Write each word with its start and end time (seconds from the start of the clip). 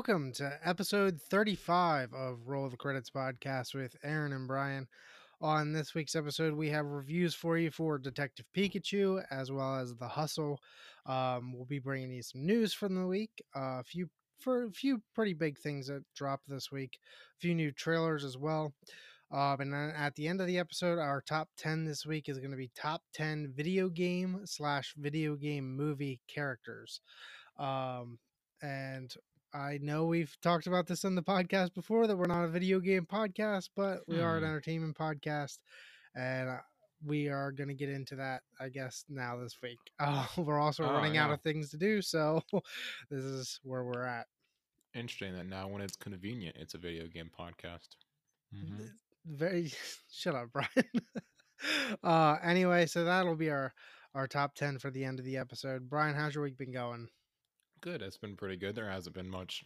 welcome 0.00 0.32
to 0.32 0.50
episode 0.64 1.20
35 1.20 2.14
of 2.14 2.38
Roll 2.46 2.64
of 2.64 2.70
the 2.70 2.76
Credits 2.78 3.10
podcast 3.10 3.74
with 3.74 3.94
Aaron 4.02 4.32
and 4.32 4.48
Brian. 4.48 4.88
On 5.42 5.74
this 5.74 5.94
week's 5.94 6.16
episode, 6.16 6.54
we 6.54 6.70
have 6.70 6.86
reviews 6.86 7.34
for 7.34 7.58
you 7.58 7.70
for 7.70 7.98
Detective 7.98 8.46
Pikachu 8.56 9.22
as 9.30 9.52
well 9.52 9.76
as 9.76 9.94
The 9.94 10.08
Hustle. 10.08 10.58
Um, 11.04 11.52
we'll 11.52 11.66
be 11.66 11.80
bringing 11.80 12.10
you 12.10 12.22
some 12.22 12.46
news 12.46 12.72
from 12.72 12.94
the 12.94 13.06
week, 13.06 13.42
uh, 13.54 13.80
a 13.80 13.84
few 13.84 14.08
for 14.38 14.64
a 14.64 14.70
few 14.70 15.02
pretty 15.14 15.34
big 15.34 15.58
things 15.58 15.88
that 15.88 16.02
dropped 16.16 16.48
this 16.48 16.72
week, 16.72 16.98
a 17.36 17.38
few 17.38 17.54
new 17.54 17.70
trailers 17.70 18.24
as 18.24 18.38
well. 18.38 18.72
Um, 19.30 19.60
and 19.60 19.70
then 19.70 19.92
at 19.94 20.14
the 20.14 20.28
end 20.28 20.40
of 20.40 20.46
the 20.46 20.58
episode, 20.58 20.98
our 20.98 21.20
top 21.20 21.50
10 21.58 21.84
this 21.84 22.06
week 22.06 22.30
is 22.30 22.38
going 22.38 22.52
to 22.52 22.56
be 22.56 22.70
top 22.74 23.02
10 23.12 23.52
video 23.54 23.90
game 23.90 24.40
slash 24.46 24.94
video 24.96 25.36
game 25.36 25.76
movie 25.76 26.22
characters. 26.26 27.02
Um, 27.58 28.18
and 28.62 29.14
I 29.52 29.78
know 29.82 30.04
we've 30.06 30.36
talked 30.42 30.66
about 30.66 30.86
this 30.86 31.04
on 31.04 31.14
the 31.14 31.22
podcast 31.22 31.74
before 31.74 32.06
that 32.06 32.16
we're 32.16 32.26
not 32.26 32.44
a 32.44 32.48
video 32.48 32.78
game 32.80 33.06
podcast, 33.10 33.70
but 33.74 34.00
we 34.06 34.20
are 34.20 34.36
an 34.36 34.42
Hmm. 34.44 34.48
entertainment 34.50 34.96
podcast. 34.96 35.58
And 36.14 36.48
uh, 36.48 36.58
we 37.04 37.28
are 37.28 37.50
going 37.50 37.68
to 37.68 37.74
get 37.74 37.88
into 37.88 38.14
that, 38.16 38.42
I 38.60 38.68
guess, 38.68 39.04
now 39.08 39.36
this 39.38 39.56
week. 39.62 39.78
Uh, 39.98 40.26
we're 40.36 40.60
also 40.60 40.84
Oh, 40.84 40.92
running 40.92 41.16
out 41.16 41.30
of 41.30 41.40
things 41.40 41.70
to 41.70 41.76
do. 41.78 42.00
So 42.02 42.42
this 43.10 43.22
is 43.24 43.58
where 43.62 43.84
we're 43.84 44.04
at. 44.04 44.26
Interesting 44.94 45.34
that 45.34 45.46
now 45.46 45.68
when 45.68 45.82
it's 45.82 45.96
convenient, 45.96 46.56
it's 46.58 46.74
a 46.74 46.78
video 46.78 47.06
game 47.06 47.30
podcast. 47.36 47.88
Mhm. 48.54 48.90
very 49.26 49.70
shut 50.10 50.34
up 50.34 50.48
brian 50.52 50.68
uh 52.02 52.36
anyway 52.42 52.84
so 52.86 53.04
that'll 53.04 53.36
be 53.36 53.48
our 53.50 53.72
our 54.14 54.26
top 54.26 54.54
10 54.56 54.78
for 54.78 54.90
the 54.90 55.04
end 55.04 55.20
of 55.20 55.24
the 55.24 55.36
episode 55.36 55.88
brian 55.88 56.16
how's 56.16 56.34
your 56.34 56.42
week 56.42 56.56
been 56.58 56.72
going 56.72 57.06
Good. 57.80 58.02
It's 58.02 58.16
been 58.18 58.36
pretty 58.36 58.56
good. 58.56 58.74
There 58.74 58.90
hasn't 58.90 59.14
been 59.14 59.28
much 59.30 59.64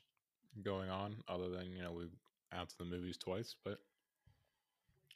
going 0.63 0.91
on 0.91 1.17
other 1.29 1.49
than 1.49 1.75
you 1.77 1.83
know 1.83 1.93
we 1.93 2.07
out 2.53 2.69
to 2.71 2.79
the 2.79 2.85
movies 2.85 3.17
twice, 3.17 3.55
but 3.65 3.79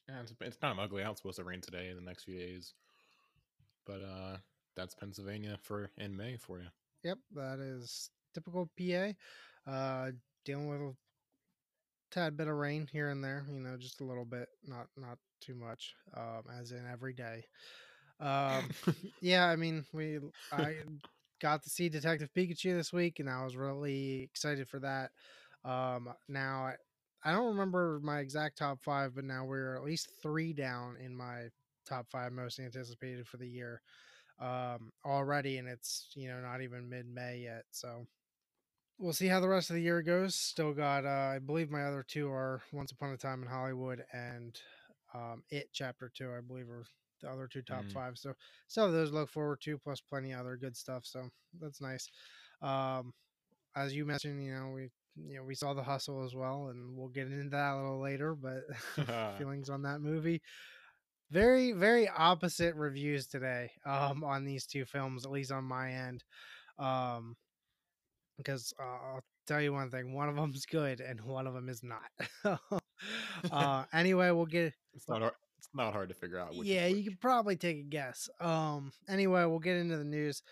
yeah, 0.09 0.21
it's, 0.23 0.33
it's 0.41 0.59
not 0.63 0.79
ugly 0.79 1.03
out. 1.03 1.13
It's 1.13 1.21
supposed 1.21 1.37
to 1.39 1.45
rain 1.45 1.61
today 1.61 1.89
and 1.89 1.99
the 1.99 2.03
next 2.05 2.25
few 2.25 2.39
days, 2.39 2.75
but 3.87 4.03
uh, 4.03 4.37
that's 4.77 4.95
Pennsylvania 4.95 5.59
for 5.63 5.91
in 5.97 6.17
May 6.17 6.37
for 6.37 6.59
you. 6.59 6.69
yep 7.03 7.19
that 7.35 7.59
is 7.61 8.11
typical 8.35 8.69
pa 8.79 9.13
uh 9.71 10.11
dealing 10.45 10.69
with 10.69 10.81
a 10.81 10.95
tad 12.11 12.37
bit 12.37 12.49
of 12.49 12.57
rain 12.57 12.89
here 12.91 13.11
and 13.11 13.23
there 13.23 13.45
you 13.51 13.61
know 13.61 13.77
just 13.77 14.01
a 14.01 14.05
little 14.05 14.25
bit 14.25 14.49
not 14.67 14.87
not 14.97 15.19
too 15.41 15.55
much 15.55 15.95
um 16.17 16.43
as 16.59 16.73
in 16.73 16.85
every 16.91 17.13
day 17.13 17.45
um 18.21 18.69
yeah 19.21 19.47
i 19.47 19.57
mean 19.57 19.85
we 19.93 20.19
i 20.53 20.77
got 21.41 21.63
to 21.63 21.71
see 21.71 21.89
detective 21.89 22.31
pikachu 22.37 22.75
this 22.77 22.93
week 22.93 23.19
and 23.21 23.29
i 23.29 23.45
was 23.45 23.57
really 23.57 24.23
excited 24.23 24.69
for 24.69 24.79
that. 24.81 25.11
Um 25.65 26.09
now 26.29 26.67
i, 26.67 26.75
I 27.25 27.33
don't 27.33 27.49
remember 27.49 28.01
my 28.03 28.21
exact 28.21 28.59
top 28.59 28.83
five 28.83 29.15
but 29.15 29.25
now 29.25 29.45
we're 29.45 29.77
at 29.77 29.85
least 29.85 30.11
three 30.23 30.53
down 30.53 30.97
in 31.05 31.17
my 31.17 31.49
top 31.87 32.07
five 32.11 32.33
most 32.33 32.61
anticipated 32.61 33.27
for 33.27 33.39
the 33.39 33.49
year 33.49 33.83
um 34.41 34.93
already 35.05 35.59
and 35.59 35.67
it's 35.69 36.09
you 36.15 36.29
know 36.29 36.41
not 36.41 36.63
even 36.63 36.89
mid-may 36.89 37.39
yet 37.39 37.65
so 37.71 38.07
we'll 38.99 39.13
see 39.13 39.27
how 39.27 39.41
the 39.41 39.49
rest 39.49 39.71
of 39.71 39.75
the 39.75 39.83
year 39.83 40.03
goes. 40.03 40.35
Still 40.35 40.73
got 40.73 41.05
uh 41.05 41.33
i 41.35 41.39
believe 41.39 41.71
my 41.71 41.85
other 41.85 42.05
two 42.07 42.31
are 42.31 42.63
once 42.73 42.93
upon 42.93 43.11
a 43.11 43.17
time 43.17 43.43
in 43.43 43.49
hollywood 43.49 44.05
and 44.13 44.61
um 45.15 45.43
it 45.51 45.71
chapter 45.73 46.11
two 46.15 46.31
i 46.37 46.41
believe 46.41 46.69
are 46.69 46.85
the 47.21 47.29
other 47.31 47.47
two 47.49 47.63
top 47.63 47.85
Mm. 47.85 47.93
five 47.93 48.19
so 48.19 48.35
some 48.69 48.87
of 48.87 48.93
those 48.93 49.13
look 49.13 49.29
forward 49.29 49.61
to 49.61 49.79
plus 49.79 50.01
plenty 50.01 50.33
of 50.33 50.41
other 50.41 50.57
good 50.57 50.77
stuff 50.77 51.05
so 51.05 51.29
that's 51.61 51.81
nice 51.81 52.09
um 52.63 53.13
as 53.77 53.95
you 53.95 54.05
mentioned 54.05 54.43
you 54.45 54.53
know 54.55 54.71
we 54.71 54.91
you 55.17 55.37
know 55.37 55.45
we 55.45 55.55
saw 55.55 55.75
the 55.75 55.83
hustle 55.83 56.25
as 56.25 56.35
well 56.35 56.69
and 56.69 56.97
we'll 56.97 57.09
get 57.09 57.27
into 57.29 57.49
that 57.51 57.75
a 57.75 57.77
little 57.77 58.01
later 58.01 58.35
but 58.35 58.63
feelings 59.37 59.69
on 59.71 59.83
that 59.83 60.01
movie 60.01 60.41
very 61.31 61.73
very 61.73 62.09
opposite 62.09 62.75
reviews 62.75 63.27
today 63.27 63.71
um 63.87 64.25
on 64.25 64.45
these 64.45 64.67
two 64.67 64.85
films 64.85 65.25
at 65.25 65.31
least 65.33 65.53
on 65.53 65.65
my 65.65 65.93
end 65.93 66.25
um 66.79 67.37
because 68.37 68.73
uh, 68.81 68.83
i'll 68.85 69.25
tell 69.47 69.61
you 69.61 69.73
one 69.73 69.91
thing 69.91 70.13
one 70.15 70.29
of 70.29 70.37
them's 70.37 70.67
good 70.67 71.01
and 71.01 71.21
one 71.21 71.47
of 71.47 71.55
them 71.55 71.69
is 71.69 71.83
not 71.83 72.11
uh 73.51 73.85
anyway 73.93 74.31
we'll 74.31 74.47
get 74.47 74.73
It's 74.95 75.09
not 75.09 75.21
hard. 75.21 75.35
It's 75.59 75.69
not 75.75 75.93
hard 75.93 76.09
to 76.09 76.15
figure 76.15 76.39
out. 76.39 76.55
Which 76.55 76.67
yeah 76.67 76.87
you 76.87 77.05
can 77.05 77.19
probably 77.21 77.57
take 77.57 77.79
a 77.79 77.83
guess 77.83 78.29
um 78.41 78.93
anyway 79.09 79.45
we'll 79.45 79.59
get 79.59 79.77
into 79.77 79.97
the 79.97 80.05
news 80.05 80.43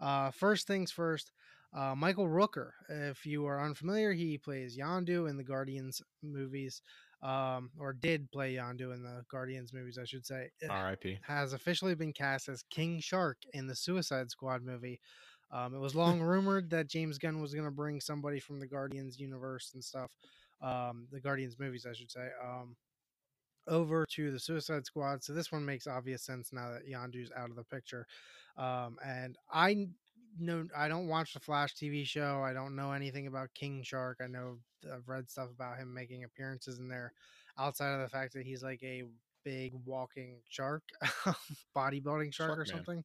uh 0.00 0.30
first 0.30 0.66
things 0.66 0.90
first 0.90 1.30
uh 1.76 1.94
michael 1.94 2.26
rooker 2.28 2.70
if 2.88 3.24
you 3.26 3.46
are 3.46 3.62
unfamiliar 3.62 4.12
he 4.12 4.38
plays 4.38 4.76
yondu 4.76 5.28
in 5.28 5.36
the 5.36 5.44
guardians 5.44 6.02
movies 6.22 6.82
um 7.22 7.70
or 7.78 7.92
did 7.92 8.30
play 8.32 8.54
yondu 8.54 8.92
in 8.92 9.02
the 9.02 9.22
guardians 9.30 9.72
movies 9.72 9.98
i 10.00 10.04
should 10.04 10.26
say 10.26 10.48
R.I.P. 10.68 11.18
has 11.22 11.52
officially 11.52 11.94
been 11.94 12.12
cast 12.12 12.48
as 12.48 12.64
king 12.70 13.00
shark 13.00 13.38
in 13.52 13.66
the 13.66 13.74
suicide 13.76 14.30
squad 14.30 14.62
movie 14.62 15.00
um, 15.52 15.74
it 15.74 15.78
was 15.78 15.94
long 15.94 16.20
rumored 16.20 16.70
that 16.70 16.88
james 16.88 17.18
gunn 17.18 17.40
was 17.40 17.54
going 17.54 17.64
to 17.66 17.70
bring 17.70 18.00
somebody 18.00 18.40
from 18.40 18.58
the 18.58 18.66
guardians 18.66 19.18
universe 19.18 19.70
and 19.74 19.82
stuff 19.84 20.10
um, 20.62 21.06
the 21.12 21.20
guardians 21.20 21.56
movies 21.58 21.86
i 21.88 21.92
should 21.92 22.10
say 22.10 22.28
um, 22.44 22.74
over 23.68 24.06
to 24.06 24.30
the 24.30 24.38
Suicide 24.38 24.86
Squad. 24.86 25.22
So 25.24 25.32
this 25.32 25.50
one 25.52 25.64
makes 25.64 25.86
obvious 25.86 26.22
sense 26.22 26.52
now 26.52 26.70
that 26.72 26.88
Yondu's 26.88 27.30
out 27.36 27.50
of 27.50 27.56
the 27.56 27.64
picture. 27.64 28.06
Um, 28.56 28.98
and 29.04 29.36
I 29.52 29.88
know 30.38 30.66
I 30.76 30.88
don't 30.88 31.08
watch 31.08 31.34
the 31.34 31.40
Flash 31.40 31.74
TV 31.74 32.06
show. 32.06 32.42
I 32.42 32.52
don't 32.52 32.76
know 32.76 32.92
anything 32.92 33.26
about 33.26 33.54
King 33.54 33.82
Shark. 33.82 34.18
I 34.22 34.26
know 34.26 34.58
I've 34.92 35.08
read 35.08 35.30
stuff 35.30 35.48
about 35.54 35.78
him 35.78 35.92
making 35.92 36.24
appearances 36.24 36.78
in 36.78 36.88
there. 36.88 37.12
Outside 37.58 37.94
of 37.94 38.00
the 38.00 38.08
fact 38.08 38.32
that 38.34 38.44
he's 38.44 38.62
like 38.62 38.82
a 38.82 39.04
big 39.44 39.72
walking 39.84 40.38
shark, 40.48 40.82
bodybuilding 41.76 42.32
shark, 42.34 42.48
Shark 42.50 42.58
or 42.58 42.64
man. 42.64 42.66
something. 42.66 43.04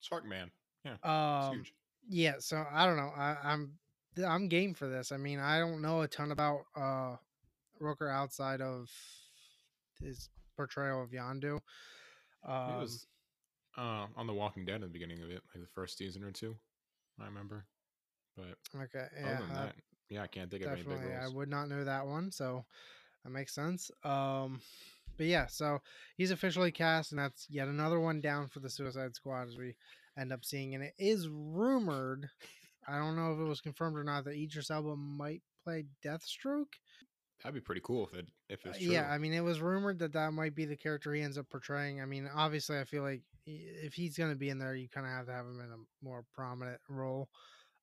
Shark 0.00 0.26
Man. 0.26 0.50
Yeah, 0.84 0.96
Um, 1.02 1.56
huge. 1.56 1.74
yeah. 2.08 2.34
So 2.38 2.64
I 2.70 2.86
don't 2.86 2.96
know. 2.96 3.12
I, 3.16 3.36
I'm 3.44 3.72
I'm 4.26 4.48
game 4.48 4.74
for 4.74 4.88
this. 4.88 5.12
I 5.12 5.16
mean, 5.16 5.38
I 5.38 5.58
don't 5.58 5.80
know 5.82 6.02
a 6.02 6.08
ton 6.08 6.32
about 6.32 6.60
uh 6.76 7.16
Rooker 7.80 8.12
outside 8.12 8.60
of 8.60 8.90
his 10.02 10.28
portrayal 10.56 11.02
of 11.02 11.10
Yondu. 11.10 11.60
Um, 12.46 12.74
It 12.74 12.80
was 12.80 13.06
uh, 13.76 14.06
on 14.16 14.26
The 14.26 14.32
Walking 14.32 14.64
Dead 14.64 14.76
in 14.76 14.80
the 14.82 14.88
beginning 14.88 15.22
of 15.22 15.30
it, 15.30 15.42
like 15.54 15.62
the 15.62 15.70
first 15.74 15.98
season 15.98 16.24
or 16.24 16.32
two. 16.32 16.56
I 17.20 17.26
remember, 17.26 17.66
but 18.36 18.56
okay, 18.74 19.06
other 19.18 19.20
yeah, 19.20 19.40
than 19.40 19.50
uh, 19.50 19.64
that, 19.66 19.74
yeah, 20.08 20.22
I 20.22 20.26
can't 20.26 20.50
think 20.50 20.64
of 20.64 20.72
any 20.72 20.82
big 20.82 20.90
definitely. 20.92 21.16
I 21.16 21.28
would 21.28 21.48
not 21.48 21.68
know 21.68 21.84
that 21.84 22.06
one, 22.06 22.30
so 22.30 22.64
that 23.24 23.30
makes 23.30 23.54
sense. 23.54 23.90
Um, 24.02 24.60
but 25.16 25.26
yeah, 25.26 25.46
so 25.46 25.80
he's 26.16 26.30
officially 26.30 26.72
cast, 26.72 27.12
and 27.12 27.18
that's 27.18 27.46
yet 27.50 27.68
another 27.68 28.00
one 28.00 28.22
down 28.22 28.48
for 28.48 28.60
the 28.60 28.70
Suicide 28.70 29.14
Squad 29.14 29.48
as 29.48 29.58
we 29.58 29.76
end 30.18 30.32
up 30.32 30.44
seeing. 30.44 30.74
And 30.74 30.82
it 30.82 30.94
is 30.98 31.28
rumored, 31.28 32.28
I 32.88 32.96
don't 32.98 33.16
know 33.16 33.32
if 33.34 33.38
it 33.38 33.48
was 33.48 33.60
confirmed 33.60 33.98
or 33.98 34.04
not, 34.04 34.24
that 34.24 34.36
Idris 34.36 34.70
Elba 34.70 34.96
might 34.96 35.42
play 35.62 35.84
Deathstroke. 36.02 36.72
That'd 37.42 37.54
be 37.54 37.60
pretty 37.60 37.80
cool 37.82 38.06
if 38.06 38.14
it 38.14 38.28
if 38.48 38.66
Uh, 38.66 38.70
it's 38.70 38.78
true. 38.78 38.94
Yeah, 38.94 39.10
I 39.10 39.18
mean, 39.18 39.32
it 39.32 39.40
was 39.40 39.60
rumored 39.60 39.98
that 40.00 40.12
that 40.12 40.32
might 40.32 40.54
be 40.54 40.64
the 40.64 40.76
character 40.76 41.12
he 41.14 41.22
ends 41.22 41.38
up 41.38 41.48
portraying. 41.48 42.00
I 42.00 42.04
mean, 42.04 42.28
obviously, 42.32 42.78
I 42.78 42.84
feel 42.84 43.02
like 43.02 43.22
if 43.46 43.94
he's 43.94 44.16
going 44.18 44.30
to 44.30 44.36
be 44.36 44.50
in 44.50 44.58
there, 44.58 44.74
you 44.74 44.88
kind 44.88 45.06
of 45.06 45.12
have 45.12 45.26
to 45.26 45.32
have 45.32 45.46
him 45.46 45.60
in 45.60 45.70
a 45.72 46.04
more 46.04 46.24
prominent 46.32 46.80
role, 46.88 47.30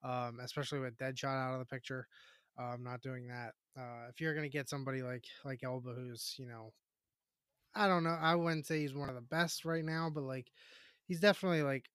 um, 0.03 0.39
especially 0.39 0.79
with 0.79 0.97
Deadshot 0.97 1.25
out 1.25 1.53
of 1.53 1.59
the 1.59 1.65
picture. 1.65 2.07
Um, 2.57 2.83
not 2.83 3.01
doing 3.01 3.27
that. 3.27 3.53
Uh, 3.77 4.07
if 4.09 4.19
you're 4.21 4.33
going 4.33 4.49
to 4.49 4.55
get 4.55 4.69
somebody 4.69 5.01
like 5.03 5.25
like 5.43 5.63
Elba, 5.63 5.93
who's 5.93 6.35
you 6.37 6.47
know, 6.47 6.73
I 7.75 7.87
don't 7.87 8.03
know, 8.03 8.17
I 8.19 8.35
wouldn't 8.35 8.65
say 8.65 8.79
he's 8.81 8.93
one 8.93 9.09
of 9.09 9.15
the 9.15 9.21
best 9.21 9.65
right 9.65 9.85
now, 9.85 10.09
but 10.09 10.23
like 10.23 10.51
he's 11.07 11.19
definitely 11.19 11.63
like 11.63 11.89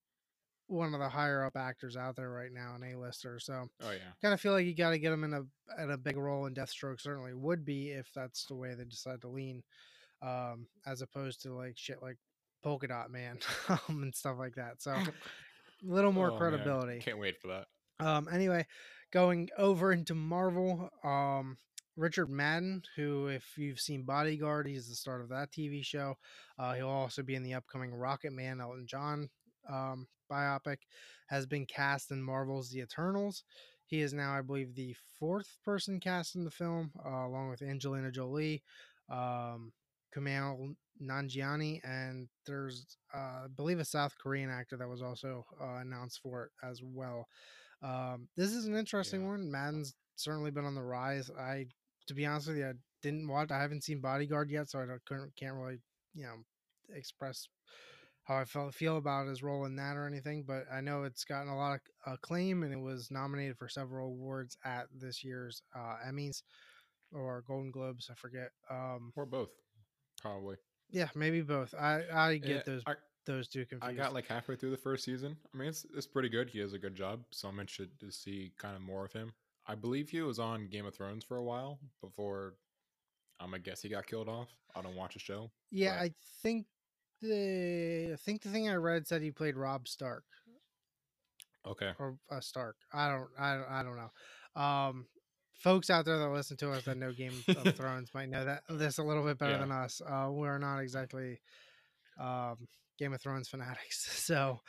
one 0.72 0.94
of 0.94 1.00
the 1.00 1.08
higher 1.08 1.44
up 1.44 1.56
actors 1.56 1.96
out 1.96 2.16
there 2.16 2.30
right 2.30 2.52
now, 2.52 2.74
an 2.74 2.82
A-lister. 2.82 3.38
So 3.38 3.68
oh 3.82 3.90
yeah, 3.90 3.98
kind 4.20 4.34
of 4.34 4.40
feel 4.40 4.52
like 4.52 4.66
you 4.66 4.74
got 4.74 4.90
to 4.90 4.98
get 4.98 5.12
him 5.12 5.24
in 5.24 5.34
a 5.34 5.42
at 5.78 5.90
a 5.90 5.98
big 5.98 6.16
role, 6.16 6.46
and 6.46 6.56
Deathstroke 6.56 7.00
certainly 7.00 7.34
would 7.34 7.64
be 7.64 7.90
if 7.90 8.10
that's 8.14 8.46
the 8.46 8.54
way 8.54 8.74
they 8.74 8.84
decide 8.84 9.20
to 9.22 9.28
lean, 9.28 9.62
um, 10.22 10.66
as 10.86 11.02
opposed 11.02 11.42
to 11.42 11.54
like 11.54 11.76
shit 11.76 12.02
like 12.02 12.16
Polka 12.62 12.88
Dot 12.88 13.10
Man 13.10 13.38
um, 13.68 14.02
and 14.02 14.14
stuff 14.14 14.36
like 14.38 14.54
that. 14.54 14.82
So 14.82 14.92
a 14.92 15.06
little 15.82 16.12
more 16.12 16.28
Oh, 16.28 16.30
man, 16.30 16.38
credibility. 16.38 16.98
Can't 17.00 17.18
wait 17.18 17.40
for 17.40 17.48
that. 17.48 17.66
Um, 18.04 18.28
anyway, 18.32 18.66
going 19.12 19.48
over 19.58 19.92
into 19.92 20.14
Marvel, 20.14 20.88
um, 21.04 21.56
Richard 21.96 22.30
Madden, 22.30 22.82
who, 22.96 23.26
if 23.26 23.44
you've 23.58 23.78
seen 23.78 24.04
Bodyguard, 24.04 24.66
he's 24.66 24.88
the 24.88 24.94
star 24.94 25.20
of 25.20 25.28
that 25.28 25.52
TV 25.52 25.84
show. 25.84 26.16
Uh, 26.58 26.72
he'll 26.72 26.88
also 26.88 27.22
be 27.22 27.34
in 27.34 27.42
the 27.42 27.54
upcoming 27.54 27.90
Rocketman 27.90 28.60
Elton 28.60 28.86
John 28.86 29.28
um, 29.68 30.06
biopic, 30.32 30.78
has 31.28 31.46
been 31.46 31.66
cast 31.66 32.10
in 32.10 32.22
Marvel's 32.22 32.70
The 32.70 32.80
Eternals. 32.80 33.44
He 33.86 34.00
is 34.00 34.12
now, 34.14 34.32
I 34.32 34.40
believe, 34.42 34.74
the 34.74 34.94
fourth 35.18 35.58
person 35.64 36.00
cast 36.00 36.34
in 36.36 36.44
the 36.44 36.50
film, 36.50 36.92
uh, 37.04 37.26
along 37.26 37.50
with 37.50 37.62
Angelina 37.62 38.10
Jolie, 38.10 38.62
um, 39.10 39.72
Kumail 40.14 40.74
Nanjiani, 41.00 41.80
and 41.84 42.28
there's, 42.46 42.96
uh, 43.14 43.18
I 43.44 43.46
believe, 43.54 43.80
a 43.80 43.84
South 43.84 44.14
Korean 44.22 44.50
actor 44.50 44.76
that 44.76 44.88
was 44.88 45.02
also 45.02 45.44
uh, 45.60 45.76
announced 45.80 46.20
for 46.22 46.44
it 46.44 46.52
as 46.66 46.80
well. 46.82 47.26
Um, 47.82 48.28
this 48.36 48.52
is 48.52 48.66
an 48.66 48.76
interesting 48.76 49.22
Yeah. 49.22 49.28
one. 49.28 49.50
Madden's 49.50 49.94
certainly 50.16 50.50
been 50.50 50.64
on 50.64 50.74
the 50.74 50.82
rise. 50.82 51.30
I, 51.30 51.66
to 52.06 52.14
be 52.14 52.26
honest 52.26 52.48
with 52.48 52.58
you, 52.58 52.68
I 52.68 52.74
didn't 53.02 53.28
watch. 53.28 53.50
I 53.50 53.60
haven't 53.60 53.84
seen 53.84 54.00
Bodyguard 54.00 54.50
yet, 54.50 54.68
so 54.70 54.80
I 54.80 54.86
don't 54.86 55.34
can't 55.36 55.54
really 55.56 55.80
you 56.14 56.24
know 56.24 56.44
express 56.94 57.48
how 58.24 58.36
I 58.36 58.44
felt 58.44 58.74
feel 58.74 58.96
about 58.98 59.26
his 59.26 59.42
role 59.42 59.64
in 59.64 59.76
that 59.76 59.96
or 59.96 60.06
anything. 60.06 60.44
But 60.46 60.64
I 60.72 60.80
know 60.80 61.02
it's 61.02 61.24
gotten 61.24 61.48
a 61.48 61.56
lot 61.56 61.74
of 62.06 62.12
acclaim 62.12 62.62
and 62.62 62.72
it 62.72 62.80
was 62.80 63.10
nominated 63.10 63.56
for 63.58 63.68
several 63.68 64.08
awards 64.08 64.56
at 64.64 64.86
this 64.94 65.24
year's 65.24 65.62
uh, 65.74 65.96
Emmys 66.08 66.42
or 67.12 67.42
Golden 67.46 67.70
Globes. 67.70 68.08
I 68.10 68.14
forget. 68.14 68.50
Um, 68.70 69.12
or 69.16 69.26
both, 69.26 69.50
probably. 70.20 70.56
yeah, 70.90 71.08
maybe 71.14 71.40
both. 71.42 71.74
I 71.78 72.02
I 72.12 72.36
get 72.38 72.48
Yeah, 72.48 72.62
those 72.64 72.82
I, 72.86 72.94
those 73.26 73.48
two 73.48 73.66
confused. 73.66 73.84
I 73.84 73.92
got 74.02 74.14
like 74.14 74.26
halfway 74.26 74.56
through 74.56 74.70
the 74.70 74.76
first 74.76 75.04
season. 75.04 75.36
I 75.54 75.56
mean, 75.58 75.68
it's 75.68 75.84
it's 75.96 76.06
pretty 76.06 76.28
good. 76.28 76.48
He 76.50 76.60
does 76.60 76.72
a 76.74 76.78
good 76.78 76.94
job, 76.94 77.24
so 77.30 77.48
I'm 77.48 77.58
interested 77.60 77.98
to 78.00 78.10
see 78.12 78.52
kind 78.58 78.76
of 78.76 78.82
more 78.82 79.04
of 79.04 79.12
him. 79.12 79.32
I 79.66 79.74
believe 79.76 80.10
he 80.10 80.20
was 80.22 80.38
on 80.40 80.68
Game 80.68 80.86
of 80.86 80.94
Thrones 80.94 81.22
for 81.24 81.36
a 81.36 81.42
while 81.44 81.78
before. 82.00 82.54
I'm 83.40 83.50
gonna 83.50 83.58
guess 83.60 83.82
he 83.82 83.88
got 83.88 84.06
killed 84.06 84.28
off. 84.28 84.48
I 84.76 84.82
don't 84.82 84.94
watch 84.96 85.16
a 85.16 85.18
show. 85.18 85.50
yeah, 85.70 85.96
but- 85.98 86.02
I 86.04 86.10
think 86.42 86.66
the 87.22 88.10
I 88.12 88.16
think 88.16 88.42
the 88.42 88.50
thing 88.50 88.68
I 88.68 88.74
read 88.74 89.06
said 89.06 89.22
he 89.22 89.30
played 89.30 89.56
Robb 89.56 89.88
Stark. 89.88 90.24
Okay. 91.66 91.92
or 91.98 92.16
uh, 92.30 92.40
Stark. 92.40 92.76
I 92.92 93.08
don't, 93.08 93.28
I 93.38 93.54
don't, 93.54 93.70
I 93.70 93.82
don't 93.84 93.96
know. 93.96 94.60
Um, 94.60 95.06
folks 95.60 95.90
out 95.90 96.04
there 96.04 96.18
that 96.18 96.28
listen 96.30 96.56
to 96.58 96.72
us 96.72 96.84
that 96.84 96.96
know 96.96 97.12
Game 97.12 97.32
of 97.56 97.74
Thrones 97.76 98.10
might 98.14 98.28
know 98.28 98.44
that 98.44 98.62
this 98.68 98.98
a 98.98 99.02
little 99.02 99.24
bit 99.24 99.38
better 99.38 99.52
Yeah. 99.52 99.58
than 99.58 99.70
us. 99.70 100.00
Uh, 100.04 100.28
we're 100.30 100.58
not 100.58 100.80
exactly 100.80 101.40
um, 102.18 102.66
Game 102.98 103.12
of 103.12 103.20
Thrones 103.22 103.48
fanatics, 103.48 104.04
so 104.24 104.60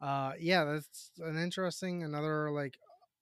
uh, 0.00 0.32
yeah, 0.40 0.64
that's 0.64 1.12
an 1.20 1.38
interesting 1.38 2.02
another 2.02 2.50
like 2.50 2.76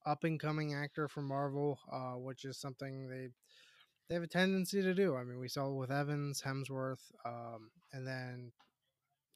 up 0.06 0.24
and 0.24 0.40
coming 0.40 0.72
actor 0.74 1.06
from 1.06 1.28
Marvel, 1.28 1.78
uh, 1.92 2.12
which 2.12 2.46
is 2.46 2.56
something 2.58 3.08
they 3.08 3.28
they 4.08 4.14
have 4.14 4.24
a 4.24 4.28
tendency 4.28 4.80
to 4.80 4.94
do. 4.94 5.14
I 5.16 5.22
mean, 5.24 5.38
we 5.38 5.48
saw 5.48 5.66
it 5.70 5.74
with 5.74 5.90
Evans, 5.92 6.40
Hemsworth, 6.40 7.02
um, 7.26 7.70
and 7.92 8.06
then 8.06 8.52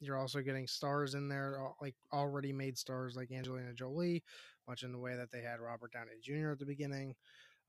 you're 0.05 0.17
also 0.17 0.41
getting 0.41 0.67
stars 0.67 1.13
in 1.13 1.29
there, 1.29 1.59
like 1.81 1.95
already 2.11 2.53
made 2.53 2.77
stars 2.77 3.15
like 3.15 3.31
Angelina 3.31 3.73
Jolie, 3.73 4.23
much 4.67 4.83
in 4.83 4.91
the 4.91 4.99
way 4.99 5.15
that 5.15 5.31
they 5.31 5.41
had 5.41 5.59
Robert 5.59 5.91
Downey 5.91 6.11
Jr. 6.21 6.51
at 6.51 6.59
the 6.59 6.65
beginning. 6.65 7.15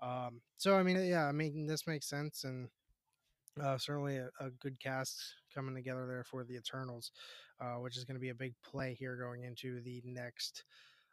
Um, 0.02 0.40
so 0.56 0.76
I 0.76 0.82
mean, 0.82 1.04
yeah, 1.04 1.26
I 1.26 1.32
mean 1.32 1.66
this 1.66 1.86
makes 1.86 2.08
sense, 2.08 2.44
and 2.44 2.69
uh, 3.62 3.78
certainly 3.78 4.16
a, 4.16 4.31
a 4.40 4.50
good 4.60 4.78
cast 4.81 5.20
coming 5.54 5.75
together 5.75 6.06
there 6.06 6.25
for 6.25 6.44
the 6.44 6.56
Eternals, 6.56 7.12
uh, 7.60 7.76
which 7.76 7.96
is 7.96 8.04
going 8.04 8.16
to 8.16 8.20
be 8.20 8.31
a 8.31 8.34
big 8.34 8.54
play 8.64 8.94
here 8.94 9.16
going 9.16 9.44
into 9.44 9.81
the 9.82 10.02
next 10.04 10.64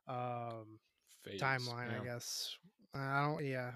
um, 0.07 0.79
Phase, 1.23 1.39
timeline, 1.41 1.99
I 1.99 2.03
guess. 2.03 2.57
I 2.93 3.23
don't, 3.23 3.45
yeah, 3.45 3.71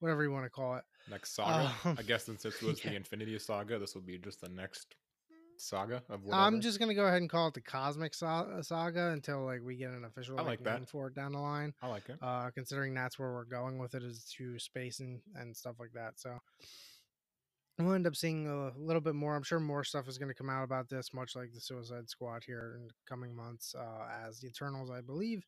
whatever 0.00 0.22
you 0.22 0.32
want 0.32 0.44
to 0.44 0.50
call 0.50 0.76
it. 0.76 0.84
Next 1.10 1.34
saga. 1.34 1.72
Um, 1.84 1.96
I 1.98 2.02
guess 2.02 2.24
since 2.24 2.42
this 2.42 2.60
was 2.62 2.84
yeah. 2.84 2.90
the 2.90 2.96
Infinity 2.96 3.38
Saga, 3.38 3.78
this 3.78 3.94
will 3.94 4.02
be 4.02 4.18
just 4.18 4.40
the 4.40 4.48
next 4.48 4.94
saga 5.60 6.02
of 6.08 6.22
whatever. 6.24 6.42
I'm 6.42 6.60
just 6.60 6.78
gonna 6.78 6.94
go 6.94 7.06
ahead 7.06 7.20
and 7.20 7.30
call 7.30 7.48
it 7.48 7.54
the 7.54 7.60
Cosmic 7.60 8.14
Sa- 8.14 8.60
Saga 8.62 9.10
until 9.10 9.44
like 9.44 9.60
we 9.62 9.76
get 9.76 9.90
an 9.90 10.04
official 10.04 10.38
I 10.38 10.42
like, 10.42 10.62
that. 10.64 10.88
for 10.88 11.08
it 11.08 11.14
down 11.14 11.32
the 11.32 11.38
line. 11.38 11.72
I 11.82 11.88
like 11.88 12.08
it. 12.08 12.18
Uh, 12.22 12.50
considering 12.50 12.94
that's 12.94 13.18
where 13.18 13.32
we're 13.32 13.44
going 13.44 13.78
with 13.78 13.94
it 13.94 14.02
is 14.02 14.24
to 14.38 14.58
space 14.58 15.00
and 15.00 15.20
and 15.34 15.56
stuff 15.56 15.76
like 15.78 15.92
that. 15.94 16.18
So 16.18 16.38
we'll 17.78 17.92
end 17.94 18.06
up 18.06 18.16
seeing 18.16 18.46
a 18.48 18.72
little 18.78 19.02
bit 19.02 19.14
more. 19.14 19.36
I'm 19.36 19.42
sure 19.42 19.60
more 19.60 19.84
stuff 19.84 20.08
is 20.08 20.16
going 20.18 20.28
to 20.30 20.34
come 20.34 20.48
out 20.48 20.64
about 20.64 20.88
this, 20.88 21.12
much 21.12 21.36
like 21.36 21.52
the 21.52 21.60
Suicide 21.60 22.08
Squad 22.08 22.42
here 22.46 22.74
in 22.80 22.86
the 22.88 22.94
coming 23.08 23.34
months. 23.36 23.74
Uh, 23.78 24.08
as 24.26 24.40
the 24.40 24.48
Eternals, 24.48 24.90
I 24.90 25.02
believe, 25.02 25.44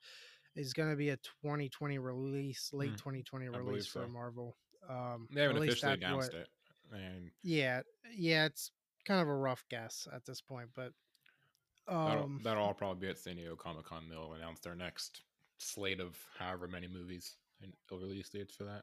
is 0.54 0.72
going 0.74 0.90
to 0.90 0.96
be 0.96 1.08
a 1.10 1.16
2020 1.42 1.98
release, 1.98 2.70
late 2.74 2.90
Mm, 2.92 2.98
2020 2.98 3.46
I 3.46 3.50
believe 3.50 3.66
release 3.66 3.86
for. 3.86 4.06
Marvel. 4.08 4.56
Um, 4.88 5.26
They 5.32 5.42
haven't 5.42 5.56
officially 5.58 5.96
that's 5.96 6.02
what- 6.02 6.10
announced 6.10 6.34
it, 6.34 6.48
and 6.92 7.30
Yeah, 7.42 7.80
yeah, 8.14 8.44
it's 8.46 8.70
kind 9.08 9.20
of 9.20 9.28
a 9.28 9.34
rough 9.34 9.64
guess 9.70 10.06
at 10.14 10.24
this 10.24 10.40
point, 10.40 10.68
but 10.76 10.92
that'll, 11.86 12.24
um, 12.24 12.40
that'll 12.44 12.62
all 12.62 12.74
probably 12.74 13.06
be 13.06 13.10
at 13.10 13.18
San 13.18 13.36
Diego 13.36 13.56
Comic 13.56 13.86
Con. 13.86 14.08
They'll 14.08 14.34
announce 14.34 14.60
their 14.60 14.74
next 14.74 15.22
slate 15.56 16.00
of 16.00 16.16
however 16.38 16.68
many 16.68 16.86
movies 16.86 17.36
and 17.62 17.72
release 17.90 18.28
dates 18.28 18.54
for 18.54 18.64
that. 18.64 18.82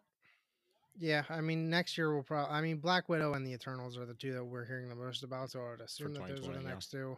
Yeah, 0.98 1.24
I 1.30 1.42
mean, 1.42 1.70
next 1.70 1.98
year 1.98 2.14
we'll 2.14 2.24
probably. 2.24 2.56
I 2.56 2.62
mean, 2.62 2.78
Black 2.78 3.08
Widow 3.10 3.34
and 3.34 3.46
the 3.46 3.54
Eternals 3.54 3.98
are 3.98 4.06
the 4.06 4.14
two 4.14 4.34
that 4.34 4.44
we're 4.44 4.66
hearing 4.66 4.90
the 4.90 4.96
most 4.96 5.24
about, 5.24 5.52
so 5.52 5.60
I 5.60 5.72
would 5.72 5.82
assume 5.82 6.14
that 6.14 6.22
those 6.22 6.30
are 6.30 6.34
the 6.34 6.60
2020, 6.60 6.66
yeah. 6.66 6.74
next 6.74 6.92
two 6.92 7.18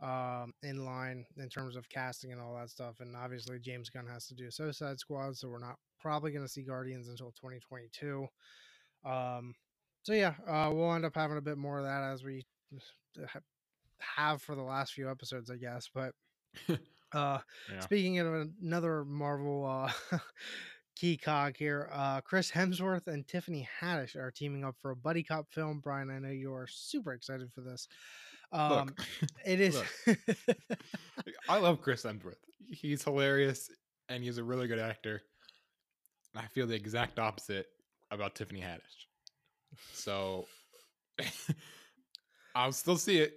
um, 0.00 0.54
in 0.62 0.84
line 0.84 1.24
in 1.36 1.48
terms 1.48 1.76
of 1.76 1.88
casting 1.88 2.32
and 2.32 2.40
all 2.40 2.54
that 2.54 2.70
stuff. 2.70 3.00
And 3.00 3.16
obviously, 3.16 3.58
James 3.58 3.90
Gunn 3.90 4.06
has 4.06 4.26
to 4.28 4.34
do 4.34 4.50
Suicide 4.50 4.98
Squad, 4.98 5.36
so 5.36 5.48
we're 5.48 5.58
not 5.58 5.76
probably 6.00 6.30
going 6.30 6.44
to 6.44 6.52
see 6.52 6.62
Guardians 6.62 7.08
until 7.08 7.32
2022. 7.32 8.26
Um, 9.04 9.54
so 10.02 10.12
yeah, 10.12 10.34
uh, 10.48 10.70
we'll 10.72 10.92
end 10.94 11.04
up 11.04 11.14
having 11.14 11.36
a 11.36 11.42
bit 11.42 11.58
more 11.58 11.78
of 11.78 11.84
that 11.84 12.02
as 12.02 12.24
we 12.24 12.46
have 14.00 14.42
for 14.42 14.54
the 14.54 14.62
last 14.62 14.92
few 14.92 15.10
episodes, 15.10 15.50
I 15.50 15.56
guess. 15.56 15.88
But 15.92 16.12
uh, 17.12 17.38
Yeah. 17.72 17.80
Speaking 17.80 18.18
of 18.18 18.48
another 18.62 19.04
Marvel 19.04 19.66
uh, 19.66 20.18
key 20.96 21.16
cog 21.16 21.56
here, 21.56 21.88
uh, 21.92 22.20
Chris 22.20 22.50
Hemsworth 22.50 23.06
and 23.06 23.26
Tiffany 23.26 23.68
Haddish 23.80 24.16
are 24.16 24.30
teaming 24.30 24.64
up 24.64 24.76
for 24.80 24.90
a 24.90 24.96
buddy 24.96 25.22
cop 25.22 25.50
film. 25.50 25.80
Brian, 25.80 26.10
I 26.10 26.18
know 26.18 26.30
you 26.30 26.52
are 26.52 26.66
super 26.68 27.12
excited 27.12 27.52
for 27.52 27.60
this. 27.60 27.88
Um, 28.52 28.86
Look, 28.86 29.00
it 29.44 29.60
is. 29.60 29.80
I 31.48 31.58
love 31.58 31.80
Chris 31.82 32.02
Hemsworth. 32.02 32.36
He's 32.70 33.02
hilarious 33.02 33.70
and 34.08 34.22
he's 34.22 34.38
a 34.38 34.44
really 34.44 34.68
good 34.68 34.78
actor. 34.78 35.22
I 36.34 36.46
feel 36.46 36.66
the 36.66 36.74
exact 36.74 37.18
opposite 37.18 37.66
about 38.10 38.34
Tiffany 38.34 38.60
Haddish. 38.60 39.07
So 39.92 40.46
I'll 42.54 42.72
still 42.72 42.96
see 42.96 43.18
it. 43.18 43.34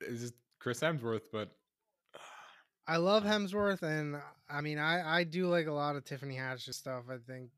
It's 0.00 0.20
just 0.20 0.34
Chris 0.58 0.80
Hemsworth, 0.80 1.22
but 1.32 1.50
I 2.86 2.96
love 2.96 3.22
Hemsworth, 3.24 3.82
and 3.82 4.16
I 4.48 4.60
mean, 4.60 4.78
I 4.78 5.20
I 5.20 5.24
do 5.24 5.46
like 5.46 5.66
a 5.66 5.72
lot 5.72 5.96
of 5.96 6.04
Tiffany 6.04 6.36
Haddish 6.36 6.72
stuff. 6.74 7.04
I 7.10 7.18
think, 7.26 7.50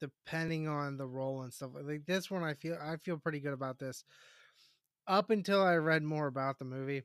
depending 0.00 0.68
on 0.68 0.96
the 0.96 1.06
role 1.06 1.42
and 1.42 1.52
stuff, 1.52 1.70
like 1.80 2.04
this 2.06 2.30
one, 2.30 2.42
I 2.42 2.54
feel 2.54 2.76
I 2.80 2.96
feel 2.96 3.18
pretty 3.18 3.40
good 3.40 3.52
about 3.52 3.78
this. 3.78 4.04
Up 5.06 5.30
until 5.30 5.62
I 5.62 5.74
read 5.76 6.02
more 6.02 6.28
about 6.28 6.58
the 6.58 6.64
movie, 6.64 7.02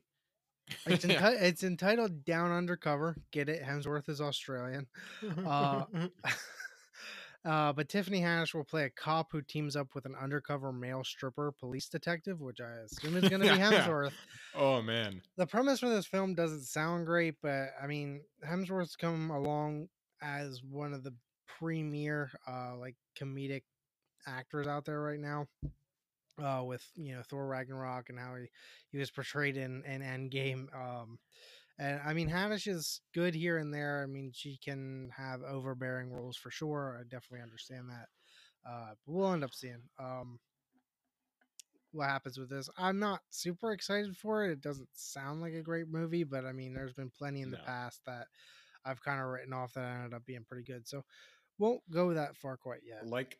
it's, 0.86 1.04
Yeah. 1.04 1.30
it's 1.30 1.64
entitled 1.64 2.24
Down 2.24 2.52
Undercover. 2.52 3.16
Get 3.32 3.48
it? 3.48 3.62
Hemsworth 3.62 4.08
is 4.08 4.20
Australian. 4.20 4.86
Uh, 5.46 5.84
uh, 7.44 7.72
but 7.72 7.88
Tiffany 7.88 8.20
Haddish 8.20 8.54
will 8.54 8.64
play 8.64 8.84
a 8.84 8.90
cop 8.90 9.28
who 9.32 9.42
teams 9.42 9.76
up 9.76 9.94
with 9.94 10.04
an 10.06 10.14
undercover 10.20 10.72
male 10.72 11.04
stripper 11.04 11.52
police 11.52 11.88
detective, 11.88 12.40
which 12.40 12.60
I 12.60 12.84
assume 12.84 13.16
is 13.16 13.28
going 13.28 13.42
to 13.42 13.48
be 13.52 13.58
Hemsworth. 13.60 14.12
oh 14.56 14.82
man. 14.82 15.22
The 15.36 15.46
premise 15.46 15.80
for 15.80 15.88
this 15.88 16.06
film 16.06 16.34
doesn't 16.34 16.64
sound 16.64 17.06
great, 17.06 17.36
but 17.40 17.68
I 17.82 17.86
mean, 17.86 18.22
Hemsworth's 18.46 18.96
come 18.96 19.30
along 19.30 19.88
as 20.20 20.62
one 20.68 20.92
of 20.92 21.04
the 21.04 21.14
premier, 21.58 22.30
uh, 22.46 22.76
like 22.76 22.96
comedic 23.18 23.62
actors 24.26 24.66
out 24.66 24.84
there 24.84 25.00
right 25.00 25.20
now. 25.20 25.46
Uh, 26.42 26.62
with 26.62 26.86
you 26.94 27.16
know 27.16 27.22
Thor 27.28 27.48
Ragnarok 27.48 28.10
and 28.10 28.18
how 28.18 28.36
he, 28.36 28.46
he 28.92 28.98
was 28.98 29.10
portrayed 29.10 29.56
in 29.56 29.82
in 29.84 30.02
Endgame. 30.02 30.68
Um, 30.72 31.18
and 31.78 32.00
I 32.04 32.12
mean, 32.12 32.28
Haddish 32.28 32.66
is 32.66 33.00
good 33.14 33.34
here 33.34 33.58
and 33.58 33.72
there. 33.72 34.02
I 34.02 34.06
mean, 34.06 34.32
she 34.34 34.58
can 34.62 35.10
have 35.16 35.42
overbearing 35.42 36.10
roles 36.10 36.36
for 36.36 36.50
sure. 36.50 36.98
I 36.98 37.04
definitely 37.04 37.42
understand 37.42 37.88
that. 37.90 38.08
Uh, 38.68 38.90
but 39.06 39.12
we'll 39.12 39.32
end 39.32 39.44
up 39.44 39.54
seeing 39.54 39.82
um, 39.98 40.38
what 41.92 42.08
happens 42.08 42.38
with 42.38 42.50
this. 42.50 42.68
I'm 42.76 42.98
not 42.98 43.20
super 43.30 43.72
excited 43.72 44.16
for 44.16 44.44
it. 44.44 44.52
It 44.52 44.60
doesn't 44.60 44.88
sound 44.92 45.40
like 45.40 45.54
a 45.54 45.62
great 45.62 45.88
movie, 45.88 46.24
but 46.24 46.44
I 46.44 46.52
mean, 46.52 46.74
there's 46.74 46.92
been 46.92 47.10
plenty 47.10 47.42
in 47.42 47.50
the 47.50 47.58
No. 47.58 47.64
past 47.64 48.00
that 48.06 48.26
I've 48.84 49.02
kind 49.02 49.20
of 49.20 49.26
written 49.28 49.52
off 49.52 49.74
that 49.74 49.96
ended 49.96 50.14
up 50.14 50.24
being 50.26 50.44
pretty 50.44 50.64
good. 50.64 50.86
So 50.86 51.04
won't 51.58 51.82
go 51.90 52.12
that 52.14 52.36
far 52.36 52.56
quite 52.56 52.80
yet. 52.84 53.06
Like 53.06 53.38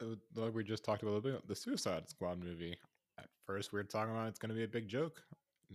uh, 0.00 0.16
like 0.34 0.54
we 0.54 0.64
just 0.64 0.84
talked 0.84 1.02
about 1.02 1.12
a 1.12 1.16
little 1.16 1.32
bit, 1.32 1.48
the 1.48 1.54
Suicide 1.54 2.08
Squad 2.08 2.42
movie. 2.42 2.76
At 3.18 3.28
first 3.46 3.72
we 3.72 3.78
were 3.78 3.84
talking 3.84 4.12
about 4.12 4.28
it's 4.28 4.38
gonna 4.38 4.54
be 4.54 4.64
a 4.64 4.68
big 4.68 4.88
joke. 4.88 5.22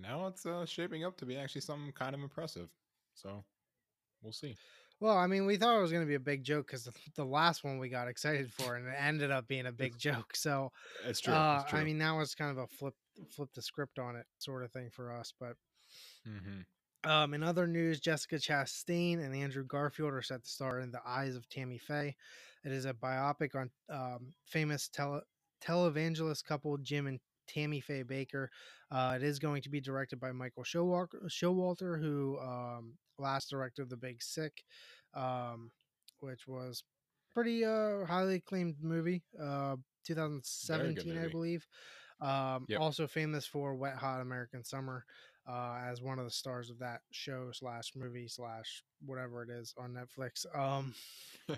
Now 0.01 0.27
it's 0.27 0.45
uh, 0.45 0.65
shaping 0.65 1.03
up 1.03 1.17
to 1.17 1.25
be 1.25 1.37
actually 1.37 1.61
something 1.61 1.91
kind 1.91 2.15
of 2.15 2.21
impressive. 2.21 2.69
So 3.13 3.43
we'll 4.21 4.33
see. 4.33 4.55
Well, 4.99 5.17
I 5.17 5.27
mean, 5.27 5.45
we 5.45 5.55
thought 5.57 5.77
it 5.77 5.81
was 5.81 5.91
going 5.91 6.03
to 6.03 6.07
be 6.09 6.15
a 6.15 6.19
big 6.19 6.43
joke 6.43 6.67
because 6.67 6.83
the, 6.83 6.93
the 7.15 7.25
last 7.25 7.63
one 7.63 7.77
we 7.79 7.89
got 7.89 8.07
excited 8.09 8.51
for, 8.51 8.75
and 8.75 8.87
it 8.87 8.95
ended 8.97 9.31
up 9.31 9.47
being 9.47 9.65
a 9.65 9.71
big 9.71 9.97
joke. 9.97 10.35
So, 10.35 10.71
It's 11.05 11.21
true. 11.21 11.33
uh, 11.33 11.55
it's 11.55 11.69
true. 11.69 11.79
I 11.79 11.83
mean, 11.83 11.97
now 11.97 12.19
it's 12.19 12.35
kind 12.35 12.51
of 12.51 12.57
a 12.57 12.67
flip 12.67 12.95
flip 13.29 13.49
the 13.53 13.61
script 13.61 13.99
on 13.99 14.15
it 14.15 14.25
sort 14.39 14.63
of 14.63 14.71
thing 14.71 14.89
for 14.89 15.11
us. 15.13 15.33
But 15.39 15.55
hmm 16.25 16.61
um, 17.05 17.33
in 17.33 17.43
other 17.43 17.65
news, 17.65 17.99
Jessica 18.01 18.35
Chastain 18.35 19.23
and 19.23 19.33
Andrew 19.33 19.63
Garfield 19.63 20.13
are 20.13 20.21
set 20.21 20.43
to 20.43 20.49
star 20.49 20.79
in 20.79 20.91
The 20.91 21.01
Eyes 21.05 21.35
of 21.35 21.47
Tammy 21.47 21.77
Faye. 21.77 22.15
It 22.65 22.71
is 22.73 22.85
a 22.85 22.93
biopic 22.93 23.55
on 23.55 23.71
um, 23.89 24.33
famous 24.45 24.89
tele 24.89 25.21
televangelist 25.61 26.43
couple 26.43 26.77
Jim 26.77 27.07
and 27.07 27.19
Tammy 27.49 27.81
Faye 27.81 28.03
Bakker. 28.03 28.47
Uh, 28.91 29.13
it 29.15 29.23
is 29.23 29.39
going 29.39 29.61
to 29.63 29.69
be 29.69 29.81
directed 29.81 30.19
by 30.19 30.31
Michael 30.31 30.63
Showalter, 30.63 31.25
Showalter 31.27 31.99
who 31.99 32.39
um, 32.39 32.93
last 33.17 33.49
directed 33.49 33.89
The 33.89 33.97
Big 33.97 34.21
Sick, 34.21 34.63
um, 35.13 35.71
which 36.21 36.47
was 36.47 36.83
pretty 37.33 37.63
uh 37.65 38.05
highly 38.05 38.35
acclaimed 38.35 38.75
movie. 38.81 39.23
Uh, 39.39 39.75
Very 40.67 40.93
good 40.93 41.05
2017, 41.05 41.17
I 41.17 41.27
believe. 41.27 41.67
Um, 42.21 42.65
Yep. 42.67 42.79
also 42.79 43.07
famous 43.07 43.45
for 43.45 43.75
Wet 43.75 43.95
Hot 43.95 44.21
American 44.21 44.63
Summer, 44.63 45.05
uh, 45.47 45.79
as 45.85 46.01
one 46.01 46.19
of 46.19 46.25
the 46.25 46.31
stars 46.31 46.69
of 46.69 46.79
that 46.79 47.01
show 47.11 47.49
slash 47.53 47.91
movie 47.95 48.27
slash 48.27 48.83
whatever 49.05 49.43
it 49.43 49.49
is 49.49 49.73
on 49.77 49.93
Netflix. 49.93 50.45
Um, 50.57 50.93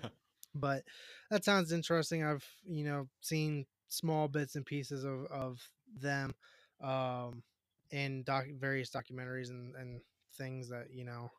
but 0.55 0.83
that 1.29 1.43
sounds 1.43 1.71
interesting. 1.71 2.23
I've 2.23 2.45
you 2.65 2.83
know 2.83 3.07
seen 3.21 3.65
small 3.89 4.27
bits 4.27 4.55
and 4.55 4.65
pieces 4.65 5.03
of 5.03 5.25
of 5.25 5.59
them 5.99 6.33
um, 6.81 7.43
in 7.91 8.23
doc 8.23 8.45
various 8.59 8.89
documentaries 8.89 9.49
and 9.49 9.75
and 9.75 10.01
things 10.37 10.69
that 10.69 10.87
you 10.93 11.03
know 11.05 11.29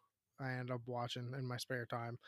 I 0.40 0.52
end 0.52 0.71
up 0.71 0.80
watching 0.87 1.32
in 1.37 1.47
my 1.47 1.56
spare 1.56 1.87
time. 1.87 2.18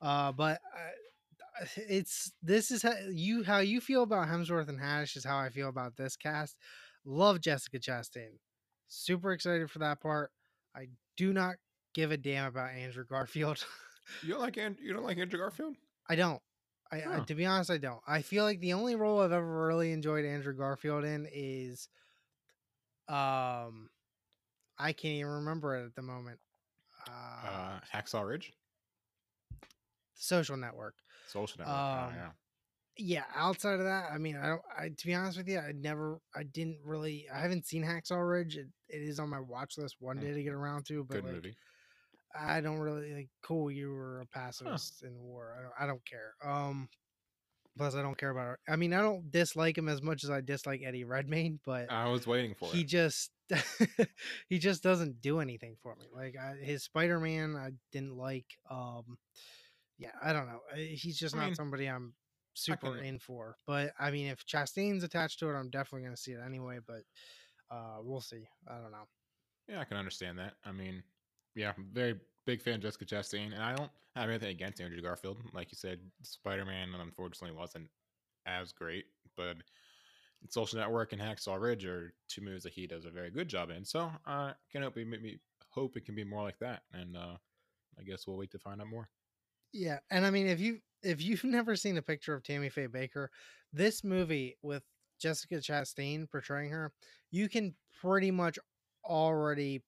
Uh, 0.00 0.32
but 0.32 0.60
I, 0.74 1.66
it's 1.76 2.32
this 2.42 2.70
is 2.70 2.82
how 2.82 2.94
you 3.10 3.44
how 3.44 3.58
you 3.58 3.80
feel 3.80 4.02
about 4.02 4.28
Hemsworth 4.28 4.68
and 4.68 4.80
Haddish 4.80 5.16
is 5.16 5.24
how 5.24 5.38
I 5.38 5.50
feel 5.50 5.68
about 5.68 5.96
this 5.96 6.16
cast. 6.16 6.56
Love 7.04 7.40
Jessica 7.40 7.78
Chastain. 7.78 8.38
Super 8.88 9.32
excited 9.32 9.70
for 9.70 9.78
that 9.80 10.00
part. 10.00 10.30
I 10.76 10.88
do 11.16 11.32
not 11.32 11.56
give 11.94 12.10
a 12.10 12.16
damn 12.16 12.46
about 12.46 12.70
Andrew 12.72 13.04
Garfield. 13.08 13.64
you 14.22 14.30
don't 14.30 14.40
like 14.40 14.56
And- 14.56 14.78
you 14.82 14.92
don't 14.92 15.04
like 15.04 15.18
Andrew 15.18 15.38
Garfield? 15.38 15.76
I 16.08 16.16
don't. 16.16 16.40
I, 16.94 17.16
I 17.16 17.20
to 17.20 17.34
be 17.34 17.46
honest, 17.46 17.70
I 17.70 17.78
don't. 17.78 18.00
I 18.06 18.22
feel 18.22 18.44
like 18.44 18.60
the 18.60 18.72
only 18.74 18.94
role 18.96 19.20
I've 19.20 19.32
ever 19.32 19.66
really 19.66 19.92
enjoyed 19.92 20.24
Andrew 20.24 20.54
Garfield 20.54 21.04
in 21.04 21.26
is 21.32 21.88
um 23.08 23.88
I 24.78 24.92
can't 24.92 25.14
even 25.14 25.32
remember 25.32 25.76
it 25.76 25.86
at 25.86 25.94
the 25.94 26.02
moment. 26.02 26.38
Uh, 27.08 27.46
Uh, 27.46 27.80
Hacksaw 27.92 28.26
Ridge, 28.26 28.52
social 30.14 30.56
network. 30.56 30.94
Social 31.28 31.58
Network. 31.58 31.76
oh, 31.76 32.08
Um, 32.08 32.14
yeah. 32.14 32.30
Yeah, 32.96 33.24
outside 33.34 33.80
of 33.80 33.86
that, 33.86 34.10
I 34.12 34.18
mean, 34.18 34.36
I 34.36 34.46
don't 34.46 34.62
I 34.78 34.88
to 34.88 35.06
be 35.06 35.14
honest 35.14 35.36
with 35.36 35.48
you, 35.48 35.58
I 35.58 35.72
never 35.72 36.20
I 36.34 36.44
didn't 36.44 36.78
really 36.84 37.26
I 37.34 37.40
haven't 37.40 37.66
seen 37.66 37.82
Hacksaw 37.84 38.28
Ridge. 38.28 38.56
It, 38.56 38.68
it 38.88 39.02
is 39.02 39.18
on 39.18 39.28
my 39.28 39.40
watch 39.40 39.76
list 39.78 39.96
one 39.98 40.18
Mm. 40.18 40.20
day 40.20 40.32
to 40.34 40.42
get 40.42 40.52
around 40.52 40.86
to, 40.86 41.02
but 41.04 41.14
Good 41.16 41.24
like, 41.24 41.32
movie. 41.34 41.56
I 42.38 42.60
don't 42.60 42.78
really 42.78 43.14
like 43.14 43.28
cool 43.42 43.70
you 43.70 43.90
were 43.90 44.20
a 44.20 44.26
pacifist 44.26 45.02
in 45.02 45.18
war. 45.18 45.54
I 45.58 45.62
don't 45.62 45.72
I 45.80 45.86
don't 45.86 46.04
care. 46.04 46.34
Um 46.44 46.88
plus 47.76 47.94
I 47.94 48.02
don't 48.02 48.18
care 48.18 48.30
about 48.30 48.58
I 48.68 48.76
mean, 48.76 48.92
I 48.92 49.00
don't 49.02 49.30
dislike 49.30 49.78
him 49.78 49.88
as 49.88 50.02
much 50.02 50.24
as 50.24 50.30
I 50.30 50.40
dislike 50.40 50.82
Eddie 50.84 51.04
Redmayne, 51.04 51.60
but 51.64 51.90
I 51.90 52.08
was 52.08 52.26
waiting 52.26 52.54
for 52.54 52.70
he 52.70 52.80
it. 52.80 52.88
just 52.88 53.30
he 54.48 54.58
just 54.58 54.82
doesn't 54.82 55.20
do 55.20 55.40
anything 55.40 55.76
for 55.82 55.94
me. 55.96 56.06
Like 56.14 56.34
I, 56.40 56.54
his 56.64 56.84
Spider-Man 56.84 57.56
I 57.56 57.70
didn't 57.92 58.16
like 58.16 58.46
um 58.70 59.18
yeah, 59.98 60.10
I 60.22 60.32
don't 60.32 60.46
know. 60.46 60.60
Uh, 60.72 60.76
He's 60.76 61.18
just 61.18 61.36
I 61.36 61.38
not 61.38 61.46
mean, 61.46 61.54
somebody 61.54 61.86
I'm 61.86 62.14
super 62.54 62.98
in 62.98 63.20
for. 63.20 63.56
But 63.64 63.92
I 63.98 64.10
mean, 64.10 64.26
if 64.26 64.44
Chastain's 64.44 65.04
attached 65.04 65.38
to 65.38 65.50
it, 65.50 65.54
I'm 65.54 65.70
definitely 65.70 66.02
going 66.02 66.16
to 66.16 66.20
see 66.20 66.32
it 66.32 66.40
anyway, 66.44 66.78
but 66.84 67.02
uh 67.70 67.98
we'll 68.02 68.20
see. 68.20 68.48
I 68.68 68.74
don't 68.78 68.92
know. 68.92 69.06
Yeah, 69.68 69.80
I 69.80 69.84
can 69.84 69.96
understand 69.96 70.38
that. 70.38 70.54
I 70.64 70.72
mean, 70.72 71.02
yeah, 71.54 71.72
very 71.92 72.20
big 72.46 72.62
fan 72.62 72.74
of 72.74 72.82
Jessica 72.82 73.04
Chastain, 73.04 73.52
and 73.52 73.62
I 73.62 73.74
don't 73.74 73.90
have 74.16 74.28
anything 74.28 74.50
against 74.50 74.80
Andrew 74.80 75.00
Garfield. 75.00 75.38
Like 75.52 75.72
you 75.72 75.76
said, 75.76 76.00
Spider 76.22 76.64
Man 76.64 76.90
unfortunately 76.98 77.56
wasn't 77.56 77.88
as 78.46 78.72
great, 78.72 79.06
but 79.36 79.56
Social 80.50 80.78
Network 80.78 81.12
and 81.12 81.20
Hacksaw 81.20 81.60
Ridge 81.60 81.84
are 81.86 82.12
two 82.28 82.42
movies 82.42 82.62
that 82.64 82.72
he 82.72 82.86
does 82.86 83.04
a 83.04 83.10
very 83.10 83.30
good 83.30 83.48
job 83.48 83.70
in. 83.70 83.84
So 83.84 84.10
I 84.26 84.52
can 84.70 84.82
hope 84.82 84.96
maybe 84.96 85.40
hope 85.70 85.96
it 85.96 86.04
can 86.04 86.14
be 86.14 86.24
more 86.24 86.42
like 86.42 86.58
that, 86.58 86.82
and 86.92 87.16
uh, 87.16 87.36
I 87.98 88.02
guess 88.02 88.26
we'll 88.26 88.36
wait 88.36 88.50
to 88.52 88.58
find 88.58 88.80
out 88.80 88.88
more. 88.88 89.08
Yeah, 89.72 89.98
and 90.10 90.24
I 90.24 90.30
mean, 90.30 90.46
if 90.46 90.60
you 90.60 90.80
if 91.02 91.22
you've 91.22 91.44
never 91.44 91.76
seen 91.76 91.96
a 91.96 92.02
picture 92.02 92.34
of 92.34 92.42
Tammy 92.42 92.68
Faye 92.68 92.88
Bakker, 92.88 93.28
this 93.72 94.04
movie 94.04 94.56
with 94.62 94.82
Jessica 95.20 95.56
Chastain 95.56 96.30
portraying 96.30 96.70
her, 96.70 96.92
you 97.30 97.48
can 97.48 97.74
pretty 98.00 98.30
much 98.30 98.58
already. 99.04 99.82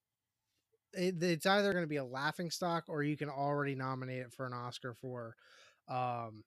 It, 0.97 1.23
it's 1.23 1.47
either 1.47 1.73
going 1.73 1.85
to 1.85 1.89
be 1.89 1.97
a 1.97 2.05
laughing 2.05 2.51
stock, 2.51 2.85
or 2.89 3.03
you 3.03 3.17
can 3.17 3.29
already 3.29 3.75
nominate 3.75 4.21
it 4.21 4.33
for 4.33 4.47
an 4.47 4.53
Oscar 4.53 4.95
for. 4.95 5.37
Um, 5.89 6.45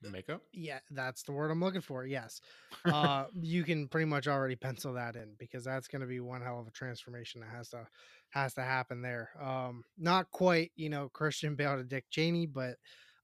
Makeup. 0.00 0.42
yeah, 0.52 0.78
that's 0.92 1.24
the 1.24 1.32
word 1.32 1.50
I'm 1.50 1.60
looking 1.60 1.80
for. 1.80 2.06
Yes, 2.06 2.40
uh, 2.84 3.26
you 3.34 3.64
can 3.64 3.88
pretty 3.88 4.04
much 4.04 4.28
already 4.28 4.54
pencil 4.54 4.92
that 4.94 5.16
in 5.16 5.34
because 5.38 5.64
that's 5.64 5.88
going 5.88 6.02
to 6.02 6.06
be 6.06 6.20
one 6.20 6.40
hell 6.40 6.60
of 6.60 6.68
a 6.68 6.70
transformation 6.70 7.40
that 7.40 7.50
has 7.50 7.70
to 7.70 7.86
has 8.30 8.54
to 8.54 8.62
happen 8.62 9.02
there. 9.02 9.30
Um, 9.40 9.84
not 9.98 10.30
quite, 10.30 10.70
you 10.76 10.88
know, 10.88 11.08
Christian 11.08 11.56
Bale 11.56 11.78
to 11.78 11.84
Dick 11.84 12.04
Cheney, 12.10 12.46
but 12.46 12.76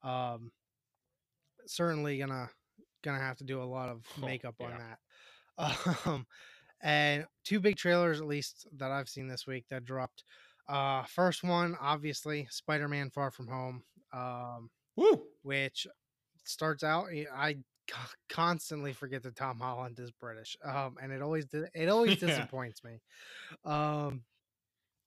um, 0.02 0.50
certainly 1.66 2.18
gonna 2.18 2.50
gonna 3.02 3.20
have 3.20 3.38
to 3.38 3.44
do 3.44 3.62
a 3.62 3.64
lot 3.64 3.88
of 3.88 4.04
Oh, 4.20 4.26
makeup 4.26 4.56
on 4.60 4.78
that. 4.78 4.98
Um, 6.06 6.26
and 6.80 7.26
two 7.44 7.60
big 7.60 7.76
trailers, 7.76 8.20
at 8.20 8.26
least 8.26 8.66
that 8.72 8.90
I've 8.90 9.08
seen 9.08 9.28
this 9.28 9.46
week, 9.46 9.66
that 9.68 9.84
dropped. 9.84 10.24
Uh, 10.68 11.04
first 11.04 11.42
one, 11.44 11.76
obviously, 11.80 12.46
Spider-Man: 12.50 13.10
Far 13.10 13.30
From 13.30 13.48
Home. 13.48 13.84
Um, 14.12 14.70
Woo! 14.96 15.34
which 15.42 15.86
starts 16.44 16.82
out 16.84 17.06
eh, 17.06 17.26
I 17.32 17.58
constantly 18.28 18.92
forget 18.92 19.22
that 19.24 19.36
Tom 19.36 19.58
Holland 19.60 19.98
is 20.00 20.10
British, 20.12 20.56
um, 20.64 20.98
and 21.00 21.12
it 21.12 21.22
always 21.22 21.46
it 21.52 21.88
always 21.88 22.16
Yeah. 22.26 22.46
disappoints 22.46 22.82
me. 22.84 23.00
Um, 23.64 24.24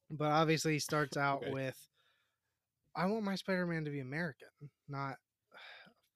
but 0.09 0.31
obviously, 0.31 0.73
he 0.73 0.79
starts 0.79 1.17
out 1.17 1.45
Okay. 1.45 1.47
with, 1.47 1.89
"I 2.95 3.05
want 3.05 3.23
my 3.23 3.35
Spider-Man 3.35 3.85
to 3.85 3.91
be 3.91 3.99
American, 4.01 4.49
not 4.89 5.19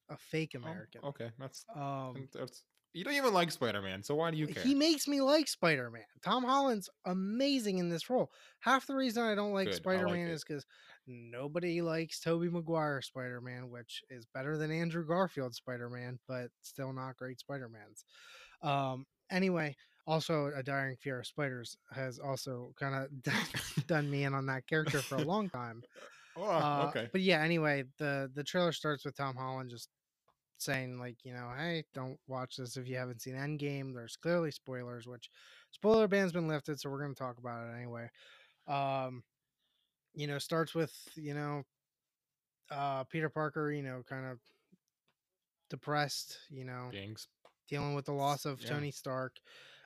a 0.08 0.16
fake 0.16 0.54
Oh, 0.64 0.86
American." 0.86 1.02
okay, 1.02 1.32
that's 1.38 1.66
Um, 1.74 2.28
that's. 2.32 2.64
You 2.94 3.04
don't 3.04 3.14
even 3.14 3.32
like 3.32 3.50
Spider 3.50 3.80
Man, 3.80 4.02
so 4.02 4.14
why 4.14 4.30
do 4.30 4.36
you 4.36 4.46
care? 4.46 4.62
he 4.62 4.74
makes 4.74 5.08
me 5.08 5.20
like 5.22 5.48
Spider-Man. 5.48 6.02
Tom 6.22 6.44
Holland's 6.44 6.90
amazing 7.06 7.78
in 7.78 7.88
this 7.88 8.10
role. 8.10 8.30
Half 8.60 8.86
the 8.86 8.94
reason 8.94 9.22
I 9.22 9.34
don't 9.34 9.52
like 9.52 9.70
Good, 9.70 9.86
I 9.86 10.02
like 10.02 10.18
is 10.18 10.44
because 10.44 10.66
nobody 11.06 11.80
likes 11.80 12.20
Tobey 12.20 12.50
Maguire 12.50 13.00
Spider-Man, 13.00 13.70
which 13.70 14.02
is 14.10 14.26
better 14.34 14.58
than 14.58 14.70
Andrew 14.70 15.06
Garfield 15.06 15.54
Spider-Man, 15.54 16.18
but 16.28 16.48
still 16.60 16.92
not 16.92 17.16
great 17.16 17.40
Spider-Mans. 17.40 18.04
Um, 18.62 19.06
anyway, 19.30 19.74
also 20.06 20.52
a 20.54 20.62
Dying 20.62 20.96
Fear 21.00 21.20
of 21.20 21.26
Spiders 21.26 21.76
has 21.92 22.18
also 22.18 22.74
kind 22.78 22.94
of 23.26 23.86
done 23.86 24.10
me 24.10 24.24
in 24.24 24.34
on 24.34 24.46
that 24.46 24.66
character 24.66 24.98
for 24.98 25.16
a 25.16 25.22
long 25.22 25.48
time. 25.48 25.82
oh, 26.36 26.44
Uh, 26.44 26.86
okay. 26.88 27.08
But 27.10 27.22
yeah, 27.22 27.42
anyway, 27.42 27.84
the 27.98 28.30
the 28.34 28.44
trailer 28.44 28.72
starts 28.72 29.04
with 29.04 29.16
Tom 29.16 29.34
Holland 29.36 29.70
just 29.70 29.88
saying 30.64 30.98
like, 30.98 31.16
you 31.24 31.32
know, 31.32 31.50
hey, 31.56 31.84
don't 31.94 32.18
watch 32.26 32.56
this 32.56 32.76
if 32.76 32.88
you 32.88 32.96
haven't 32.96 33.22
seen 33.22 33.34
Endgame. 33.34 33.94
There's 33.94 34.16
clearly 34.16 34.50
spoilers, 34.50 35.06
which 35.06 35.30
spoiler 35.70 36.08
ban's 36.08 36.32
been 36.32 36.48
lifted, 36.48 36.78
so 36.80 36.90
we're 36.90 37.02
gonna 37.02 37.14
talk 37.14 37.38
about 37.38 37.66
it 37.68 37.76
anyway. 37.76 38.08
Um, 38.66 39.22
you 40.14 40.26
know, 40.26 40.38
starts 40.38 40.74
with 40.74 40.92
you 41.16 41.34
know, 41.34 41.64
uh, 42.70 43.04
Peter 43.04 43.28
Parker, 43.28 43.72
you 43.72 43.82
know, 43.82 44.02
kind 44.08 44.26
of 44.26 44.38
depressed, 45.70 46.38
you 46.50 46.64
know, 46.64 46.88
Gangs. 46.92 47.28
dealing 47.68 47.94
with 47.94 48.04
the 48.04 48.12
loss 48.12 48.44
of 48.44 48.60
Yeah. 48.60 48.68
Tony 48.70 48.90
Stark 48.90 49.36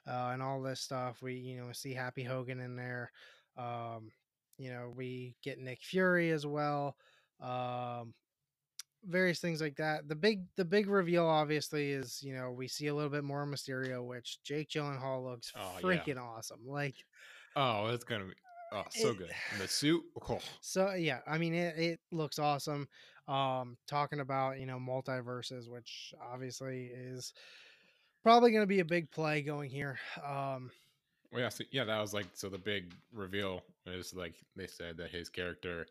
uh, 0.07 0.31
and 0.33 0.43
all 0.43 0.61
this 0.63 0.81
stuff. 0.81 1.23
We, 1.23 1.35
you 1.35 1.59
know, 1.59 1.73
see 1.73 1.95
Happy 1.95 2.23
Hogan 2.23 2.61
in 2.61 2.77
there. 2.77 3.13
Um, 3.57 4.11
you 4.59 4.71
know, 4.71 4.93
we 4.95 5.37
get 5.43 5.59
Nick 5.59 5.83
Fury 5.83 6.31
as 6.31 6.47
well. 6.47 6.97
Um, 7.41 8.15
various 9.07 9.39
things 9.41 9.61
like 9.61 9.77
that. 9.77 10.09
The 10.09 10.15
big, 10.15 10.45
the 10.57 10.65
big 10.65 10.89
reveal, 10.89 11.27
obviously, 11.27 11.93
is 11.93 12.23
you 12.23 12.35
know 12.35 12.51
we 12.51 12.69
see 12.69 12.89
a 12.89 12.95
little 12.95 13.11
bit 13.11 13.25
more 13.25 13.47
Mysterio, 13.47 14.05
which 14.07 14.43
Jake 14.43 14.69
Gyllenhaal 14.71 15.25
looks 15.25 15.53
Oh, 15.57 15.73
yeah. 15.77 15.81
freaking 15.99 16.21
awesome. 16.21 16.61
Like, 16.67 16.95
Oh, 17.55 17.87
it's 17.87 18.05
gonna 18.05 18.25
be 18.27 18.35
oh 18.73 18.85
so 18.91 19.11
It- 19.11 19.19
good. 19.19 19.31
And 19.53 19.61
the 19.61 19.69
suit. 19.69 20.03
Oh, 20.29 20.41
so 20.61 20.93
yeah, 20.95 21.21
I 21.27 21.39
mean, 21.39 21.55
it, 21.55 21.79
it 21.79 22.01
looks 22.13 22.39
awesome. 22.39 22.89
Um, 23.29 23.77
talking 23.89 24.21
about 24.21 24.61
you 24.61 24.67
know 24.67 24.79
multiverses, 24.79 25.69
which 25.69 26.15
obviously 26.23 26.87
is 26.95 27.33
probably 28.23 28.51
going 28.51 28.63
to 28.63 28.67
be 28.69 28.81
a 28.81 28.85
big 28.85 29.11
play 29.11 29.43
going 29.43 29.71
here. 29.71 29.99
Um, 30.25 30.71
well, 31.33 31.43
yeah, 31.43 31.49
so, 31.49 31.65
yeah. 31.73 31.85
That 31.85 32.01
was 32.01 32.15
like 32.15 32.27
so. 32.35 32.49
The 32.49 32.59
big 32.59 32.93
reveal 33.13 33.63
is 33.87 34.15
like 34.15 34.35
they 34.55 34.67
said 34.69 34.97
that 34.99 35.11
his 35.11 35.29
character, 35.29 35.87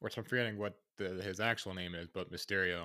which 0.00 0.16
I'm 0.16 0.24
forgetting 0.24 0.58
what 0.58 0.74
the, 0.98 1.22
his 1.22 1.40
actual 1.40 1.74
name 1.74 1.94
is, 1.94 2.08
but 2.08 2.32
Mysterio 2.32 2.84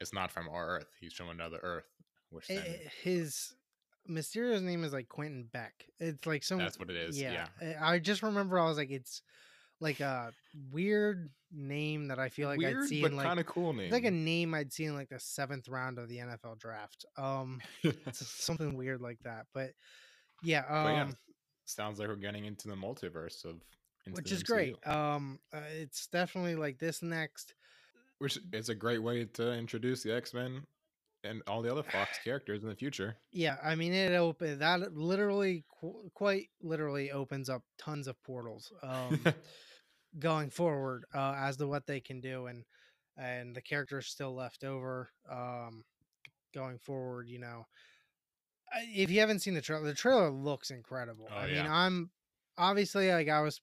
is 0.00 0.12
not 0.12 0.30
from 0.30 0.48
our 0.48 0.68
Earth. 0.68 0.88
He's 1.00 1.12
from 1.14 1.28
another 1.30 1.58
Earth. 1.62 1.86
Which 2.30 2.48
then, 2.48 2.58
Eh, 2.66 2.88
his 3.02 3.54
Mysterio's 4.08 4.62
name 4.62 4.84
is 4.84 4.92
like 4.92 5.08
Quentin 5.08 5.48
Beck. 5.52 5.86
It's 6.00 6.26
like 6.26 6.42
some. 6.42 6.58
that's 6.58 6.78
what 6.78 6.90
it 6.90 6.96
is. 6.96 7.20
Yeah. 7.20 7.46
eh, 7.62 7.74
I 7.80 7.98
just 7.98 8.22
remember 8.22 8.58
I 8.58 8.66
was 8.68 8.76
like, 8.76 8.90
it's 8.90 9.22
like 9.80 10.00
a 10.00 10.32
weird 10.72 11.30
name 11.52 12.08
that 12.08 12.18
I 12.18 12.28
feel 12.28 12.48
like 12.48 12.58
Weird, 12.58 12.82
I'd 12.84 12.88
see 12.88 13.02
but 13.02 13.12
in 13.12 13.16
like 13.16 13.26
kind 13.26 13.40
of 13.40 13.46
cool 13.46 13.72
name. 13.72 13.86
it's 13.86 13.92
like 13.92 14.04
a 14.04 14.10
name 14.10 14.54
I'd 14.54 14.72
see 14.72 14.84
in 14.84 14.94
like 14.94 15.08
the 15.08 15.20
seventh 15.20 15.68
round 15.68 15.98
of 15.98 16.08
the 16.08 16.18
NFL 16.18 16.58
draft. 16.58 17.04
Um, 17.16 17.60
it's 17.82 18.26
something 18.44 18.76
weird 18.76 19.00
like 19.00 19.18
that. 19.24 19.46
But 19.54 19.70
yeah, 20.42 20.60
um, 20.68 20.84
But 20.84 20.90
yeah, 20.92 21.10
sounds 21.64 21.98
like 21.98 22.08
we're 22.08 22.16
getting 22.16 22.44
into 22.44 22.68
the 22.68 22.74
multiverse 22.74 23.44
of 23.44 23.56
which 24.12 24.32
is 24.32 24.42
great. 24.42 24.76
Um, 24.86 25.38
uh, 25.52 25.60
it's 25.80 26.06
definitely 26.08 26.56
like 26.56 26.78
this 26.78 27.02
next. 27.02 27.54
which 28.18 28.38
is 28.52 28.68
a 28.68 28.74
great 28.74 29.02
way 29.02 29.24
to 29.24 29.52
introduce 29.52 30.02
the 30.02 30.14
X 30.14 30.34
Men 30.34 30.62
and 31.24 31.42
all 31.46 31.62
the 31.62 31.70
other 31.70 31.82
Fox 31.82 32.18
characters 32.24 32.62
in 32.62 32.68
the 32.68 32.74
future. 32.74 33.16
Yeah, 33.32 33.56
I 33.62 33.74
mean 33.74 33.92
it 33.92 34.14
open 34.14 34.58
that 34.58 34.94
literally 34.94 35.64
qu- 35.80 36.10
quite 36.14 36.48
literally 36.62 37.10
opens 37.10 37.48
up 37.48 37.62
tons 37.78 38.06
of 38.08 38.22
portals 38.22 38.70
um 38.82 39.24
going 40.18 40.50
forward 40.50 41.04
uh 41.14 41.34
as 41.36 41.56
to 41.56 41.66
what 41.66 41.86
they 41.86 42.00
can 42.00 42.20
do 42.20 42.46
and 42.46 42.64
and 43.16 43.54
the 43.54 43.62
characters 43.62 44.06
still 44.06 44.34
left 44.34 44.64
over 44.64 45.10
um 45.30 45.84
going 46.54 46.78
forward, 46.78 47.28
you 47.28 47.38
know. 47.40 47.66
If 48.94 49.10
you 49.10 49.20
haven't 49.20 49.40
seen 49.40 49.54
the 49.54 49.60
trailer, 49.60 49.84
the 49.84 49.94
trailer 49.94 50.30
looks 50.30 50.70
incredible. 50.70 51.28
Oh, 51.32 51.36
I 51.36 51.46
mean. 51.46 51.66
I'm 51.66 52.10
obviously 52.58 53.10
like 53.10 53.28
I 53.28 53.40
was 53.40 53.60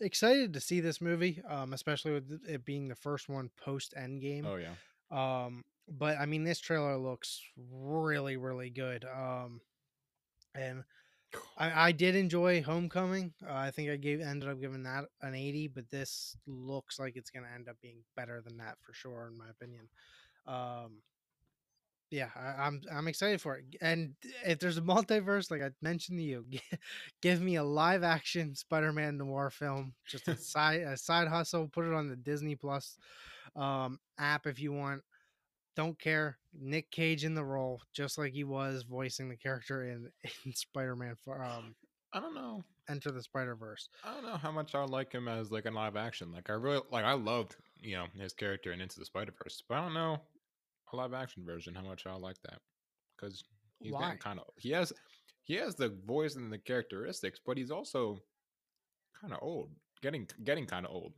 excited 0.00 0.52
to 0.54 0.60
see 0.60 0.80
this 0.80 1.00
movie, 1.00 1.42
um 1.48 1.72
especially 1.72 2.12
with 2.12 2.40
it 2.46 2.64
being 2.64 2.88
the 2.88 2.94
first 2.94 3.28
one 3.28 3.50
post 3.56 3.94
Endgame. 3.98 4.44
oh 4.46 4.56
yeah, 4.56 4.74
Um, 5.10 5.64
but 5.88 6.18
I 6.18 6.26
mean, 6.26 6.44
this 6.44 6.60
trailer 6.60 6.96
looks 6.98 7.40
really, 7.72 8.36
really 8.36 8.70
good. 8.70 9.04
Um, 9.04 9.60
and 10.54 10.84
I, 11.58 11.88
I 11.88 11.92
did 11.92 12.14
enjoy 12.14 12.62
Homecoming. 12.62 13.32
Uh, 13.46 13.52
I 13.52 13.70
think 13.70 13.90
I 13.90 13.96
gave 13.96 14.20
ended 14.20 14.48
up 14.48 14.60
giving 14.60 14.82
that 14.84 15.06
an 15.22 15.34
eighty, 15.34 15.66
but 15.68 15.90
this 15.90 16.36
looks 16.46 16.98
like 16.98 17.16
it's 17.16 17.30
going 17.30 17.44
to 17.44 17.52
end 17.52 17.68
up 17.68 17.76
being 17.82 18.02
better 18.16 18.40
than 18.40 18.58
that 18.58 18.76
for 18.82 18.92
sure, 18.92 19.28
in 19.30 19.38
my 19.38 19.48
opinion. 19.50 19.88
Um, 20.46 21.02
yeah, 22.10 22.28
I, 22.36 22.66
I'm 22.66 22.80
I'm 22.92 23.08
excited 23.08 23.40
for 23.40 23.56
it. 23.56 23.64
And 23.80 24.14
if 24.46 24.58
there's 24.58 24.78
a 24.78 24.82
multiverse, 24.82 25.50
like 25.50 25.62
I 25.62 25.70
mentioned 25.82 26.18
to 26.18 26.24
you, 26.24 26.44
gi- 26.50 26.62
give 27.20 27.40
me 27.40 27.56
a 27.56 27.64
live 27.64 28.02
action 28.02 28.54
Spider-Man 28.54 29.18
noir 29.18 29.50
film, 29.50 29.94
just 30.06 30.28
a 30.28 30.36
side 30.38 30.80
a 30.80 30.96
side 30.96 31.28
hustle. 31.28 31.68
Put 31.68 31.86
it 31.86 31.94
on 31.94 32.08
the 32.08 32.16
Disney 32.16 32.56
Plus 32.56 32.96
um, 33.56 33.98
app 34.18 34.46
if 34.46 34.60
you 34.60 34.72
want 34.72 35.02
don't 35.76 35.98
care. 35.98 36.38
Nick 36.60 36.90
Cage 36.90 37.24
in 37.24 37.34
the 37.34 37.44
role, 37.44 37.80
just 37.92 38.18
like 38.18 38.32
he 38.32 38.42
was 38.42 38.82
voicing 38.82 39.28
the 39.28 39.36
character 39.36 39.84
in, 39.84 40.10
in 40.44 40.52
Spider-Man 40.52 41.14
for 41.24 41.44
um, 41.44 41.74
I 42.12 42.20
don't 42.20 42.34
know. 42.34 42.64
Enter 42.88 43.10
the 43.12 43.22
Spider 43.22 43.54
Verse. 43.54 43.88
I 44.02 44.14
don't 44.14 44.24
know 44.24 44.36
how 44.36 44.50
much 44.50 44.74
I 44.74 44.82
like 44.84 45.12
him 45.12 45.28
as 45.28 45.52
like 45.52 45.66
a 45.66 45.70
live 45.70 45.94
action. 45.94 46.32
Like 46.32 46.48
I 46.48 46.54
really 46.54 46.80
like 46.90 47.04
I 47.04 47.12
loved 47.12 47.56
you 47.80 47.96
know 47.96 48.06
his 48.18 48.32
character 48.32 48.72
in 48.72 48.80
Into 48.80 48.98
the 48.98 49.04
Spider 49.04 49.32
Verse, 49.42 49.62
but 49.68 49.76
I 49.76 49.82
don't 49.82 49.94
know 49.94 50.20
a 50.92 50.96
live 50.96 51.12
action 51.14 51.44
version 51.44 51.74
how 51.74 51.82
much 51.82 52.06
I 52.06 52.14
like 52.14 52.40
that 52.44 52.60
because 53.16 53.44
he's 53.80 53.92
Why? 53.92 54.16
kind 54.18 54.38
of 54.38 54.46
he 54.56 54.70
has 54.70 54.92
he 55.42 55.54
has 55.54 55.74
the 55.74 55.96
voice 56.06 56.36
and 56.36 56.52
the 56.52 56.58
characteristics, 56.58 57.40
but 57.44 57.56
he's 57.56 57.70
also 57.70 58.18
kind 59.20 59.32
of 59.32 59.38
old, 59.42 59.70
getting 60.02 60.28
getting 60.44 60.66
kind 60.66 60.84
of 60.86 60.92
old. 60.92 61.14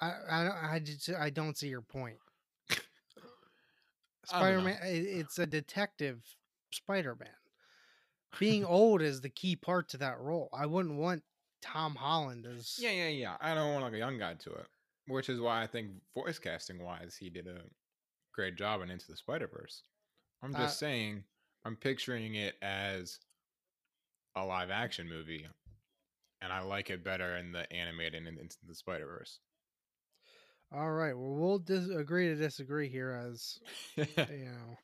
I 0.00 0.12
I 0.30 0.44
don't- 0.44 0.64
I 0.64 0.78
just 0.78 1.10
I 1.10 1.30
don't 1.30 1.56
see 1.56 1.68
your 1.68 1.82
point. 1.82 2.18
Know. 2.70 2.78
Spider-Man, 4.26 4.78
it's 4.82 5.38
a 5.38 5.46
detective 5.46 6.22
Spider-Man. 6.70 7.28
Being 8.38 8.64
old 8.66 9.00
is 9.00 9.20
the 9.22 9.30
key 9.30 9.56
part 9.56 9.88
to 9.90 9.96
that 9.98 10.18
role. 10.20 10.50
I 10.52 10.66
wouldn't 10.66 10.98
want 10.98 11.22
Tom 11.62 11.94
Holland 11.94 12.46
as 12.46 12.76
Yeah, 12.78 12.90
yeah, 12.90 13.08
yeah. 13.08 13.36
I 13.40 13.54
don't 13.54 13.72
want 13.72 13.84
like 13.84 13.94
a 13.94 13.98
young 13.98 14.18
guy 14.18 14.34
to 14.34 14.50
it, 14.50 14.66
which 15.08 15.28
is 15.28 15.40
why 15.40 15.62
I 15.62 15.66
think 15.66 15.90
voice 16.14 16.38
casting 16.38 16.82
wise, 16.82 17.16
he 17.18 17.28
did 17.30 17.46
a 17.46 17.62
great 18.32 18.56
job 18.56 18.82
in 18.82 18.90
Into 18.90 19.06
the 19.08 19.16
Spider 19.16 19.48
Verse. 19.48 19.82
I'm 20.42 20.54
Uh, 20.54 20.58
just 20.60 20.78
saying, 20.78 21.24
I'm 21.64 21.76
picturing 21.76 22.34
it 22.36 22.54
as 22.62 23.18
a 24.36 24.44
live 24.44 24.70
action 24.70 25.08
movie, 25.08 25.46
and 26.40 26.52
I 26.52 26.60
like 26.60 26.90
it 26.90 27.02
better 27.02 27.36
in 27.36 27.50
the 27.52 27.70
animated 27.72 28.26
in 28.26 28.38
Into 28.38 28.56
the 28.66 28.74
Spider 28.74 29.06
Verse. 29.06 29.40
All 30.70 30.90
right, 30.92 31.14
well 31.16 31.34
we'll 31.34 31.58
dis- 31.58 31.88
agree 31.88 32.26
to 32.28 32.34
disagree 32.36 32.88
here 32.88 33.10
as 33.10 33.58
you 33.96 34.04
know. 34.16 34.76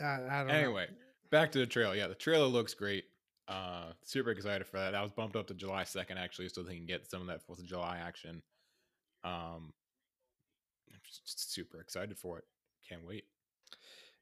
I, 0.00 0.04
I 0.04 0.38
don't 0.38 0.48
know. 0.48 0.54
anyway, 0.54 0.86
back 1.30 1.52
to 1.52 1.58
the 1.58 1.66
trailer. 1.66 1.94
Yeah, 1.94 2.08
the 2.08 2.14
trailer 2.14 2.46
looks 2.46 2.74
great. 2.74 3.04
Uh, 3.48 3.92
super 4.04 4.30
excited 4.30 4.66
for 4.66 4.78
that. 4.78 4.92
That 4.92 5.02
was 5.02 5.12
bumped 5.12 5.36
up 5.36 5.46
to 5.48 5.54
July 5.54 5.84
second 5.84 6.18
actually, 6.18 6.48
so 6.48 6.62
they 6.62 6.76
can 6.76 6.86
get 6.86 7.08
some 7.10 7.20
of 7.20 7.26
that 7.28 7.42
Fourth 7.42 7.58
of 7.58 7.66
July 7.66 7.98
action. 7.98 8.42
Um, 9.24 9.72
I'm 10.92 11.00
super 11.24 11.80
excited 11.80 12.18
for 12.18 12.38
it. 12.38 12.44
Can't 12.88 13.06
wait. 13.06 13.24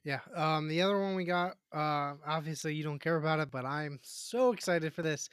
Yeah. 0.05 0.21
Um, 0.35 0.69
the 0.69 0.83
other 0.83 0.99
one 0.99 1.15
we 1.15 1.25
got, 1.25 1.57
uh, 1.73 2.15
obviously 2.27 2.75
you 2.75 2.83
don't 2.83 2.99
care 2.99 3.17
about 3.17 3.41
it, 3.41 3.51
but 3.51 3.65
I'm 3.65 4.01
so 4.03 4.53
excited 4.53 4.93
for 4.93 5.03
this. 5.03 5.29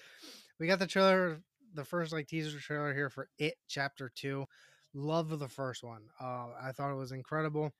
We 0.59 0.67
got 0.67 0.79
the 0.79 0.87
trailer, 0.87 1.41
the 1.73 1.85
first 1.85 2.11
like 2.13 2.27
teaser 2.27 2.59
trailer 2.59 2.93
here 2.93 3.09
for 3.09 3.29
It 3.37 3.55
Chapter 3.67 4.11
Two. 4.13 4.45
Love 4.93 5.37
the 5.39 5.47
first 5.47 5.83
one. 5.83 6.03
Uh, 6.19 6.47
I 6.61 6.71
thought 6.71 6.91
it 6.91 6.97
was 6.97 7.11
incredible. 7.11 7.71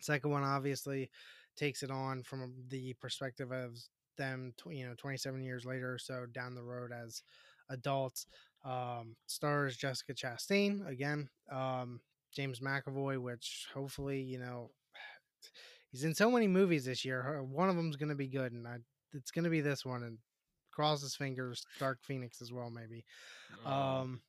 Second 0.00 0.30
one 0.30 0.42
obviously 0.42 1.10
takes 1.56 1.82
it 1.82 1.90
on 1.90 2.22
from 2.22 2.54
the 2.68 2.94
perspective 2.94 3.52
of 3.52 3.78
them, 4.16 4.54
you 4.68 4.86
know, 4.86 4.94
27 4.96 5.42
years 5.42 5.64
later, 5.64 5.94
or 5.94 5.98
so 5.98 6.26
down 6.32 6.54
the 6.54 6.62
road 6.62 6.90
as 6.92 7.22
adults. 7.70 8.26
Um, 8.64 9.16
stars 9.26 9.76
Jessica 9.76 10.12
Chastain 10.14 10.86
again. 10.86 11.28
Um, 11.50 12.00
James 12.32 12.60
McAvoy, 12.60 13.18
which 13.20 13.66
hopefully 13.74 14.20
you 14.20 14.38
know 14.38 14.70
he's 15.90 16.04
in 16.04 16.14
so 16.14 16.30
many 16.30 16.46
movies 16.48 16.84
this 16.84 17.04
year. 17.04 17.42
One 17.42 17.68
of 17.70 17.76
them's 17.76 17.96
to 18.10 18.14
be 18.14 18.28
good, 18.28 18.52
and 18.52 18.66
I, 18.66 18.76
it's 19.12 19.30
to 19.44 19.50
be 19.50 19.60
this 19.60 19.84
one. 19.84 20.02
And 20.02 20.18
cross 20.72 21.02
his 21.02 21.16
fingers. 21.16 21.64
Dark 21.78 21.98
Phoenix 22.02 22.40
as 22.40 22.52
well, 22.52 22.70
maybe. 22.70 23.04
Um, 23.66 23.72
Um, 23.72 24.20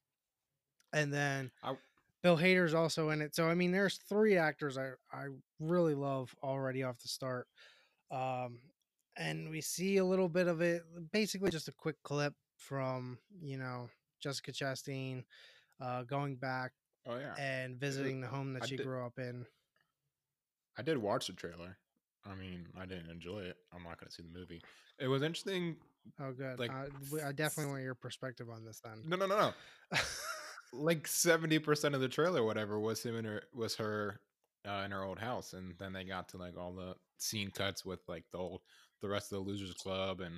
and 0.93 1.13
then 1.13 1.51
I- 1.63 1.77
Bill 2.23 2.37
Hader's 2.37 2.73
also 2.73 3.09
in 3.09 3.21
it. 3.21 3.35
So 3.35 3.47
I 3.49 3.55
mean, 3.55 3.71
there's 3.71 3.97
three 4.07 4.37
actors 4.37 4.77
I 4.77 4.91
I 5.11 5.27
really 5.59 5.95
love 5.95 6.33
already 6.43 6.83
off 6.83 6.99
the 6.99 7.07
start. 7.07 7.47
Um, 8.11 8.59
and 9.17 9.49
we 9.49 9.61
see 9.61 9.97
a 9.97 10.05
little 10.05 10.29
bit 10.29 10.47
of 10.47 10.61
it, 10.61 10.83
basically 11.11 11.49
just 11.51 11.67
a 11.67 11.71
quick 11.73 11.95
clip 12.03 12.33
from 12.57 13.17
you 13.41 13.57
know 13.57 13.89
Jessica 14.21 14.51
Chastain 14.51 15.23
uh, 15.81 16.03
going 16.03 16.35
back 16.35 16.71
oh 17.07 17.17
yeah, 17.17 17.33
and 17.37 17.77
visiting 17.79 18.21
the 18.21 18.27
home 18.27 18.53
that 18.53 18.63
I 18.63 18.65
she 18.67 18.77
did- 18.77 18.85
grew 18.85 19.05
up 19.05 19.17
in. 19.19 19.45
I 20.77 20.81
did 20.83 20.97
watch 20.97 21.27
the 21.27 21.33
trailer. 21.33 21.77
I 22.25 22.35
mean, 22.35 22.67
I 22.79 22.85
didn't 22.85 23.09
enjoy 23.09 23.39
it. 23.39 23.57
I'm 23.73 23.83
not 23.83 23.99
going 23.99 24.07
to 24.07 24.11
see 24.13 24.23
the 24.23 24.37
movie. 24.39 24.61
It 24.99 25.07
was 25.07 25.23
interesting. 25.23 25.75
Oh, 26.19 26.31
good. 26.31 26.59
Like, 26.59 26.71
I, 26.71 26.85
w- 27.05 27.25
I 27.25 27.31
definitely 27.31 27.71
want 27.71 27.83
your 27.83 27.95
perspective 27.95 28.47
on 28.49 28.63
this 28.63 28.79
then. 28.83 29.01
No, 29.05 29.17
no, 29.17 29.25
no, 29.25 29.37
no. 29.91 29.97
Like 30.73 31.05
seventy 31.05 31.59
percent 31.59 31.95
of 31.95 32.01
the 32.01 32.07
trailer, 32.07 32.45
whatever, 32.45 32.79
was 32.79 33.03
him 33.03 33.17
and 33.17 33.27
her 33.27 33.43
was 33.53 33.75
her 33.75 34.21
uh, 34.65 34.83
in 34.85 34.91
her 34.91 35.03
old 35.03 35.19
house, 35.19 35.51
and 35.51 35.73
then 35.77 35.91
they 35.91 36.05
got 36.05 36.29
to 36.29 36.37
like 36.37 36.57
all 36.57 36.71
the 36.71 36.95
scene 37.17 37.51
cuts 37.51 37.83
with 37.83 37.99
like 38.07 38.23
the 38.31 38.37
old 38.37 38.61
the 39.01 39.09
rest 39.09 39.33
of 39.33 39.43
the 39.43 39.51
Losers 39.51 39.73
Club 39.73 40.21
and 40.21 40.35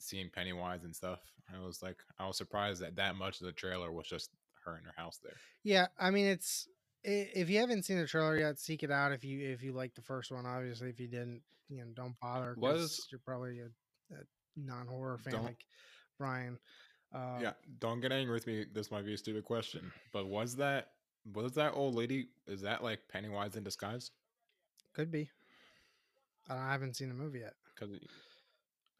seeing 0.00 0.30
Pennywise 0.30 0.84
and 0.84 0.94
stuff. 0.94 1.20
I 1.54 1.64
was 1.64 1.82
like, 1.82 1.96
I 2.18 2.26
was 2.26 2.36
surprised 2.36 2.80
that 2.82 2.96
that 2.96 3.16
much 3.16 3.40
of 3.40 3.46
the 3.46 3.52
trailer 3.52 3.92
was 3.92 4.06
just 4.06 4.30
her 4.64 4.76
in 4.76 4.84
her 4.84 4.94
house 4.96 5.18
there. 5.22 5.36
Yeah, 5.62 5.86
I 5.98 6.10
mean 6.10 6.26
it's 6.26 6.68
if 7.02 7.48
you 7.48 7.58
haven't 7.60 7.84
seen 7.84 7.98
the 7.98 8.06
trailer 8.06 8.36
yet, 8.38 8.58
seek 8.58 8.82
it 8.82 8.90
out. 8.90 9.12
If 9.12 9.24
you 9.24 9.50
if 9.50 9.62
you 9.62 9.72
like 9.72 9.94
the 9.94 10.02
first 10.02 10.30
one, 10.30 10.46
obviously, 10.46 10.90
if 10.90 11.00
you 11.00 11.08
didn't, 11.08 11.42
you 11.68 11.78
know, 11.78 11.90
don't 11.94 12.18
bother. 12.20 12.54
Was- 12.58 13.06
you're 13.10 13.20
probably 13.24 13.60
a, 13.60 14.14
a 14.14 14.18
non 14.56 14.86
horror 14.86 15.18
fan 15.18 15.42
like 15.42 15.64
Brian. 16.18 16.58
Uh, 17.12 17.38
yeah, 17.40 17.52
don't 17.80 18.00
get 18.00 18.12
angry 18.12 18.34
with 18.34 18.46
me. 18.46 18.64
This 18.72 18.90
might 18.90 19.04
be 19.04 19.14
a 19.14 19.18
stupid 19.18 19.44
question, 19.44 19.90
but 20.12 20.26
was 20.26 20.56
that 20.56 20.90
was 21.34 21.52
that 21.54 21.72
old 21.74 21.94
lady? 21.94 22.28
Is 22.46 22.60
that 22.62 22.82
like 22.82 23.00
Pennywise 23.10 23.56
in 23.56 23.64
disguise? 23.64 24.10
could 24.92 25.10
be. 25.10 25.30
I 26.48 26.72
haven't 26.72 26.96
seen 26.96 27.08
the 27.08 27.14
movie 27.14 27.40
yet. 27.40 27.54
Because 27.74 27.96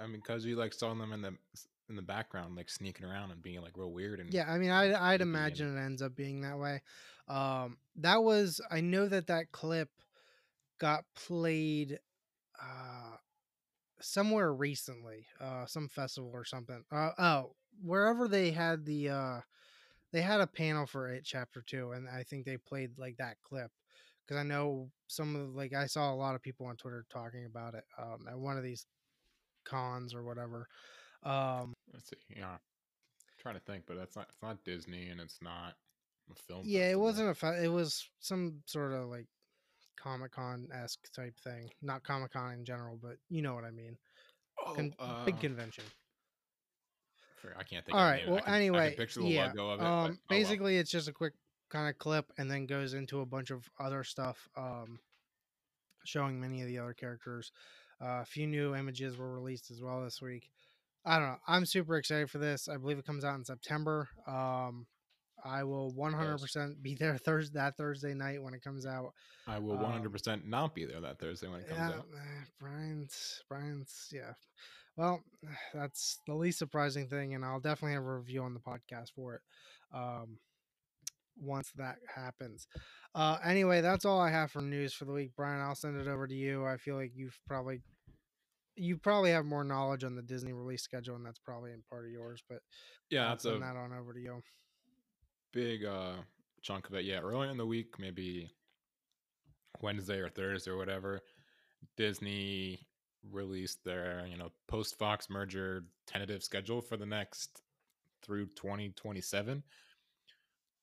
I 0.01 0.07
mean, 0.07 0.17
because 0.17 0.45
you 0.45 0.57
like 0.57 0.73
saw 0.73 0.95
them 0.95 1.13
in 1.13 1.23
the 1.23 1.35
in 1.89 1.97
the 1.97 2.03
background, 2.03 2.57
like 2.57 2.71
sneaking 2.71 3.07
around 3.07 3.31
and 3.33 3.43
being 3.43 3.61
like 3.61 3.77
real 3.77 3.93
weird 3.93 4.21
and 4.21 4.31
Yeah, 4.33 4.51
I 4.51 4.59
mean, 4.59 4.71
I'd, 4.71 4.93
I'd 4.93 5.21
and- 5.21 5.23
imagine 5.23 5.77
it 5.77 5.81
ends 5.81 6.03
up 6.03 6.15
being 6.15 6.43
that 6.43 6.59
way. 6.59 6.83
Um, 7.29 7.79
that 7.97 8.23
was 8.23 8.61
I 8.71 8.81
know 8.81 9.07
that 9.09 9.27
that 9.29 9.53
clip 9.53 9.91
got 10.79 11.05
played 11.15 11.99
uh, 12.61 13.17
somewhere 14.01 14.53
recently, 14.53 15.27
uh, 15.41 15.67
some 15.67 15.89
festival 15.89 16.31
or 16.33 16.45
something. 16.45 16.85
Uh, 16.91 17.13
oh, 17.19 17.57
wherever 17.83 18.29
they 18.29 18.51
had 18.51 18.85
the 18.85 19.11
uh, 19.11 19.41
they 20.13 20.23
had 20.23 20.41
a 20.41 20.47
panel 20.47 20.87
for 20.87 21.09
it, 21.09 21.25
chapter 21.25 21.63
two, 21.63 21.93
and 21.93 22.09
I 22.09 22.23
think 22.25 22.45
they 22.45 22.57
played 22.59 22.99
like 22.99 23.17
that 23.19 23.37
clip 23.43 23.71
because 24.27 24.39
I 24.39 24.45
know 24.45 24.91
some 25.09 25.37
of 25.37 25.55
like 25.55 25.73
I 25.75 25.87
saw 25.87 26.13
a 26.13 26.17
lot 26.17 26.35
of 26.35 26.43
people 26.43 26.67
on 26.67 26.77
Twitter 26.77 27.05
talking 27.11 27.47
about 27.47 27.75
it 27.75 27.85
um, 27.99 28.27
at 28.29 28.39
one 28.39 28.57
of 28.57 28.65
these 28.65 28.87
cons 29.65 30.15
or 30.15 30.23
whatever. 30.23 30.69
Um, 31.23 31.75
Let's 31.93 32.11
see. 32.11 32.17
Yeah, 32.37 32.57
trying 33.39 33.57
to 33.57 33.61
think, 33.61 33.85
but 33.87 33.97
that's 33.97 34.17
not. 34.17 34.27
It's 34.29 34.43
not 34.43 34.65
Disney, 34.65 35.09
and 35.09 35.21
it's 35.21 35.39
not 35.43 35.75
a 36.31 36.35
film. 36.35 36.63
yeah, 36.65 36.91
it 36.91 36.99
wasn't 36.99 37.31
a 37.31 37.35
fe- 37.35 37.65
it 37.65 37.73
was 37.73 38.09
some 38.21 38.63
sort 38.67 38.93
of 38.93 39.09
like 39.09 39.27
Comic 39.99 40.33
Con 40.33 40.69
esque 40.73 41.13
type 41.15 41.39
thing. 41.41 41.71
Not 41.83 42.05
Comic 42.05 42.33
Con 42.33 42.53
in 42.53 42.65
general, 42.65 42.99
but 43.01 43.17
you 43.29 43.43
know 43.43 43.55
what 43.55 43.65
I 43.65 43.71
mean. 43.71 43.97
Oh, 44.65 44.75
Con- 44.75 44.95
uh, 44.99 45.25
big 45.25 45.41
convention. 45.41 45.85
I 47.59 47.63
can't 47.63 47.85
think. 47.85 47.97
All 47.97 48.05
of 48.05 48.11
right. 48.11 48.29
Well, 48.29 48.41
can- 48.41 48.55
anyway, 48.55 48.95
picture 48.97 49.21
the 49.21 49.29
yeah. 49.29 49.47
logo 49.47 49.71
of 49.71 49.81
it. 49.81 49.83
but- 49.83 49.87
um, 49.87 49.93
oh, 49.93 50.05
well. 50.09 50.17
basically, 50.29 50.77
it's 50.77 50.91
just 50.91 51.09
a 51.09 51.13
quick 51.13 51.35
kind 51.71 51.89
of 51.89 51.99
clip, 51.99 52.33
and 52.39 52.51
then 52.51 52.67
goes 52.67 52.95
into 52.95 53.21
a 53.21 53.27
bunch 53.27 53.51
of 53.51 53.69
other 53.79 54.05
stuff, 54.05 54.49
um, 54.57 54.99
showing 56.05 56.41
many 56.41 56.61
of 56.61 56.69
the 56.69 56.79
other 56.79 56.93
characters. 56.95 57.53
Uh, 58.03 58.21
a 58.23 58.25
few 58.25 58.47
new 58.47 58.75
images 58.75 59.17
were 59.17 59.35
released 59.35 59.71
as 59.71 59.81
well 59.83 60.03
this 60.03 60.23
week. 60.23 60.49
I 61.05 61.19
don't 61.19 61.29
know. 61.29 61.37
I'm 61.47 61.67
super 61.67 61.97
excited 61.97 62.31
for 62.31 62.39
this. 62.39 62.69
I 62.69 62.77
believe 62.77 62.99
it 62.99 63.07
comes 63.07 63.25
out 63.25 63.37
in 63.37 63.45
September. 63.45 64.09
Um, 64.27 64.87
I 65.45 65.65
will 65.65 65.93
100% 65.93 66.83
be 66.83 66.95
there 66.95 67.17
Thursday 67.25 67.59
that 67.59 67.77
Thursday 67.77 68.15
night 68.15 68.43
when 68.43 68.55
it 68.55 68.63
comes 68.63 68.87
out. 68.87 69.13
I 69.47 69.59
will 69.59 69.77
um, 69.85 70.03
100% 70.03 70.47
not 70.47 70.75
be 70.75 70.85
there 70.85 71.01
that 71.01 71.19
Thursday 71.19 71.49
when 71.49 71.61
it 71.61 71.69
comes 71.69 71.81
Yeah, 71.81 71.97
out. 71.97 72.07
eh, 72.15 72.45
Brian's 72.59 73.43
Brian's 73.49 74.09
yeah. 74.13 74.33
Well, 74.97 75.23
that's 75.75 76.19
the 76.27 76.35
least 76.35 76.59
surprising 76.59 77.09
thing, 77.09 77.35
and 77.35 77.45
I'll 77.45 77.61
definitely 77.61 77.95
have 77.95 78.05
a 78.05 78.17
review 78.17 78.43
on 78.43 78.55
the 78.55 78.61
podcast 78.61 79.13
for 79.15 79.37
it. 79.37 79.41
Um, 79.95 80.39
once 81.41 81.73
that 81.77 81.97
happens. 82.15 82.67
Uh, 83.15 83.39
anyway, 83.45 83.81
that's 83.81 84.05
all 84.05 84.21
I 84.21 84.31
have 84.31 84.51
for 84.51 84.61
news 84.63 84.93
for 84.93 85.05
the 85.05 85.13
week, 85.13 85.33
Brian. 85.37 85.61
I'll 85.61 85.75
send 85.75 85.97
it 86.01 86.07
over 86.09 86.27
to 86.27 86.35
you. 86.35 86.65
I 86.67 86.77
feel 86.77 86.97
like 86.97 87.13
you've 87.15 87.39
probably 87.47 87.81
you 88.77 88.97
probably 88.97 89.31
have 89.33 89.45
more 89.45 89.65
knowledge 89.65 90.05
on 90.05 90.15
the 90.15 90.23
Disney 90.23 90.53
release 90.53 90.83
schedule, 90.83 91.17
and 91.17 91.27
that's 91.27 91.39
probably 91.39 91.73
in 91.73 91.83
part 91.91 92.05
of 92.07 92.13
yours. 92.13 92.43
But 92.49 92.61
Yeah, 93.11 93.25
I'll 93.25 93.31
that's 93.31 93.45
a 93.45 93.59
that 93.59 93.77
on 93.77 93.93
over 93.93 94.13
to 94.13 94.21
you. 94.21 94.41
big 95.53 95.85
uh 95.85 96.15
chunk 96.63 96.89
of 96.89 96.95
it. 96.95 97.05
Yeah, 97.05 97.21
earlier 97.21 97.51
in 97.51 97.57
the 97.57 97.67
week, 97.67 97.99
maybe 97.99 98.51
Wednesday 99.83 100.19
or 100.19 100.29
Thursday 100.29 100.71
or 100.71 100.77
whatever, 100.77 101.21
Disney 101.97 102.87
released 103.31 103.85
their, 103.85 104.27
you 104.27 104.37
know, 104.37 104.51
post 104.69 104.99
Fox 104.99 105.29
merger 105.29 105.85
tentative 106.07 106.43
schedule 106.43 106.81
for 106.81 106.97
the 106.97 107.07
next 107.07 107.63
through 108.23 108.47
2027. 108.57 109.63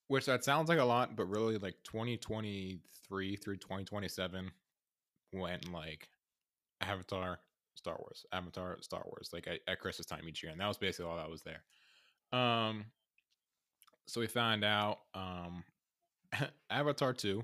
Which 0.07 0.25
that 0.25 0.43
sounds 0.43 0.69
like 0.69 0.79
a 0.79 0.85
lot, 0.85 1.15
but 1.15 1.29
really 1.29 1.57
like 1.57 1.75
2023 1.83 3.35
through 3.35 3.57
2027 3.57 4.51
went 5.33 5.71
like 5.71 6.07
Avatar, 6.81 7.39
Star 7.75 7.97
Wars, 7.99 8.25
Avatar, 8.31 8.77
Star 8.81 9.03
Wars, 9.05 9.29
like 9.33 9.47
at, 9.47 9.59
at 9.67 9.79
Christmas 9.79 10.05
time 10.05 10.27
each 10.27 10.43
year. 10.43 10.51
And 10.51 10.61
that 10.61 10.67
was 10.67 10.77
basically 10.77 11.09
all 11.09 11.17
that 11.17 11.29
was 11.29 11.43
there. 11.43 12.39
Um 12.39 12.85
so 14.05 14.21
we 14.21 14.27
found 14.27 14.63
out 14.63 14.99
um 15.13 15.63
Avatar 16.69 17.13
2 17.13 17.43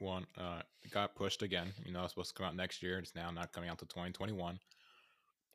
one 0.00 0.26
uh 0.36 0.60
got 0.90 1.14
pushed 1.14 1.42
again. 1.42 1.72
You 1.84 1.92
know, 1.92 2.04
it's 2.04 2.12
supposed 2.12 2.30
to 2.30 2.34
come 2.34 2.46
out 2.46 2.56
next 2.56 2.82
year. 2.82 2.98
It's 2.98 3.14
now 3.14 3.30
not 3.30 3.52
coming 3.52 3.70
out 3.70 3.78
to 3.78 3.86
2021. 3.86 4.58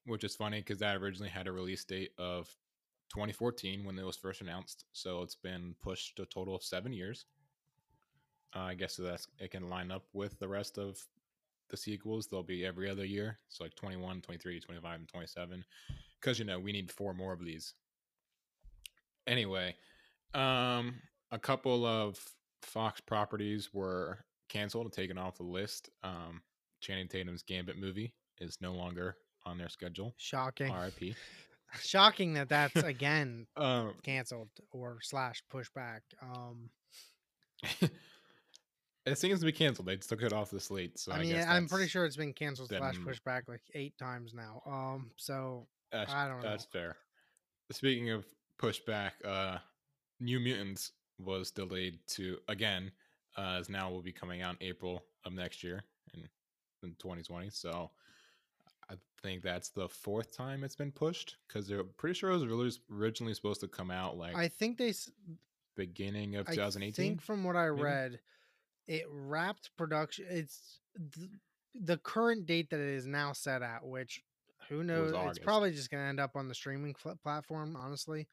Which 0.06 0.24
is 0.24 0.36
funny 0.36 0.60
because 0.60 0.80
that 0.80 0.96
originally 0.96 1.30
had 1.30 1.48
a 1.48 1.52
release 1.52 1.84
date 1.84 2.12
of 2.18 2.50
2014 3.10 3.84
when 3.86 3.98
it 3.98 4.06
was 4.06 4.18
first 4.18 4.42
announced. 4.42 4.86
So 4.94 5.22
it's 5.22 5.36
been 5.36 5.76
pushed 5.82 6.20
a 6.20 6.26
total 6.26 6.56
of 6.56 6.64
seven 6.64 6.94
years. 6.94 7.26
Uh, 8.56 8.62
I 8.62 8.74
guess 8.74 8.96
so 8.96 9.04
that's 9.04 9.28
it 9.40 9.52
can 9.52 9.70
line 9.70 9.92
up 9.92 10.06
with 10.14 10.40
the 10.40 10.48
rest 10.48 10.78
of 10.78 11.00
the 11.70 11.78
sequels. 11.78 12.28
They'll 12.28 12.44
be 12.44 12.66
every 12.66 12.90
other 12.90 13.06
year. 13.06 13.40
So 13.50 13.64
like 13.64 13.76
21, 13.76 14.22
23, 14.22 14.60
25, 14.60 15.00
and 15.00 15.08
27. 15.08 15.64
Because 16.20 16.40
you 16.40 16.46
know, 16.46 16.60
we 16.60 16.72
need 16.72 16.92
four 16.92 17.14
more 17.14 17.34
of 17.34 17.44
these. 17.44 17.74
Anyway, 19.28 19.76
um, 20.34 20.96
a 21.32 21.40
couple 21.40 21.86
of 21.86 22.20
Fox 22.62 23.00
properties 23.00 23.74
were 23.74 24.20
canceled 24.50 24.86
and 24.86 24.94
taken 24.94 25.18
off 25.18 25.38
the 25.38 25.44
list. 25.44 25.90
Um, 26.04 26.42
Channing 26.82 27.08
Tatum's 27.08 27.44
Gambit 27.44 27.78
movie 27.78 28.14
is 28.40 28.58
no 28.62 28.74
longer 28.74 29.16
on 29.46 29.58
their 29.58 29.70
schedule. 29.70 30.14
Shocking, 30.18 30.72
R.I.P. 30.72 31.16
shocking 31.82 32.34
that 32.34 32.50
that's 32.50 32.76
again 32.76 33.48
Um, 33.58 33.94
canceled 34.04 34.50
or 34.72 35.00
slash 35.02 35.44
pushed 35.50 35.74
back. 35.74 36.02
Um, 36.22 36.70
it 39.06 39.18
seems 39.18 39.40
to 39.40 39.46
be 39.46 39.52
canceled. 39.52 39.88
They 39.88 39.98
took 39.98 40.22
it 40.22 40.34
off 40.34 40.50
the 40.50 40.60
slate. 40.60 40.98
So 41.00 41.12
I, 41.12 41.16
I 41.16 41.20
mean, 41.20 41.32
guess 41.32 41.46
I'm 41.48 41.68
pretty 41.68 41.88
sure 41.88 42.06
it's 42.06 42.16
been 42.16 42.34
canceled 42.34 42.70
slash 42.70 42.96
then- 42.96 43.06
pushed 43.06 43.24
back 43.24 43.46
like 43.48 43.62
eight 43.74 43.98
times 43.98 44.34
now. 44.34 44.62
Um, 44.66 45.12
so 45.18 45.68
That's, 45.92 46.14
I 46.14 46.28
don't 46.28 46.42
know. 46.42 46.50
That's 46.50 46.66
fair. 46.66 46.96
Speaking 47.72 48.10
of 48.12 48.26
pushback, 48.60 49.12
uh, 49.26 49.58
New 50.20 50.40
Mutants 50.40 50.92
was 51.20 51.52
delayed 51.52 52.00
to 52.08 52.38
again, 52.48 52.92
uh, 53.38 53.58
as 53.60 53.70
now 53.70 53.90
will 53.90 54.02
be 54.02 54.12
coming 54.12 54.42
out 54.42 54.56
in 54.60 54.68
April 54.68 55.04
of 55.26 55.34
next 55.34 55.64
year 55.64 55.84
in, 56.14 56.22
in 56.84 56.96
2020. 57.00 57.50
So 57.52 57.92
I 58.90 58.96
think 59.22 59.44
that's 59.44 59.70
the 59.70 59.88
fourth 59.88 60.36
time 60.36 60.64
it's 60.64 60.76
been 60.76 60.92
pushed 60.92 61.38
because 61.48 61.68
they're 61.68 61.84
pretty 61.84 62.18
sure 62.18 62.32
it 62.32 62.34
was 62.34 62.46
really 62.46 62.72
originally 62.92 63.34
supposed 63.34 63.62
to 63.62 63.68
come 63.68 63.92
out 63.92 64.18
like 64.18 64.36
I 64.36 64.48
think 64.48 64.78
they. 64.78 64.94
beginning 65.76 66.36
of 66.36 66.48
I 66.50 66.54
2018. 66.54 66.94
think 66.94 67.22
from 67.22 67.44
what 67.44 67.56
I 67.56 67.70
maybe? 67.70 67.82
read, 67.82 68.20
it 68.88 69.06
wrapped 69.10 69.72
production. 69.78 70.26
It's 70.30 70.80
th- 71.14 71.30
the 71.76 71.98
current 71.98 72.46
date 72.46 72.70
that 72.72 72.80
it 72.80 72.96
is 72.96 73.06
now 73.06 73.34
set 73.34 73.62
at, 73.62 73.86
which 73.86 74.24
who 74.70 74.84
knows? 74.84 75.14
It's 75.30 75.40
probably 75.40 75.72
just 75.72 75.90
going 75.90 76.04
to 76.04 76.08
end 76.08 76.20
up 76.20 76.36
on 76.36 76.48
the 76.48 76.54
streaming 76.56 76.94
fl- 76.94 77.12
platform. 77.24 77.78
Honestly, 77.80 78.28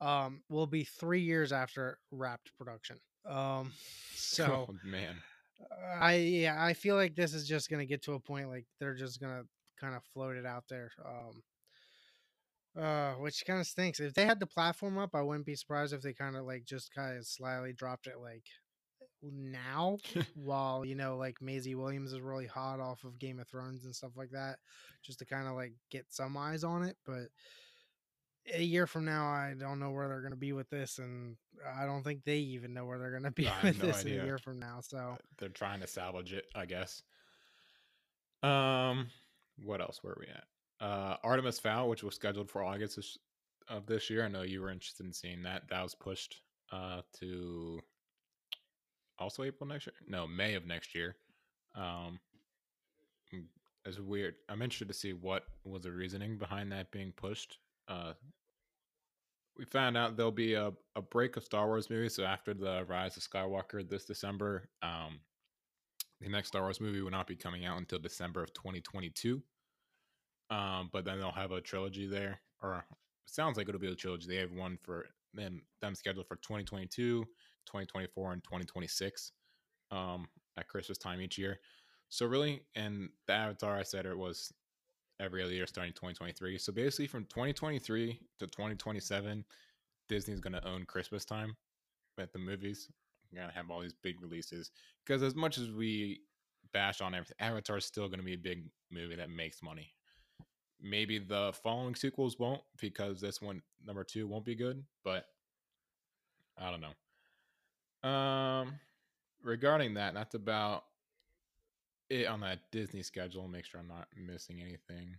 um, 0.00 0.42
will 0.48 0.66
be 0.66 0.84
three 0.84 1.20
years 1.20 1.52
after 1.52 1.98
wrapped 2.10 2.56
production. 2.56 2.98
Um, 3.26 3.72
so 4.14 4.66
oh, 4.68 4.74
man, 4.84 5.16
I 6.00 6.14
yeah, 6.16 6.62
I 6.62 6.74
feel 6.74 6.96
like 6.96 7.14
this 7.14 7.34
is 7.34 7.48
just 7.48 7.70
gonna 7.70 7.86
get 7.86 8.02
to 8.02 8.14
a 8.14 8.20
point 8.20 8.48
like 8.48 8.66
they're 8.78 8.94
just 8.94 9.20
gonna 9.20 9.42
kind 9.80 9.94
of 9.94 10.02
floated 10.12 10.46
out 10.46 10.64
there. 10.68 10.90
Um 11.04 11.42
uh 12.76 13.12
which 13.14 13.44
kind 13.46 13.60
of 13.60 13.66
stinks. 13.66 14.00
If 14.00 14.14
they 14.14 14.24
had 14.26 14.40
the 14.40 14.46
platform 14.46 14.98
up, 14.98 15.14
I 15.14 15.22
wouldn't 15.22 15.46
be 15.46 15.54
surprised 15.54 15.92
if 15.92 16.02
they 16.02 16.12
kind 16.12 16.36
of 16.36 16.44
like 16.44 16.64
just 16.64 16.92
kind 16.92 17.16
of 17.16 17.26
slyly 17.26 17.72
dropped 17.72 18.06
it 18.06 18.18
like 18.20 18.44
now 19.22 19.96
while 20.34 20.84
you 20.84 20.94
know 20.94 21.16
like 21.16 21.40
Maisie 21.40 21.74
Williams 21.74 22.12
is 22.12 22.20
really 22.20 22.46
hot 22.46 22.80
off 22.80 23.04
of 23.04 23.18
Game 23.18 23.38
of 23.38 23.48
Thrones 23.48 23.84
and 23.84 23.94
stuff 23.94 24.12
like 24.16 24.30
that 24.30 24.58
just 25.02 25.18
to 25.20 25.24
kind 25.24 25.46
of 25.48 25.54
like 25.54 25.72
get 25.90 26.06
some 26.08 26.36
eyes 26.36 26.64
on 26.64 26.82
it, 26.82 26.96
but 27.06 27.28
a 28.52 28.62
year 28.62 28.86
from 28.86 29.04
now 29.06 29.24
I 29.26 29.54
don't 29.58 29.78
know 29.80 29.90
where 29.90 30.08
they're 30.08 30.20
going 30.20 30.32
to 30.32 30.36
be 30.36 30.52
with 30.52 30.68
this 30.68 30.98
and 30.98 31.36
I 31.78 31.86
don't 31.86 32.02
think 32.02 32.24
they 32.24 32.38
even 32.38 32.74
know 32.74 32.84
where 32.84 32.98
they're 32.98 33.10
going 33.10 33.22
to 33.24 33.30
be 33.30 33.48
I 33.48 33.62
with 33.62 33.78
no 33.78 33.86
this 33.86 34.00
idea. 34.00 34.22
a 34.22 34.24
year 34.26 34.38
from 34.38 34.58
now. 34.58 34.80
So 34.82 35.16
they're 35.38 35.48
trying 35.48 35.80
to 35.80 35.86
salvage 35.86 36.32
it, 36.34 36.46
I 36.54 36.66
guess. 36.66 37.02
Um, 38.42 39.06
what 39.62 39.80
else 39.80 40.02
were 40.02 40.16
we 40.18 40.26
at? 40.26 40.44
Uh, 40.86 41.16
Artemis 41.22 41.58
Fowl, 41.58 41.88
which 41.88 42.02
was 42.02 42.14
scheduled 42.14 42.50
for 42.50 42.62
August 42.62 43.18
of 43.68 43.86
this 43.86 44.10
year. 44.10 44.24
I 44.24 44.28
know 44.28 44.42
you 44.42 44.60
were 44.60 44.70
interested 44.70 45.06
in 45.06 45.12
seeing 45.12 45.42
that. 45.42 45.68
That 45.68 45.82
was 45.82 45.94
pushed 45.94 46.40
uh 46.72 47.02
to 47.20 47.80
also 49.18 49.42
April 49.42 49.68
next 49.68 49.86
year. 49.86 49.94
No, 50.06 50.26
May 50.26 50.54
of 50.54 50.66
next 50.66 50.94
year. 50.94 51.16
Um, 51.74 52.18
mm, 53.34 53.44
it's 53.84 53.98
weird. 53.98 54.34
I'm 54.48 54.62
interested 54.62 54.88
to 54.88 54.94
see 54.94 55.12
what 55.12 55.44
was 55.64 55.82
the 55.82 55.92
reasoning 55.92 56.38
behind 56.38 56.72
that 56.72 56.90
being 56.90 57.12
pushed. 57.12 57.58
Uh, 57.88 58.12
we 59.56 59.64
found 59.64 59.96
out 59.96 60.16
there'll 60.16 60.32
be 60.32 60.54
a, 60.54 60.72
a 60.96 61.02
break 61.02 61.36
of 61.36 61.44
Star 61.44 61.66
Wars 61.66 61.90
movies. 61.90 62.16
So 62.16 62.24
after 62.24 62.54
the 62.54 62.84
Rise 62.88 63.16
of 63.16 63.22
Skywalker 63.22 63.88
this 63.88 64.04
December, 64.04 64.68
um, 64.82 65.20
the 66.24 66.30
next 66.30 66.48
Star 66.48 66.62
Wars 66.62 66.80
movie 66.80 67.02
will 67.02 67.10
not 67.10 67.26
be 67.26 67.36
coming 67.36 67.64
out 67.64 67.78
until 67.78 67.98
December 67.98 68.42
of 68.42 68.52
2022. 68.54 69.42
Um, 70.50 70.90
but 70.92 71.04
then 71.04 71.18
they'll 71.18 71.30
have 71.30 71.52
a 71.52 71.60
trilogy 71.60 72.06
there, 72.06 72.40
or 72.62 72.84
sounds 73.26 73.56
like 73.56 73.68
it'll 73.68 73.80
be 73.80 73.90
a 73.90 73.94
trilogy. 73.94 74.26
They 74.28 74.36
have 74.36 74.52
one 74.52 74.78
for 74.82 75.06
them 75.32 75.62
them 75.80 75.94
scheduled 75.94 76.26
for 76.26 76.36
2022, 76.36 77.24
2024, 77.24 78.32
and 78.32 78.44
2026 78.44 79.32
um, 79.90 80.26
at 80.58 80.68
Christmas 80.68 80.98
time 80.98 81.20
each 81.20 81.38
year. 81.38 81.58
So 82.08 82.26
really, 82.26 82.62
and 82.74 83.08
the 83.26 83.32
Avatar, 83.32 83.76
I 83.76 83.82
said 83.82 84.06
it 84.06 84.16
was 84.16 84.52
every 85.20 85.42
other 85.42 85.52
year 85.52 85.66
starting 85.66 85.92
2023. 85.94 86.58
So 86.58 86.72
basically, 86.72 87.06
from 87.06 87.24
2023 87.24 88.20
to 88.38 88.46
2027, 88.46 89.44
Disney's 90.08 90.40
going 90.40 90.52
to 90.52 90.68
own 90.68 90.84
Christmas 90.84 91.24
time 91.24 91.56
at 92.18 92.32
the 92.32 92.38
movies. 92.38 92.88
You're 93.34 93.42
to 93.50 93.56
have 93.56 93.70
all 93.70 93.80
these 93.80 93.94
big 94.02 94.20
releases 94.20 94.70
because 95.04 95.22
as 95.22 95.34
much 95.34 95.58
as 95.58 95.70
we 95.70 96.20
bash 96.72 97.00
on 97.00 97.14
everything, 97.14 97.36
Avatar 97.40 97.78
is 97.78 97.84
still 97.84 98.08
to 98.20 98.24
be 98.24 98.34
a 98.34 98.38
big 98.38 98.64
movie 98.90 99.16
that 99.16 99.30
makes 99.30 99.62
money. 99.62 99.92
Maybe 100.80 101.18
the 101.18 101.52
following 101.62 101.94
sequels 101.94 102.38
won't 102.38 102.62
because 102.80 103.20
this 103.20 103.40
one, 103.40 103.62
number 103.84 104.04
two, 104.04 104.26
won't 104.26 104.44
be 104.44 104.54
good. 104.54 104.84
But 105.02 105.26
I 106.58 106.70
don't 106.70 106.80
know. 106.80 108.08
Um, 108.08 108.74
regarding 109.42 109.94
that, 109.94 110.14
that's 110.14 110.34
about 110.34 110.84
it 112.10 112.26
on 112.26 112.40
that 112.40 112.70
Disney 112.70 113.02
schedule. 113.02 113.48
Make 113.48 113.64
sure 113.64 113.80
I'm 113.80 113.88
not 113.88 114.08
missing 114.16 114.60
anything. 114.60 115.16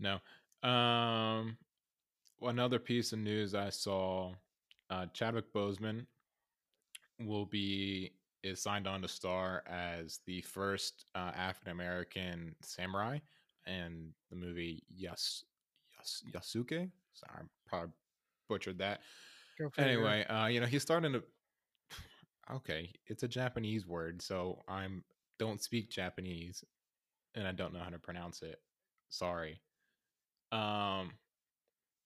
No. 0.00 0.18
Um, 0.68 1.56
another 2.40 2.78
piece 2.78 3.12
of 3.12 3.18
news 3.18 3.54
I 3.54 3.70
saw: 3.70 4.34
uh, 4.94 5.06
Chadwick 5.12 5.52
Boseman 5.52 6.06
will 7.20 7.46
be 7.46 8.12
is 8.42 8.60
signed 8.60 8.86
on 8.86 9.00
to 9.00 9.08
star 9.08 9.62
as 9.66 10.20
the 10.26 10.42
first 10.42 11.06
uh, 11.14 11.32
African 11.34 11.72
American 11.72 12.54
samurai 12.62 13.18
in 13.66 14.12
the 14.30 14.36
movie 14.36 14.82
Yes 14.94 15.44
Yas- 15.96 16.22
Yasuke. 16.32 16.90
Sorry, 17.14 17.32
I 17.38 17.42
probably 17.66 17.92
butchered 18.48 18.78
that. 18.78 19.00
Anyway, 19.78 20.24
uh, 20.26 20.46
you 20.46 20.60
know, 20.60 20.66
he's 20.66 20.82
starting 20.82 21.12
to. 21.12 21.22
Okay, 22.52 22.92
it's 23.06 23.22
a 23.22 23.28
Japanese 23.28 23.86
word, 23.86 24.20
so 24.20 24.60
I'm 24.68 25.02
don't 25.38 25.62
speak 25.62 25.88
Japanese, 25.88 26.62
and 27.34 27.48
I 27.48 27.52
don't 27.52 27.72
know 27.72 27.80
how 27.80 27.88
to 27.88 27.98
pronounce 27.98 28.42
it. 28.42 28.60
Sorry. 29.08 29.62
Um, 30.52 31.12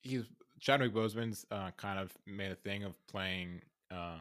he's 0.03 0.27
Chadwick 0.61 0.93
Boseman's 0.93 1.47
uh, 1.51 1.71
kind 1.77 1.99
of 1.99 2.13
made 2.27 2.51
a 2.51 2.57
thing 2.57 2.85
of 2.85 2.95
playing 3.07 3.63
uh, 3.91 4.19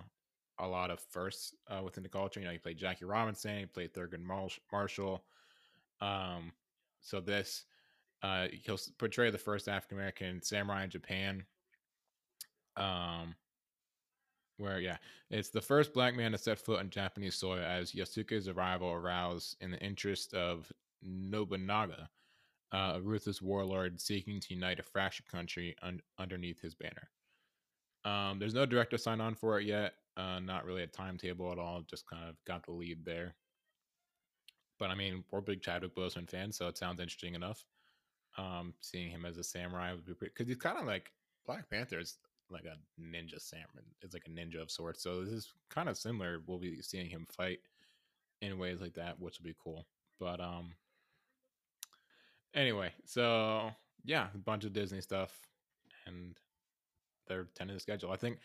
a 0.60 0.68
lot 0.68 0.92
of 0.92 1.00
firsts 1.00 1.54
uh, 1.68 1.82
within 1.84 2.04
the 2.04 2.10
culture. 2.10 2.40
You 2.40 2.46
know, 2.46 2.52
he 2.52 2.58
played 2.58 2.78
Jackie 2.78 3.06
Robinson, 3.06 3.60
he 3.60 3.66
played 3.66 3.94
Thurgood 3.94 4.22
Marshall. 4.72 5.24
Um, 6.02 6.52
so 7.02 7.20
this, 7.20 7.66
uh, 8.24 8.48
he'll 8.64 8.80
portray 8.98 9.32
the 9.32 9.38
first 9.38 9.68
African 9.68 9.98
American 9.98 10.42
samurai 10.42 10.84
in 10.84 10.90
Japan. 10.90 11.44
Um, 12.76 13.36
where 14.58 14.80
yeah, 14.80 14.98
it's 15.30 15.50
the 15.50 15.62
first 15.62 15.94
black 15.94 16.16
man 16.16 16.32
to 16.32 16.38
set 16.38 16.60
foot 16.60 16.80
on 16.80 16.90
Japanese 16.90 17.36
soil 17.36 17.60
as 17.60 17.92
Yasuke's 17.92 18.48
arrival 18.48 18.92
aroused 18.92 19.56
in 19.62 19.72
the 19.72 19.80
interest 19.80 20.34
of 20.34 20.72
Nobunaga, 21.04 22.10
uh, 22.74 22.94
a 22.96 23.02
ruthless 23.02 23.42
warlord 23.42 24.00
seeking 24.00 24.40
to 24.42 24.54
unite 24.54 24.80
a 24.80 24.84
fractured 24.84 25.28
country 25.28 25.76
un- 25.82 26.02
underneath 26.20 26.62
his 26.62 26.76
banner. 26.76 27.10
Um, 28.06 28.40
there's 28.40 28.54
no 28.54 28.66
director 28.66 28.98
signed 28.98 29.22
on 29.22 29.36
for 29.36 29.60
it 29.60 29.66
yet. 29.66 29.94
Uh, 30.16 30.40
not 30.40 30.66
really 30.66 30.84
a 30.84 30.88
timetable 30.88 31.52
at 31.52 31.60
all. 31.60 31.82
Just 31.82 32.10
kind 32.10 32.28
of 32.28 32.36
got 32.46 32.66
the 32.66 32.72
lead 32.72 33.06
there. 33.06 33.36
But 34.80 34.90
I 34.90 34.96
mean, 34.96 35.24
we're 35.32 35.42
big 35.42 35.62
Chadwick 35.62 35.96
Boseman 35.96 36.30
fans, 36.30 36.58
so 36.58 36.68
it 36.68 36.78
sounds 36.78 37.00
interesting 37.00 37.36
enough. 37.36 37.66
Um, 38.38 38.74
seeing 38.82 39.10
him 39.10 39.26
as 39.26 39.38
a 39.38 39.44
samurai 39.44 39.92
would 39.94 40.06
be 40.06 40.14
pretty 40.14 40.32
because 40.34 40.48
he's 40.48 40.58
kind 40.58 40.78
of 40.78 40.86
like 40.86 41.12
Black 41.46 41.70
Panther 41.70 42.00
is 42.00 42.18
like 42.50 42.66
a 42.66 42.78
ninja 43.02 43.42
samurai. 43.42 43.82
It's 44.02 44.14
like 44.14 44.28
a 44.28 44.30
ninja 44.30 44.62
of 44.62 44.72
sorts. 44.72 45.02
So 45.02 45.24
this 45.24 45.34
is 45.34 45.54
kind 45.70 45.90
of 45.90 45.98
similar. 45.98 46.42
We'll 46.46 46.60
be 46.60 46.82
seeing 46.82 47.10
him 47.10 47.26
fight 47.30 47.60
in 48.42 48.60
ways 48.60 48.80
like 48.80 48.94
that, 48.94 49.20
which 49.20 49.40
will 49.40 49.46
be 49.46 49.56
cool. 49.64 49.86
But 50.20 50.40
um, 50.40 50.74
anyway, 52.58 52.92
so 53.06 53.72
yeah, 54.04 54.28
a 54.34 54.38
bunch 54.38 54.66
of 54.66 54.74
Disney 54.74 55.00
stuff, 55.00 55.32
and 56.06 56.36
tending 57.56 57.76
to 57.76 57.82
schedule. 57.82 58.12
I 58.12 58.18
think 58.18 58.40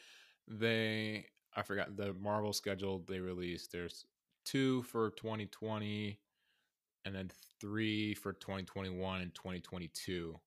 they 0.46 1.26
I 1.56 1.62
forgot 1.62 1.96
the 1.96 2.14
Marvel 2.14 2.52
schedule 2.52 3.02
they 3.06 3.20
released. 3.20 3.72
There's 3.72 4.04
two 4.44 4.82
for 4.82 5.10
2020 5.10 6.18
and 7.04 7.14
then 7.14 7.30
three 7.60 8.14
for 8.14 8.32
2021 8.32 9.20
and 9.20 9.34
2022. 9.34 10.38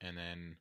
And 0.00 0.16
then 0.16 0.56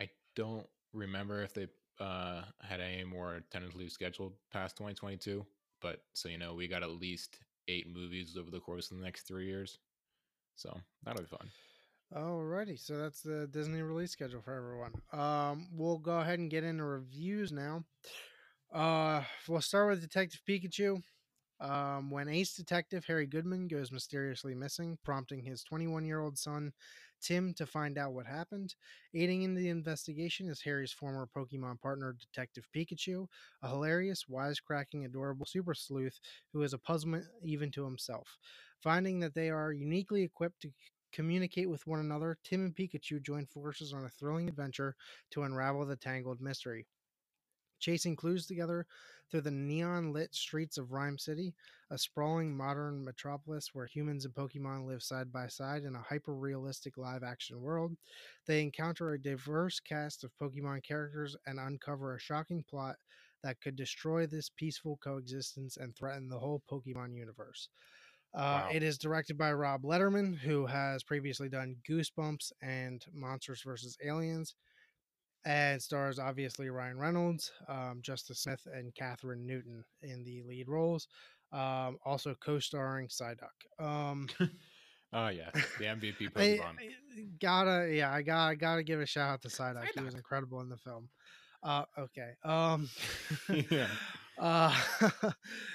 I 0.00 0.08
don't 0.34 0.66
remember 0.92 1.42
if 1.42 1.54
they 1.54 1.68
uh 2.00 2.42
had 2.60 2.80
any 2.80 3.04
more 3.04 3.42
tentatively 3.50 3.88
scheduled 3.88 4.34
past 4.52 4.76
2022, 4.76 5.44
but 5.80 6.02
so 6.14 6.28
you 6.28 6.38
know, 6.38 6.54
we 6.54 6.68
got 6.68 6.82
at 6.82 6.90
least 6.90 7.38
8 7.68 7.88
movies 7.92 8.36
over 8.38 8.50
the 8.50 8.60
course 8.60 8.90
of 8.90 8.98
the 8.98 9.04
next 9.04 9.26
3 9.26 9.46
years. 9.46 9.78
So, 10.56 10.76
that'll 11.04 11.22
be 11.22 11.28
fun. 11.28 11.48
Alrighty, 12.14 12.78
so 12.78 12.96
that's 12.96 13.20
the 13.20 13.48
Disney 13.48 13.82
release 13.82 14.12
schedule 14.12 14.40
for 14.40 14.54
everyone. 14.54 14.92
Um, 15.12 15.68
we'll 15.72 15.98
go 15.98 16.18
ahead 16.18 16.38
and 16.38 16.50
get 16.50 16.64
into 16.64 16.84
reviews 16.84 17.52
now. 17.52 17.84
Uh, 18.72 19.22
we'll 19.48 19.60
start 19.60 19.88
with 19.88 20.00
Detective 20.00 20.40
Pikachu. 20.48 21.02
Um, 21.58 22.10
when 22.10 22.28
Ace 22.28 22.54
Detective 22.54 23.04
Harry 23.06 23.26
Goodman 23.26 23.66
goes 23.66 23.90
mysteriously 23.90 24.54
missing, 24.54 24.98
prompting 25.04 25.42
his 25.42 25.64
21 25.64 26.04
year 26.04 26.20
old 26.20 26.38
son 26.38 26.72
Tim 27.20 27.54
to 27.54 27.66
find 27.66 27.98
out 27.98 28.12
what 28.12 28.26
happened. 28.26 28.74
Aiding 29.14 29.42
in 29.42 29.54
the 29.54 29.68
investigation 29.68 30.48
is 30.48 30.60
Harry's 30.62 30.92
former 30.92 31.28
Pokemon 31.34 31.80
partner, 31.80 32.14
Detective 32.18 32.68
Pikachu, 32.74 33.26
a 33.62 33.68
hilarious, 33.68 34.24
wisecracking, 34.30 35.04
adorable 35.04 35.46
super 35.46 35.74
sleuth 35.74 36.18
who 36.52 36.62
is 36.62 36.72
a 36.72 36.78
puzzlement 36.78 37.24
even 37.42 37.70
to 37.72 37.84
himself. 37.84 38.38
Finding 38.82 39.20
that 39.20 39.34
they 39.34 39.50
are 39.50 39.72
uniquely 39.72 40.22
equipped 40.22 40.60
to 40.62 40.70
communicate 41.12 41.70
with 41.70 41.86
one 41.86 42.00
another, 42.00 42.38
Tim 42.44 42.64
and 42.64 42.74
Pikachu 42.74 43.22
join 43.22 43.46
forces 43.46 43.92
on 43.92 44.04
a 44.04 44.10
thrilling 44.10 44.48
adventure 44.48 44.94
to 45.30 45.42
unravel 45.42 45.86
the 45.86 45.96
tangled 45.96 46.40
mystery. 46.40 46.86
Chasing 47.78 48.16
clues 48.16 48.46
together 48.46 48.86
through 49.30 49.42
the 49.42 49.50
neon 49.50 50.12
lit 50.12 50.34
streets 50.34 50.78
of 50.78 50.92
Ryme 50.92 51.18
City, 51.18 51.54
a 51.90 51.98
sprawling 51.98 52.56
modern 52.56 53.04
metropolis 53.04 53.70
where 53.72 53.86
humans 53.86 54.24
and 54.24 54.34
Pokemon 54.34 54.86
live 54.86 55.02
side 55.02 55.32
by 55.32 55.48
side 55.48 55.84
in 55.84 55.94
a 55.94 56.02
hyper 56.02 56.34
realistic 56.34 56.96
live 56.96 57.22
action 57.22 57.60
world, 57.60 57.96
they 58.46 58.62
encounter 58.62 59.12
a 59.12 59.20
diverse 59.20 59.80
cast 59.80 60.24
of 60.24 60.36
Pokemon 60.40 60.82
characters 60.84 61.36
and 61.46 61.58
uncover 61.58 62.14
a 62.14 62.20
shocking 62.20 62.62
plot 62.68 62.96
that 63.42 63.60
could 63.60 63.76
destroy 63.76 64.26
this 64.26 64.50
peaceful 64.56 64.98
coexistence 65.02 65.76
and 65.76 65.94
threaten 65.94 66.28
the 66.28 66.38
whole 66.38 66.62
Pokemon 66.70 67.14
universe. 67.14 67.68
Uh, 68.34 68.64
Wow. 68.64 68.68
It 68.72 68.82
is 68.82 68.98
directed 68.98 69.38
by 69.38 69.52
Rob 69.52 69.82
Letterman, 69.82 70.36
who 70.38 70.66
has 70.66 71.02
previously 71.02 71.48
done 71.48 71.76
Goosebumps 71.88 72.52
and 72.60 73.04
Monsters 73.12 73.62
vs. 73.62 73.96
Aliens, 74.04 74.54
and 75.46 75.80
stars 75.80 76.18
obviously 76.18 76.68
Ryan 76.68 76.98
Reynolds, 76.98 77.52
um, 77.68 78.00
Justice 78.02 78.40
Smith, 78.40 78.66
and 78.74 78.94
Kathryn 78.94 79.46
Newton 79.46 79.84
in 80.02 80.24
the 80.24 80.42
lead 80.46 80.68
roles. 80.68 81.08
Um, 81.52 81.96
also 82.04 82.34
co-starring 82.44 83.08
Psyduck. 83.08 83.54
Um, 83.78 84.28
Oh 85.12 85.28
yeah, 85.28 85.50
the 85.78 85.84
MVP 85.84 86.28
I, 86.34 86.40
Pokemon. 86.40 86.60
I 86.60 87.22
gotta, 87.40 87.94
yeah, 87.94 88.12
I 88.12 88.22
gotta 88.22 88.56
gotta 88.56 88.82
give 88.82 89.00
a 89.00 89.06
shout 89.06 89.30
out 89.30 89.42
to 89.42 89.48
Psyduck. 89.48 89.86
He 89.94 90.02
was 90.02 90.14
incredible 90.14 90.60
in 90.60 90.68
the 90.68 90.76
film. 90.76 91.08
Uh, 91.62 91.84
okay. 91.98 92.32
Um, 92.44 92.88
Yeah. 93.70 93.86
uh, 94.38 94.78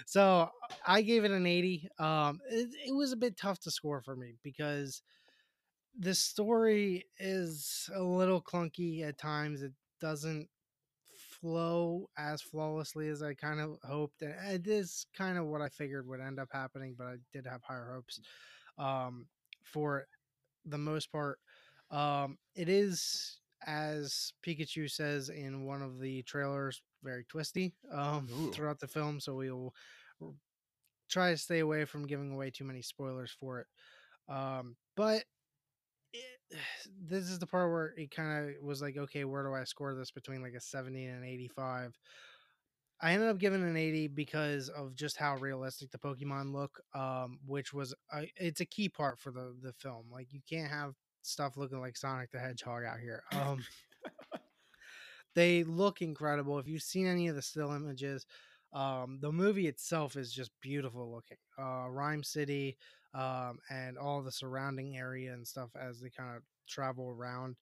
so 0.05 0.49
I 0.85 1.01
gave 1.01 1.23
it 1.23 1.31
an 1.31 1.47
80. 1.47 1.89
Um, 1.97 2.39
it, 2.49 2.69
it 2.87 2.95
was 2.95 3.11
a 3.11 3.17
bit 3.17 3.35
tough 3.35 3.59
to 3.61 3.71
score 3.71 4.01
for 4.01 4.15
me 4.15 4.35
because 4.43 5.01
the 5.97 6.15
story 6.15 7.05
is 7.19 7.89
a 7.93 8.01
little 8.01 8.41
clunky 8.41 9.03
at 9.03 9.17
times. 9.17 9.61
It 9.61 9.73
doesn't 9.99 10.47
flow 11.41 12.09
as 12.17 12.41
flawlessly 12.41 13.07
as 13.09 13.21
I 13.21 13.33
kind 13.33 13.59
of 13.59 13.77
hoped. 13.83 14.21
And 14.21 14.33
it 14.53 14.67
is 14.67 15.05
kind 15.15 15.37
of 15.37 15.45
what 15.45 15.61
I 15.61 15.69
figured 15.69 16.07
would 16.07 16.21
end 16.21 16.39
up 16.39 16.49
happening, 16.51 16.95
but 16.97 17.07
I 17.07 17.15
did 17.33 17.45
have 17.45 17.61
higher 17.63 17.91
hopes 17.93 18.19
um, 18.77 19.25
for 19.63 20.05
the 20.65 20.77
most 20.77 21.11
part. 21.11 21.39
Um, 21.89 22.37
it 22.55 22.69
is, 22.69 23.39
as 23.65 24.33
Pikachu 24.45 24.89
says 24.89 25.29
in 25.29 25.65
one 25.65 25.81
of 25.81 25.99
the 25.99 26.23
trailers, 26.23 26.81
very 27.03 27.25
twisty 27.25 27.73
um, 27.91 28.27
throughout 28.53 28.79
the 28.79 28.87
film. 28.87 29.19
So 29.19 29.35
we 29.35 29.51
will 29.51 29.73
try 31.09 31.31
to 31.31 31.37
stay 31.37 31.59
away 31.59 31.85
from 31.85 32.07
giving 32.07 32.31
away 32.31 32.49
too 32.49 32.63
many 32.63 32.81
spoilers 32.81 33.31
for 33.31 33.59
it. 33.59 33.67
Um, 34.33 34.77
but 34.95 35.23
it, 36.13 36.57
this 37.07 37.29
is 37.29 37.39
the 37.39 37.47
part 37.47 37.71
where 37.71 37.93
it 37.97 38.11
kind 38.11 38.49
of 38.49 38.63
was 38.63 38.81
like, 38.81 38.97
okay, 38.97 39.25
where 39.25 39.43
do 39.43 39.53
I 39.53 39.63
score 39.63 39.93
this 39.93 40.11
between 40.11 40.41
like 40.41 40.53
a 40.53 40.61
70 40.61 41.05
and 41.05 41.23
an 41.23 41.29
85? 41.29 41.97
I 43.03 43.13
ended 43.13 43.29
up 43.29 43.39
giving 43.39 43.63
an 43.63 43.75
80 43.75 44.09
because 44.09 44.69
of 44.69 44.95
just 44.95 45.17
how 45.17 45.35
realistic 45.37 45.89
the 45.89 45.97
Pokemon 45.97 46.53
look, 46.53 46.79
um, 46.93 47.39
which 47.47 47.73
was 47.73 47.95
a, 48.13 48.31
it's 48.35 48.61
a 48.61 48.65
key 48.65 48.89
part 48.89 49.19
for 49.19 49.31
the 49.31 49.55
the 49.61 49.73
film. 49.73 50.05
Like 50.11 50.27
you 50.31 50.39
can't 50.47 50.69
have 50.69 50.93
stuff 51.23 51.57
looking 51.57 51.79
like 51.79 51.97
Sonic 51.97 52.31
the 52.31 52.39
Hedgehog 52.39 52.83
out 52.83 52.99
here. 52.99 53.23
Um, 53.31 53.63
they 55.35 55.63
look 55.63 56.01
incredible. 56.01 56.59
If 56.59 56.67
you've 56.67 56.83
seen 56.83 57.07
any 57.07 57.27
of 57.27 57.35
the 57.35 57.41
still 57.41 57.71
images, 57.71 58.27
um, 58.71 59.17
the 59.19 59.31
movie 59.31 59.67
itself 59.67 60.15
is 60.15 60.31
just 60.31 60.51
beautiful 60.61 61.11
looking. 61.11 61.37
Uh, 61.57 61.89
Ryme 61.89 62.23
City 62.23 62.77
um, 63.13 63.59
and 63.69 63.97
all 63.97 64.21
the 64.21 64.31
surrounding 64.31 64.97
area 64.97 65.33
and 65.33 65.47
stuff 65.47 65.69
as 65.79 65.99
they 65.99 66.09
kind 66.09 66.35
of 66.35 66.43
travel 66.67 67.09
around. 67.09 67.55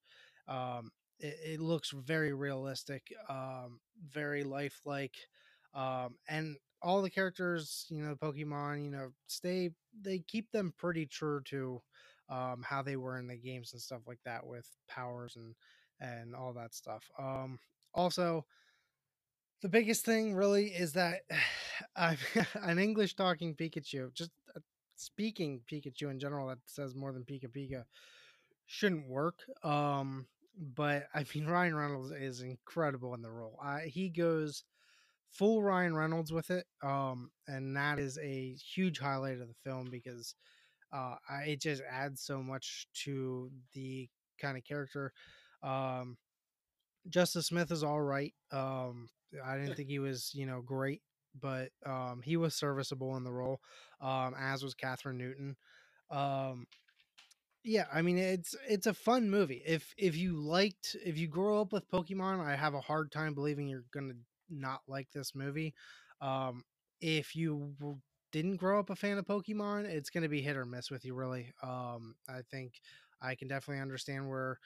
Um, 0.47 0.91
it, 1.19 1.38
it 1.45 1.59
looks 1.59 1.91
very 1.91 2.33
realistic, 2.33 3.13
um, 3.29 3.79
very 4.07 4.43
lifelike, 4.43 5.15
um, 5.73 6.15
and 6.27 6.57
all 6.81 7.01
the 7.01 7.09
characters, 7.09 7.85
you 7.89 8.01
know, 8.01 8.15
Pokemon, 8.15 8.83
you 8.85 8.91
know, 8.91 9.09
stay. 9.27 9.71
They 10.01 10.19
keep 10.19 10.51
them 10.51 10.73
pretty 10.77 11.05
true 11.05 11.41
to 11.45 11.81
um, 12.29 12.63
how 12.63 12.81
they 12.81 12.95
were 12.95 13.17
in 13.17 13.27
the 13.27 13.35
games 13.35 13.73
and 13.73 13.81
stuff 13.81 14.01
like 14.07 14.19
that 14.25 14.45
with 14.45 14.67
powers 14.88 15.35
and 15.35 15.55
and 15.99 16.35
all 16.35 16.53
that 16.53 16.73
stuff. 16.73 17.03
Um, 17.19 17.59
also, 17.93 18.45
the 19.62 19.69
biggest 19.69 20.05
thing 20.05 20.33
really 20.33 20.67
is 20.67 20.93
that 20.93 21.21
I'm 21.95 22.17
an 22.62 22.79
English 22.79 23.15
talking 23.15 23.55
Pikachu, 23.55 24.13
just 24.13 24.31
speaking 24.99 25.62
Pikachu 25.71 26.09
in 26.09 26.19
general 26.19 26.47
that 26.47 26.59
says 26.65 26.95
more 26.95 27.12
than 27.12 27.23
Pika 27.23 27.47
Pika 27.47 27.83
shouldn't 28.65 29.07
work. 29.07 29.39
Um, 29.63 30.27
but 30.75 31.07
I 31.13 31.25
mean, 31.33 31.45
Ryan 31.47 31.75
Reynolds 31.75 32.12
is 32.12 32.41
incredible 32.41 33.13
in 33.13 33.21
the 33.21 33.31
role. 33.31 33.57
I, 33.63 33.81
he 33.81 34.09
goes 34.09 34.63
full 35.31 35.62
Ryan 35.63 35.95
Reynolds 35.95 36.31
with 36.31 36.51
it. 36.51 36.65
Um, 36.83 37.31
and 37.47 37.75
that 37.75 37.99
is 37.99 38.17
a 38.19 38.53
huge 38.53 38.99
highlight 38.99 39.39
of 39.39 39.47
the 39.47 39.55
film 39.63 39.88
because 39.91 40.35
uh, 40.93 41.15
I, 41.29 41.43
it 41.47 41.62
just 41.62 41.81
adds 41.89 42.21
so 42.21 42.41
much 42.41 42.88
to 43.05 43.51
the 43.73 44.09
kind 44.39 44.57
of 44.57 44.63
character. 44.63 45.13
Um, 45.63 46.17
Justice 47.09 47.47
Smith 47.47 47.71
is 47.71 47.83
all 47.83 48.01
right. 48.01 48.33
Um, 48.51 49.09
I 49.45 49.57
didn't 49.57 49.75
think 49.77 49.89
he 49.89 49.99
was, 49.99 50.31
you 50.33 50.45
know, 50.45 50.62
great, 50.62 51.01
but 51.41 51.69
um, 51.86 52.21
he 52.23 52.38
was 52.38 52.56
serviceable 52.56 53.15
in 53.17 53.23
the 53.23 53.32
role, 53.32 53.60
um, 54.02 54.36
as 54.39 54.63
was 54.63 54.75
Kathryn 54.75 55.15
Newton. 55.15 55.56
Um, 56.12 56.67
yeah, 57.63 57.86
I 57.93 58.02
mean 58.02 58.17
it's 58.17 58.56
it's 58.67 58.88
a 58.88 58.93
fun 58.93 59.30
movie. 59.30 59.62
If 59.65 59.93
if 59.97 60.15
you 60.15 60.38
liked 60.38 60.95
if 61.04 61.17
you 61.17 61.28
grow 61.28 61.62
up 61.62 61.73
with 61.73 61.89
Pokemon, 61.89 62.39
I 62.45 62.56
have 62.56 62.73
a 62.73 62.82
hard 62.82 63.12
time 63.12 63.34
believing 63.34 63.67
you're 63.67 63.86
gonna 63.93 64.13
not 64.49 64.82
like 64.88 65.12
this 65.12 65.36
movie. 65.36 65.73
Um, 66.21 66.63
if 67.02 67.36
you 67.36 67.75
didn't 68.32 68.58
grow 68.58 68.80
up 68.80 68.89
a 68.89 68.95
fan 68.95 69.17
of 69.17 69.25
Pokemon, 69.25 69.86
it's 69.86 70.10
gonna 70.10 70.30
be 70.30 70.41
hit 70.41 70.56
or 70.56 70.65
miss 70.65 70.89
with 70.89 71.04
you. 71.04 71.13
Really, 71.13 71.52
um, 71.62 72.15
I 72.30 72.41
think 72.49 72.80
I 73.21 73.36
can 73.36 73.49
definitely 73.49 73.82
understand 73.82 74.30
where 74.30 74.58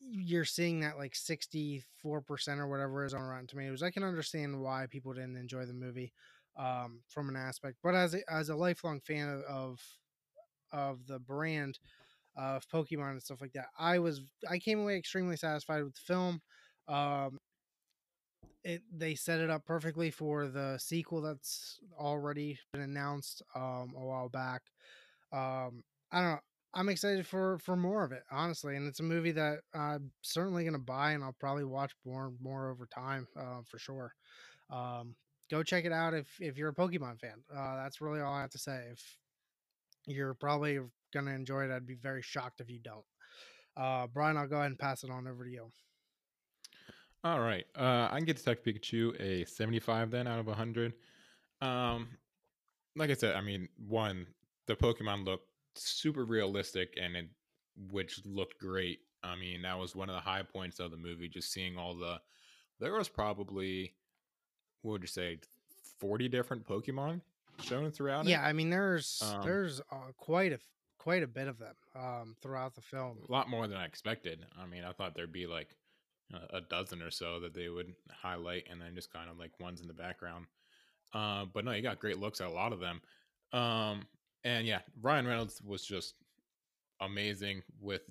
you're 0.00 0.44
seeing 0.44 0.80
that 0.80 0.98
like 0.98 1.14
64% 1.14 1.82
or 2.58 2.68
whatever 2.68 3.04
is 3.04 3.14
on 3.14 3.22
Rotten 3.22 3.46
Tomatoes. 3.46 3.82
I 3.82 3.90
can 3.90 4.04
understand 4.04 4.60
why 4.60 4.86
people 4.90 5.12
didn't 5.12 5.36
enjoy 5.36 5.64
the 5.64 5.72
movie 5.72 6.12
um, 6.56 7.00
from 7.08 7.28
an 7.28 7.36
aspect, 7.36 7.78
but 7.82 7.94
as 7.94 8.14
a, 8.14 8.20
as 8.30 8.48
a 8.48 8.56
lifelong 8.56 9.00
fan 9.00 9.28
of, 9.28 9.42
of 9.42 9.80
of 10.72 11.06
the 11.06 11.20
brand 11.20 11.78
of 12.36 12.68
Pokemon 12.68 13.12
and 13.12 13.22
stuff 13.22 13.40
like 13.40 13.52
that. 13.52 13.68
I 13.78 13.98
was 13.98 14.20
I 14.50 14.58
came 14.58 14.80
away 14.80 14.96
extremely 14.96 15.36
satisfied 15.36 15.84
with 15.84 15.94
the 15.94 16.00
film. 16.00 16.42
Um, 16.88 17.38
it 18.64 18.82
they 18.92 19.14
set 19.14 19.40
it 19.40 19.50
up 19.50 19.64
perfectly 19.64 20.10
for 20.10 20.48
the 20.48 20.78
sequel 20.78 21.20
that's 21.22 21.78
already 21.98 22.58
been 22.72 22.82
announced 22.82 23.42
um, 23.54 23.94
a 23.96 24.04
while 24.04 24.28
back. 24.28 24.62
Um, 25.32 25.84
I 26.10 26.20
don't 26.20 26.30
know. 26.30 26.40
I'm 26.74 26.88
excited 26.88 27.26
for 27.26 27.58
for 27.58 27.76
more 27.76 28.04
of 28.04 28.12
it, 28.12 28.22
honestly, 28.30 28.76
and 28.76 28.86
it's 28.86 29.00
a 29.00 29.04
movie 29.04 29.32
that 29.32 29.60
I'm 29.74 30.10
certainly 30.22 30.64
gonna 30.64 30.78
buy, 30.78 31.12
and 31.12 31.22
I'll 31.22 31.36
probably 31.38 31.64
watch 31.64 31.92
more 32.04 32.32
more 32.40 32.70
over 32.70 32.86
time 32.86 33.28
uh, 33.38 33.62
for 33.66 33.78
sure. 33.78 34.12
Um, 34.70 35.14
go 35.50 35.62
check 35.62 35.84
it 35.84 35.92
out 35.92 36.14
if 36.14 36.26
if 36.40 36.56
you're 36.56 36.70
a 36.70 36.74
Pokemon 36.74 37.20
fan. 37.20 37.42
Uh, 37.54 37.76
that's 37.76 38.00
really 38.00 38.20
all 38.20 38.34
I 38.34 38.40
have 38.40 38.50
to 38.50 38.58
say. 38.58 38.86
If 38.92 39.16
you're 40.06 40.34
probably 40.34 40.80
gonna 41.14 41.30
enjoy 41.30 41.64
it. 41.64 41.70
I'd 41.70 41.86
be 41.86 41.94
very 41.94 42.20
shocked 42.20 42.60
if 42.60 42.68
you 42.68 42.80
don't. 42.80 43.04
Uh, 43.76 44.06
Brian, 44.08 44.36
I'll 44.36 44.48
go 44.48 44.56
ahead 44.56 44.70
and 44.70 44.78
pass 44.78 45.04
it 45.04 45.10
on 45.10 45.26
over 45.26 45.44
to 45.44 45.50
you. 45.50 45.70
All 47.22 47.40
right. 47.40 47.64
Uh, 47.74 48.08
I 48.10 48.16
can 48.16 48.26
get 48.26 48.36
Detective 48.36 48.74
Pikachu 48.74 49.18
a 49.18 49.46
75 49.46 50.10
then 50.10 50.26
out 50.26 50.38
of 50.38 50.46
100. 50.46 50.92
Um, 51.62 52.08
like 52.96 53.10
I 53.10 53.14
said, 53.14 53.34
I 53.34 53.40
mean, 53.40 53.68
one, 53.88 54.26
the 54.66 54.76
Pokemon 54.76 55.24
looked 55.24 55.48
super 55.76 56.24
realistic 56.24 56.94
and 57.00 57.16
it, 57.16 57.26
which 57.90 58.20
looked 58.24 58.58
great. 58.58 59.00
I 59.22 59.36
mean, 59.36 59.62
that 59.62 59.78
was 59.78 59.96
one 59.96 60.08
of 60.08 60.14
the 60.14 60.20
high 60.20 60.42
points 60.42 60.80
of 60.80 60.90
the 60.90 60.96
movie, 60.96 61.28
just 61.28 61.52
seeing 61.52 61.78
all 61.78 61.94
the, 61.94 62.20
there 62.80 62.92
was 62.94 63.08
probably, 63.08 63.94
what 64.82 64.92
would 64.92 65.02
you 65.02 65.08
say, 65.08 65.38
40 65.98 66.28
different 66.28 66.66
Pokemon 66.66 67.20
shown 67.62 67.90
throughout 67.90 68.26
Yeah, 68.26 68.44
it. 68.44 68.48
I 68.48 68.52
mean, 68.52 68.70
there's 68.70 69.22
Um, 69.22 69.42
there's 69.42 69.80
uh, 69.80 70.12
quite 70.16 70.52
a 70.52 70.58
quite 70.98 71.22
a 71.22 71.26
bit 71.26 71.48
of 71.48 71.58
them 71.58 71.74
um, 71.94 72.34
throughout 72.40 72.74
the 72.74 72.80
film. 72.80 73.18
a 73.28 73.32
lot 73.32 73.48
more 73.48 73.66
than 73.68 73.76
I 73.76 73.84
expected. 73.84 74.44
I 74.58 74.64
mean, 74.66 74.84
I 74.84 74.92
thought 74.92 75.14
there'd 75.14 75.32
be 75.32 75.46
like 75.46 75.76
a, 76.32 76.56
a 76.56 76.60
dozen 76.62 77.02
or 77.02 77.10
so 77.10 77.40
that 77.40 77.52
they 77.54 77.68
would 77.68 77.94
highlight, 78.10 78.68
and 78.70 78.80
then 78.80 78.94
just 78.94 79.12
kind 79.12 79.30
of 79.30 79.38
like 79.38 79.58
ones 79.60 79.80
in 79.80 79.86
the 79.86 79.92
background. 79.94 80.46
Uh, 81.12 81.44
but 81.44 81.64
no, 81.64 81.72
you 81.72 81.82
got 81.82 82.00
great 82.00 82.18
looks 82.18 82.40
at 82.40 82.48
a 82.48 82.50
lot 82.50 82.72
of 82.72 82.80
them. 82.80 83.00
Um, 83.52 84.06
and 84.44 84.66
yeah, 84.66 84.80
Ryan 85.00 85.26
Reynolds 85.26 85.60
was 85.62 85.84
just 85.84 86.14
amazing 87.00 87.62
with 87.80 88.02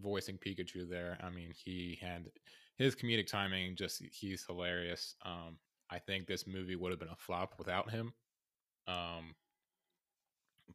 voicing 0.00 0.38
Pikachu 0.38 0.88
there. 0.88 1.18
I 1.22 1.30
mean, 1.30 1.52
he 1.54 1.98
had 2.00 2.30
his 2.76 2.94
comedic 2.94 3.26
timing. 3.26 3.76
Just 3.76 4.02
he's 4.10 4.44
hilarious. 4.46 5.14
Um, 5.24 5.58
I 5.90 5.98
think 5.98 6.26
this 6.26 6.46
movie 6.46 6.76
would 6.76 6.90
have 6.90 7.00
been 7.00 7.08
a 7.08 7.16
flop 7.16 7.54
without 7.58 7.90
him. 7.90 8.12
Um, 8.88 9.34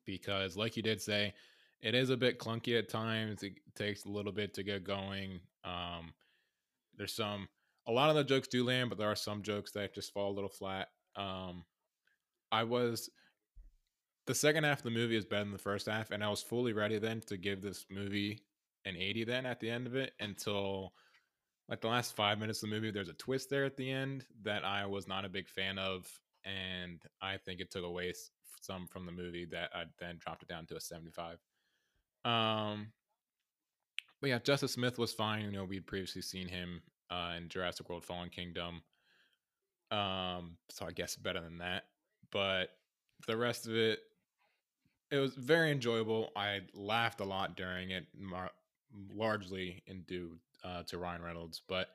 because, 0.05 0.55
like 0.55 0.77
you 0.77 0.83
did 0.83 1.01
say, 1.01 1.33
it 1.81 1.95
is 1.95 2.09
a 2.09 2.17
bit 2.17 2.39
clunky 2.39 2.77
at 2.77 2.89
times. 2.89 3.43
It 3.43 3.53
takes 3.75 4.05
a 4.05 4.09
little 4.09 4.31
bit 4.31 4.53
to 4.53 4.63
get 4.63 4.83
going. 4.83 5.39
Um, 5.63 6.13
there's 6.97 7.13
some, 7.13 7.47
a 7.87 7.91
lot 7.91 8.09
of 8.09 8.15
the 8.15 8.23
jokes 8.23 8.47
do 8.47 8.63
land, 8.63 8.89
but 8.89 8.97
there 8.97 9.11
are 9.11 9.15
some 9.15 9.41
jokes 9.41 9.71
that 9.71 9.95
just 9.95 10.13
fall 10.13 10.31
a 10.31 10.35
little 10.35 10.49
flat. 10.49 10.89
Um, 11.15 11.65
I 12.51 12.63
was, 12.63 13.09
the 14.27 14.35
second 14.35 14.63
half 14.63 14.79
of 14.79 14.83
the 14.83 14.91
movie 14.91 15.17
is 15.17 15.25
better 15.25 15.43
than 15.43 15.51
the 15.51 15.57
first 15.57 15.87
half, 15.87 16.11
and 16.11 16.23
I 16.23 16.29
was 16.29 16.41
fully 16.41 16.73
ready 16.73 16.99
then 16.99 17.21
to 17.27 17.37
give 17.37 17.61
this 17.61 17.85
movie 17.89 18.41
an 18.85 18.95
80 18.97 19.25
then 19.25 19.45
at 19.45 19.59
the 19.59 19.69
end 19.69 19.87
of 19.87 19.95
it 19.95 20.13
until 20.19 20.93
like 21.69 21.81
the 21.81 21.87
last 21.87 22.15
five 22.15 22.39
minutes 22.39 22.61
of 22.61 22.69
the 22.69 22.75
movie. 22.75 22.91
There's 22.91 23.09
a 23.09 23.13
twist 23.13 23.49
there 23.49 23.65
at 23.65 23.77
the 23.77 23.89
end 23.89 24.25
that 24.43 24.65
I 24.65 24.85
was 24.85 25.07
not 25.07 25.25
a 25.25 25.29
big 25.29 25.47
fan 25.47 25.77
of, 25.77 26.07
and 26.43 27.01
I 27.21 27.37
think 27.37 27.61
it 27.61 27.71
took 27.71 27.83
away 27.83 28.13
some 28.61 28.87
from 28.87 29.05
the 29.05 29.11
movie 29.11 29.45
that 29.51 29.69
I 29.73 29.85
then 29.99 30.17
dropped 30.19 30.43
it 30.43 30.49
down 30.49 30.65
to 30.67 30.75
a 30.75 30.81
75. 30.81 31.37
Um, 32.25 32.91
but 34.19 34.29
yeah, 34.29 34.39
Justice 34.39 34.73
Smith 34.73 34.99
was 34.99 35.13
fine. 35.13 35.45
You 35.45 35.51
know, 35.51 35.63
we'd 35.63 35.87
previously 35.87 36.21
seen 36.21 36.47
him 36.47 36.81
uh, 37.09 37.33
in 37.37 37.49
Jurassic 37.49 37.89
World: 37.89 38.05
Fallen 38.05 38.29
Kingdom. 38.29 38.81
Um, 39.89 40.57
so 40.69 40.85
I 40.85 40.91
guess 40.91 41.15
better 41.15 41.41
than 41.41 41.57
that. 41.57 41.83
But 42.31 42.69
the 43.27 43.35
rest 43.35 43.67
of 43.67 43.75
it, 43.75 43.99
it 45.11 45.17
was 45.17 45.35
very 45.35 45.71
enjoyable. 45.71 46.31
I 46.35 46.61
laughed 46.73 47.19
a 47.19 47.25
lot 47.25 47.55
during 47.57 47.91
it, 47.91 48.07
mar- 48.17 48.51
largely 49.13 49.83
in 49.87 50.01
due 50.03 50.37
uh, 50.63 50.83
to 50.83 50.97
Ryan 50.97 51.21
Reynolds. 51.21 51.61
But 51.67 51.89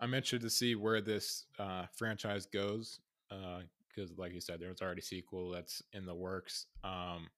I'm 0.00 0.14
interested 0.14 0.40
to 0.42 0.50
see 0.50 0.74
where 0.74 1.00
this 1.00 1.44
uh, 1.58 1.86
franchise 1.94 2.46
goes 2.46 3.00
because, 3.28 4.16
like 4.16 4.32
you 4.32 4.40
said, 4.40 4.60
there's 4.60 4.82
already 4.82 5.00
a 5.00 5.04
sequel 5.04 5.50
that's 5.50 5.82
in 5.92 6.06
the 6.06 6.14
works. 6.14 6.66
Um, 6.82 7.28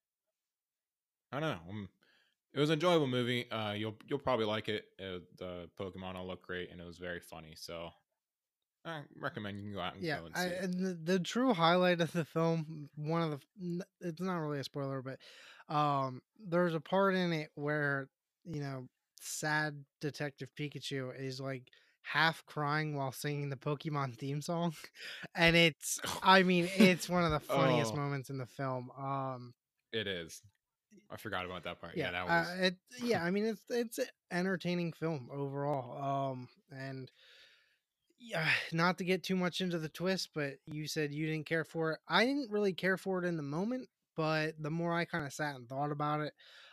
I 1.32 1.40
don't 1.40 1.50
know. 1.50 1.70
Um, 1.70 1.88
it 2.54 2.60
was 2.60 2.70
an 2.70 2.74
enjoyable 2.74 3.06
movie. 3.06 3.50
Uh, 3.50 3.72
you'll 3.72 3.96
you'll 4.08 4.18
probably 4.18 4.46
like 4.46 4.68
it. 4.68 4.86
Uh 4.98 5.18
the 5.36 5.68
Pokemon 5.78 6.14
all 6.14 6.26
look 6.26 6.42
great, 6.42 6.70
and 6.70 6.80
it 6.80 6.86
was 6.86 6.98
very 6.98 7.20
funny. 7.20 7.54
So 7.54 7.90
I 8.87 9.03
recommend 9.20 9.57
you 9.59 9.64
can 9.64 9.72
go 9.75 9.81
out 9.81 9.94
and 9.94 10.05
Yeah, 10.05 10.18
go 10.20 10.27
and 10.27 10.37
I, 10.37 10.44
see 10.44 10.51
it. 10.51 10.64
and 10.64 10.75
the, 10.75 11.12
the 11.14 11.18
true 11.20 11.53
highlight 11.55 12.01
of 12.01 12.12
the 12.12 12.25
film, 12.25 12.88
one 12.96 13.22
of 13.22 13.40
the, 13.61 13.85
it's 14.01 14.20
not 14.20 14.38
really 14.38 14.61
a 14.61 14.64
spoiler, 14.64 15.03
but 15.03 15.18
um, 15.75 16.22
there's 16.49 16.75
a 16.75 16.81
part 16.81 17.14
in 17.14 17.33
it 17.33 17.51
where 17.55 18.09
you 18.44 18.61
know, 18.61 18.87
sad 19.20 19.85
Detective 20.01 20.49
Pikachu 20.59 21.11
is 21.18 21.40
like 21.40 21.64
half 22.03 22.44
crying 22.46 22.94
while 22.94 23.11
singing 23.12 23.49
the 23.49 23.57
Pokemon 23.57 24.14
theme 24.18 24.40
song, 24.40 24.75
and 25.35 25.57
it's, 25.57 26.01
I 26.22 26.42
mean, 26.44 26.68
it's 26.77 27.09
one 27.09 27.25
of 27.25 27.33
the 27.33 27.40
funniest 27.40 27.94
Oh. 27.94 27.99
moments 27.99 28.31
in 28.31 28.38
the 28.38 28.46
film. 28.46 28.90
Um, 28.99 29.55
It 29.92 30.07
is. 30.07 30.42
I 31.11 31.16
forgot 31.16 31.44
about 31.44 31.64
that 31.64 31.81
part. 31.81 31.96
yeah, 31.96 32.11
Yeah, 32.11 32.12
that 32.12 32.29
uh, 32.29 32.40
was. 32.40 32.49
it, 32.61 32.77
yeah, 33.03 33.22
I 33.25 33.31
mean, 33.31 33.46
it's 33.46 33.62
it's 33.70 33.99
an 33.99 34.07
entertaining 34.31 34.92
film 34.92 35.29
overall. 35.33 36.31
Um, 36.33 36.49
and 36.70 37.11
yeah, 38.18 38.48
not 38.72 38.98
to 38.98 39.05
get 39.05 39.22
too 39.22 39.37
much 39.37 39.61
into 39.61 39.79
the 39.79 39.88
twist, 39.88 40.31
but 40.35 40.55
you 40.66 40.87
said 40.88 41.12
you 41.12 41.26
didn't 41.26 41.47
care 41.47 41.64
for 41.64 41.93
it. 41.93 42.01
I 42.09 42.24
didn't 42.24 42.51
really 42.51 42.72
care 42.72 42.97
for 42.97 43.22
it 43.22 43.26
in 43.26 43.36
the 43.36 43.43
moment, 43.43 43.88
but 44.16 44.55
the 44.61 44.70
more 44.70 44.93
I 44.95 45.05
kind 45.05 45.26
of 45.26 45.32
sat 45.32 45.57
and 45.57 45.68
thought 45.68 45.93
about 45.93 46.20
it, 46.20 46.32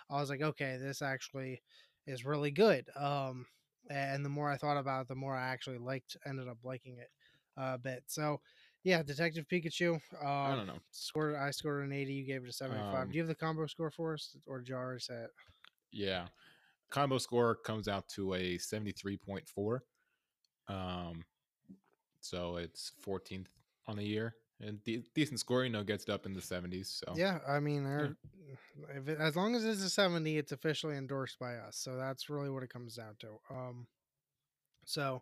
I 0.09 0.19
was 0.19 0.29
like, 0.29 0.41
okay, 0.41 0.77
this 0.77 1.01
actually 1.01 1.61
is 2.07 2.25
really 2.25 2.51
good. 2.51 2.89
Um, 2.95 3.45
and 3.89 4.23
the 4.23 4.29
more 4.29 4.49
I 4.49 4.57
thought 4.57 4.77
about 4.77 5.01
it, 5.01 5.07
the 5.09 5.15
more 5.15 5.35
I 5.35 5.47
actually 5.49 5.77
liked, 5.77 6.15
ended 6.25 6.47
up 6.47 6.59
liking 6.63 6.97
it 6.97 7.09
a 7.57 7.77
bit. 7.77 8.03
So, 8.07 8.39
yeah, 8.83 9.03
Detective 9.03 9.47
Pikachu. 9.47 9.99
Uh 10.21 10.25
I 10.25 10.49
Um, 10.51 10.57
don't 10.57 10.67
know. 10.67 10.79
scored. 10.91 11.35
I 11.35 11.51
scored 11.51 11.83
an 11.83 11.91
eighty. 11.91 12.13
You 12.13 12.25
gave 12.25 12.43
it 12.43 12.49
a 12.49 12.53
seventy-five. 12.53 13.03
Um, 13.03 13.11
Do 13.11 13.17
you 13.17 13.21
have 13.23 13.27
the 13.29 13.35
combo 13.35 13.65
score 13.67 13.91
for 13.91 14.13
us, 14.13 14.35
or 14.45 14.59
did 14.59 14.69
you 14.69 14.75
already 14.75 14.99
say 14.99 15.15
it? 15.23 15.29
Yeah. 15.91 16.27
Combo 16.89 17.17
score 17.17 17.55
comes 17.55 17.87
out 17.87 18.07
to 18.09 18.33
a 18.35 18.57
73.4. 18.57 19.83
Um, 20.67 21.25
so 22.23 22.57
it's 22.57 22.91
14th 23.05 23.47
on 23.87 23.97
the 23.97 24.05
year. 24.05 24.35
And 24.59 24.83
de- 24.83 25.03
decent 25.13 25.39
score, 25.39 25.63
you 25.63 25.69
know, 25.69 25.83
gets 25.83 26.03
it 26.03 26.09
up 26.09 26.25
in 26.25 26.33
the 26.33 26.39
70s. 26.39 27.03
So 27.05 27.13
Yeah, 27.15 27.39
I 27.47 27.59
mean, 27.59 28.15
if 28.95 29.07
it, 29.07 29.19
as 29.19 29.35
long 29.35 29.55
as 29.55 29.65
it's 29.65 29.83
a 29.83 29.89
70, 29.89 30.37
it's 30.37 30.51
officially 30.51 30.95
endorsed 30.95 31.37
by 31.39 31.55
us. 31.55 31.75
So 31.75 31.97
that's 31.97 32.29
really 32.29 32.49
what 32.49 32.63
it 32.63 32.69
comes 32.69 32.95
down 32.95 33.15
to. 33.19 33.27
Um, 33.49 33.87
so 34.85 35.21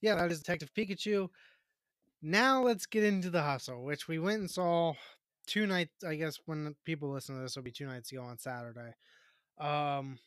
yeah, 0.00 0.14
that 0.14 0.30
is 0.30 0.38
Detective 0.38 0.72
Pikachu. 0.74 1.28
Now 2.22 2.62
let's 2.62 2.86
get 2.86 3.04
into 3.04 3.30
the 3.30 3.42
hustle, 3.42 3.84
which 3.84 4.08
we 4.08 4.18
went 4.18 4.40
and 4.40 4.50
saw 4.50 4.94
two 5.46 5.66
nights. 5.66 6.04
I 6.04 6.14
guess 6.14 6.38
when 6.46 6.74
people 6.84 7.10
listen 7.10 7.36
to 7.36 7.42
this, 7.42 7.56
will 7.56 7.62
be 7.62 7.70
two 7.70 7.86
nights 7.86 8.10
ago 8.10 8.22
on 8.22 8.38
Saturday. 8.38 8.94
Um, 9.58 10.18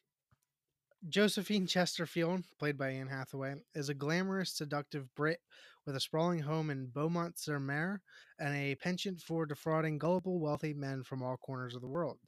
Josephine 1.10 1.68
Chesterfield, 1.68 2.44
played 2.60 2.78
by 2.78 2.90
Anne 2.92 3.08
Hathaway, 3.08 3.56
is 3.74 3.90
a 3.90 3.94
glamorous, 3.94 4.52
seductive 4.52 5.14
Brit 5.16 5.40
with 5.86 5.96
a 5.96 6.00
sprawling 6.00 6.40
home 6.40 6.70
in 6.70 6.88
Beaumont 6.88 7.38
sur 7.38 7.60
Mer 7.60 8.02
and 8.40 8.56
a 8.56 8.76
penchant 8.76 9.22
for 9.22 9.46
defrauding 9.46 9.98
gullible, 9.98 10.40
wealthy 10.40 10.74
men 10.74 11.04
from 11.04 11.24
all 11.24 11.38
corners 11.38 11.76
of 11.76 11.82
the 11.82 11.88
world. 11.88 12.20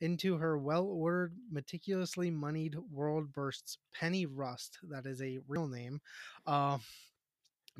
into 0.00 0.36
her 0.36 0.58
well 0.58 0.84
ordered, 0.86 1.32
meticulously 1.50 2.28
moneyed 2.30 2.74
world 2.90 3.32
bursts 3.32 3.78
Penny 3.94 4.26
Rust, 4.26 4.78
that 4.90 5.06
is 5.06 5.22
a 5.22 5.38
real 5.46 5.68
name, 5.68 6.00
uh, 6.46 6.78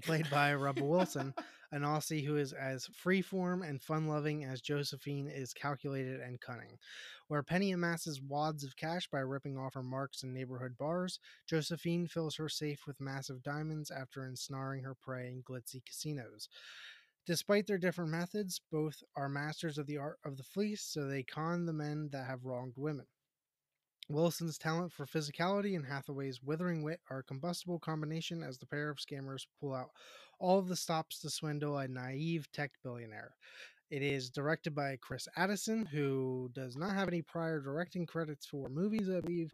played 0.03 0.31
by 0.31 0.55
Rebel 0.55 0.89
Wilson, 0.89 1.35
an 1.73 1.83
Aussie 1.83 2.25
who 2.25 2.37
is 2.37 2.53
as 2.53 2.87
freeform 2.87 3.67
and 3.67 3.83
fun 3.83 4.07
loving 4.07 4.45
as 4.45 4.61
Josephine 4.61 5.27
is 5.27 5.55
calculated 5.55 6.21
and 6.21 6.41
cunning. 6.41 6.79
Where 7.29 7.43
Penny 7.43 7.73
amasses 7.73 8.21
wads 8.21 8.63
of 8.63 8.77
cash 8.77 9.09
by 9.09 9.21
ripping 9.21 9.57
off 9.57 9.75
her 9.75 9.83
marks 9.83 10.23
in 10.23 10.35
neighborhood 10.35 10.77
bars, 10.77 11.19
Josephine 11.47 12.07
fills 12.07 12.37
her 12.37 12.49
safe 12.49 12.87
with 12.87 13.01
massive 13.01 13.43
diamonds 13.43 13.91
after 13.91 14.27
ensnaring 14.27 14.85
her 14.85 14.95
prey 14.95 15.29
in 15.29 15.43
glitzy 15.43 15.85
casinos. 15.85 16.49
Despite 17.25 17.67
their 17.67 17.79
different 17.79 18.11
methods, 18.11 18.61
both 18.71 19.03
are 19.17 19.29
masters 19.29 19.79
of 19.79 19.87
the 19.87 19.97
art 19.97 20.19
of 20.25 20.37
the 20.37 20.43
fleece, 20.43 20.83
so 20.83 21.07
they 21.07 21.23
con 21.23 21.67
the 21.67 21.73
men 21.73 22.11
that 22.11 22.27
have 22.27 22.45
wronged 22.45 22.77
women. 22.77 23.07
Wilson's 24.13 24.59
talent 24.59 24.93
for 24.93 25.07
physicality 25.07 25.77
and 25.77 25.85
Hathaway's 25.85 26.43
withering 26.43 26.83
wit 26.83 27.01
are 27.11 27.19
a 27.19 27.25
combustible 27.25 27.79
combination 27.79 28.43
as 28.43 28.59
the 28.59 28.67
pair 28.67 28.91
of 28.91 28.99
scammers 28.99 29.47
pull 29.61 29.75
out 29.75 29.91
all 30.39 30.59
of 30.59 30.69
the 30.69 30.77
stops 30.77 31.19
to 31.21 31.31
swindle 31.31 31.79
a 31.79 31.89
naive 31.89 32.51
tech 32.53 32.73
billionaire. 32.83 33.35
It 33.91 34.03
is 34.03 34.31
directed 34.31 34.75
by 34.75 34.97
Chris 35.01 35.29
Addison, 35.37 35.85
who 35.85 36.51
does 36.55 36.77
not 36.77 36.95
have 36.95 37.09
any 37.09 37.23
prior 37.23 37.61
directing 37.61 38.07
credits 38.07 38.47
for 38.47 38.69
movies, 38.69 39.09
I 39.11 39.21
believe. 39.21 39.53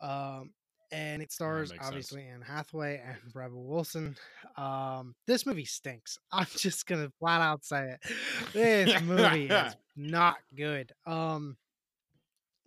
Um, 0.00 0.52
and 0.92 1.22
it 1.22 1.32
stars 1.32 1.72
obviously 1.80 2.22
Anne 2.22 2.40
Hathaway 2.40 3.00
and 3.04 3.18
Rebel 3.34 3.64
Wilson. 3.64 4.16
Um, 4.56 5.14
this 5.26 5.46
movie 5.46 5.64
stinks. 5.64 6.18
I'm 6.32 6.46
just 6.56 6.86
gonna 6.86 7.10
flat 7.18 7.40
out 7.40 7.64
say 7.64 7.96
it. 7.96 8.00
This 8.52 9.02
movie 9.02 9.46
is 9.46 9.76
not 9.96 10.36
good. 10.56 10.92
Um, 11.06 11.56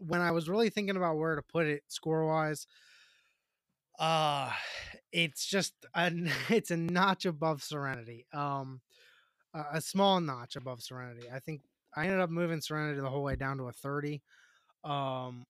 when 0.07 0.21
I 0.21 0.31
was 0.31 0.49
really 0.49 0.69
thinking 0.69 0.97
about 0.97 1.17
where 1.17 1.35
to 1.35 1.41
put 1.41 1.67
it 1.67 1.83
score 1.87 2.25
wise, 2.25 2.67
uh 3.99 4.51
it's 5.13 5.45
just 5.45 5.73
a 5.95 6.11
it's 6.49 6.71
a 6.71 6.77
notch 6.77 7.25
above 7.25 7.63
Serenity. 7.63 8.25
Um, 8.33 8.81
a, 9.53 9.79
small 9.79 10.19
notch 10.19 10.55
above 10.55 10.81
Serenity. 10.81 11.27
I 11.31 11.39
think 11.39 11.61
I 11.95 12.05
ended 12.05 12.19
up 12.19 12.31
moving 12.31 12.59
Serenity 12.59 12.99
the 12.99 13.09
whole 13.09 13.23
way 13.23 13.35
down 13.35 13.57
to 13.57 13.67
a 13.67 13.71
30. 13.71 14.21
Um, 14.83 15.45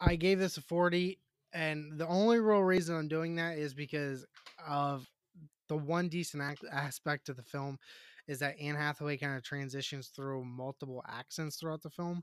I 0.00 0.16
gave 0.16 0.38
this 0.38 0.58
a 0.58 0.62
40, 0.62 1.18
and 1.54 1.98
the 1.98 2.06
only 2.06 2.38
real 2.38 2.62
reason 2.62 2.94
I'm 2.94 3.08
doing 3.08 3.36
that 3.36 3.56
is 3.58 3.74
because 3.74 4.26
of 4.66 5.06
the 5.68 5.76
one 5.76 6.08
decent 6.08 6.42
act- 6.42 6.64
aspect 6.70 7.30
of 7.30 7.36
the 7.36 7.42
film 7.42 7.78
is 8.28 8.38
that 8.40 8.60
Anne 8.60 8.76
Hathaway 8.76 9.16
kind 9.16 9.36
of 9.36 9.42
transitions 9.42 10.08
through 10.08 10.44
multiple 10.44 11.02
accents 11.08 11.56
throughout 11.56 11.82
the 11.82 11.90
film 11.90 12.22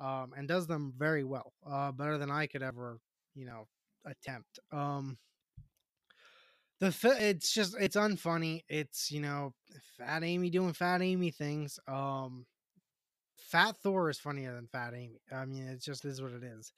um, 0.00 0.32
and 0.36 0.48
does 0.48 0.66
them 0.66 0.92
very 0.96 1.24
well, 1.24 1.52
uh, 1.68 1.92
better 1.92 2.18
than 2.18 2.30
I 2.30 2.46
could 2.46 2.62
ever, 2.62 2.98
you 3.34 3.46
know, 3.46 3.66
attempt. 4.04 4.58
Um, 4.72 5.18
the 6.80 6.92
fi- 6.92 7.18
it's 7.18 7.52
just 7.52 7.76
it's 7.80 7.96
unfunny. 7.96 8.62
It's 8.68 9.10
you 9.10 9.20
know, 9.20 9.54
Fat 9.98 10.22
Amy 10.22 10.50
doing 10.50 10.72
Fat 10.72 11.02
Amy 11.02 11.30
things. 11.30 11.78
Um, 11.88 12.46
Fat 13.36 13.76
Thor 13.78 14.10
is 14.10 14.18
funnier 14.18 14.54
than 14.54 14.66
Fat 14.66 14.92
Amy. 14.94 15.20
I 15.32 15.44
mean, 15.46 15.66
it 15.68 15.80
just 15.80 16.04
is 16.04 16.20
what 16.20 16.32
it 16.32 16.42
is. 16.44 16.72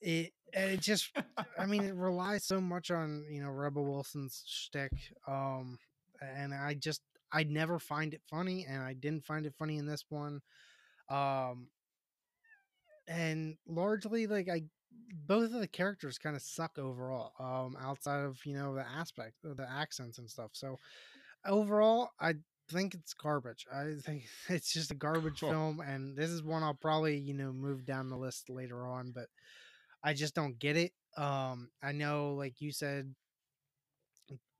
It 0.00 0.32
it 0.52 0.80
just 0.80 1.10
I 1.58 1.66
mean 1.66 1.84
it 1.84 1.94
relies 1.94 2.44
so 2.44 2.60
much 2.60 2.90
on 2.90 3.26
you 3.30 3.42
know 3.42 3.50
Rebel 3.50 3.84
Wilson's 3.84 4.42
shtick. 4.46 4.92
Um, 5.26 5.78
and 6.22 6.54
I 6.54 6.74
just 6.74 7.02
I 7.32 7.42
never 7.44 7.78
find 7.78 8.14
it 8.14 8.22
funny, 8.30 8.64
and 8.68 8.82
I 8.82 8.94
didn't 8.94 9.24
find 9.24 9.44
it 9.44 9.54
funny 9.58 9.76
in 9.76 9.86
this 9.86 10.04
one. 10.08 10.40
Um, 11.10 11.68
and 13.08 13.56
largely 13.66 14.26
like 14.28 14.48
I 14.48 14.64
both 15.26 15.54
of 15.54 15.60
the 15.60 15.68
characters 15.68 16.18
kind 16.18 16.36
of 16.36 16.42
suck 16.42 16.78
overall. 16.78 17.32
Um, 17.40 17.76
outside 17.80 18.20
of 18.24 18.38
you 18.44 18.54
know 18.54 18.74
the 18.74 18.86
aspect 18.88 19.44
of 19.44 19.56
the 19.56 19.68
accents 19.70 20.18
and 20.18 20.30
stuff. 20.30 20.50
So 20.52 20.78
overall, 21.46 22.10
I 22.20 22.34
think 22.70 22.94
it's 22.94 23.14
garbage. 23.14 23.66
I 23.72 23.94
think 24.04 24.24
it's 24.48 24.72
just 24.72 24.90
a 24.90 24.94
garbage 24.96 25.40
Cool. 25.40 25.50
film, 25.50 25.80
and 25.80 26.16
this 26.16 26.30
is 26.30 26.42
one 26.42 26.62
I'll 26.62 26.74
probably 26.74 27.18
you 27.18 27.34
know 27.34 27.52
move 27.52 27.84
down 27.84 28.08
the 28.10 28.16
list 28.18 28.50
later 28.50 28.86
on, 28.86 29.12
but 29.12 29.26
I 30.04 30.14
just 30.14 30.34
don't 30.34 30.58
get 30.58 30.76
it. 30.76 30.92
Um, 31.16 31.70
I 31.82 31.92
know, 31.92 32.34
like 32.34 32.60
you 32.60 32.72
said, 32.72 33.14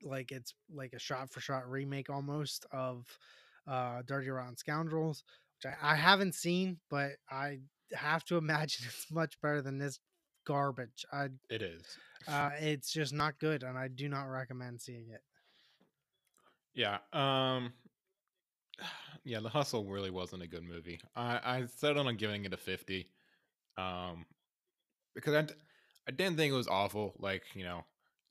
like 0.03 0.32
it's 0.32 0.55
like 0.72 0.92
a 0.92 0.99
shot 0.99 1.30
for 1.30 1.40
shot 1.40 1.68
remake 1.68 2.11
almost 2.11 2.66
of 2.72 3.07
uh 3.66 4.03
Dirty 4.07 4.30
Rotten 4.30 4.57
Scoundrels, 4.57 5.24
which 5.57 5.72
I, 5.82 5.92
I 5.92 5.96
haven't 5.96 6.34
seen, 6.34 6.78
but 6.90 7.12
I 7.30 7.59
have 7.93 8.24
to 8.26 8.36
imagine 8.36 8.86
it's 8.89 9.11
much 9.11 9.41
better 9.41 9.62
than 9.62 9.78
this 9.78 9.99
garbage. 10.47 11.05
I 11.12 11.28
it 11.51 11.62
is. 11.62 11.82
uh 12.26 12.51
it's 12.59 12.91
just 12.93 13.12
not 13.12 13.39
good 13.39 13.62
and 13.62 13.76
I 13.76 13.89
do 13.89 14.09
not 14.09 14.24
recommend 14.24 14.80
seeing 14.80 15.11
it. 15.11 15.20
Yeah. 16.74 16.99
Um 17.12 17.72
yeah, 19.24 19.41
The 19.41 19.49
Hustle 19.49 19.84
really 19.84 20.11
wasn't 20.11 20.43
a 20.43 20.47
good 20.49 20.64
movie. 20.64 21.01
I 21.14 21.41
I 21.45 21.66
settled 21.76 22.07
on 22.07 22.16
giving 22.16 22.45
it 22.45 22.53
a 22.55 22.57
50. 22.57 23.07
Um 23.76 24.24
because 25.14 25.34
I 25.34 25.47
I 26.07 26.11
didn't 26.11 26.39
think 26.39 26.53
it 26.53 26.57
was 26.57 26.68
awful. 26.68 27.14
Like, 27.18 27.43
you 27.55 27.64
know, 27.64 27.84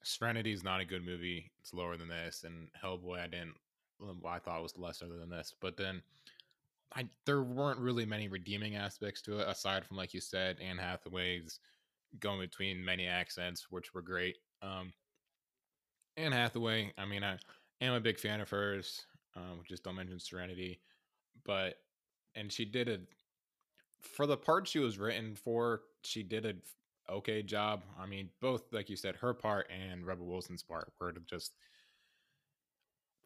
Serenity 0.04 0.52
is 0.54 0.64
not 0.64 0.82
a 0.82 0.86
good 0.86 1.06
movie. 1.06 1.52
It's 1.62 1.74
lower 1.74 1.98
than 1.98 2.08
this 2.08 2.44
and 2.44 2.70
Hellboy 2.84 3.20
I 3.20 3.28
didn't 3.28 3.56
I 4.26 4.40
thought 4.40 4.64
was 4.64 4.78
lesser 4.78 5.08
than 5.08 5.30
this. 5.30 5.54
But 5.60 5.78
then 5.78 6.02
I 6.96 7.08
there 7.26 7.44
weren't 7.44 7.80
really 7.80 8.06
many 8.06 8.28
redeeming 8.28 8.76
aspects 8.76 9.22
to 9.24 9.40
it 9.40 9.48
aside 9.48 9.86
from 9.86 9.98
like 9.98 10.14
you 10.14 10.22
said 10.22 10.58
Anne 10.62 10.78
Hathaway's 10.78 11.60
going 12.20 12.40
between 12.40 12.84
many 12.84 13.08
accents 13.08 13.68
which 13.70 13.94
were 13.94 14.02
great. 14.02 14.38
Um 14.62 14.94
Anne 16.18 16.32
Hathaway, 16.32 16.92
I 16.98 17.06
mean, 17.06 17.24
I 17.24 17.38
am 17.80 17.94
a 17.94 18.00
big 18.00 18.20
fan 18.20 18.42
of 18.42 18.50
hers. 18.50 19.06
Um, 19.36 19.62
just 19.68 19.84
don't 19.84 19.96
mention 19.96 20.20
Serenity, 20.20 20.82
but 21.46 21.76
and 22.36 22.52
she 22.52 22.66
did 22.66 22.90
a 22.90 23.00
for 24.02 24.26
the 24.26 24.38
part 24.38 24.68
she 24.68 24.80
was 24.80 24.98
written 24.98 25.36
for. 25.36 25.82
She 26.04 26.24
did 26.24 26.46
a 26.46 26.54
okay 27.12 27.44
job. 27.44 27.84
I 28.00 28.08
mean, 28.08 28.30
both 28.42 28.64
like 28.72 28.90
you 28.90 28.96
said, 28.96 29.16
her 29.18 29.34
part 29.34 29.70
and 29.70 30.06
Rebel 30.06 30.26
Wilson's 30.26 30.64
part 30.64 30.92
were 31.00 31.14
just 31.30 31.54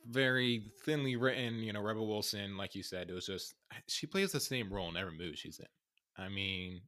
very 0.09 0.71
thinly 0.85 1.15
written. 1.15 1.55
You 1.59 1.73
know, 1.73 1.81
Rebel 1.81 2.07
Wilson, 2.07 2.57
like 2.57 2.75
you 2.75 2.83
said, 2.83 3.09
it 3.09 3.13
was 3.13 3.25
just 3.25 3.55
she 3.87 4.07
plays 4.07 4.31
the 4.31 4.39
same 4.39 4.71
role 4.71 4.89
in 4.89 4.97
every 4.97 5.17
movie 5.17 5.35
she's 5.35 5.59
in. 5.59 6.23
I 6.23 6.29
mean, 6.29 6.81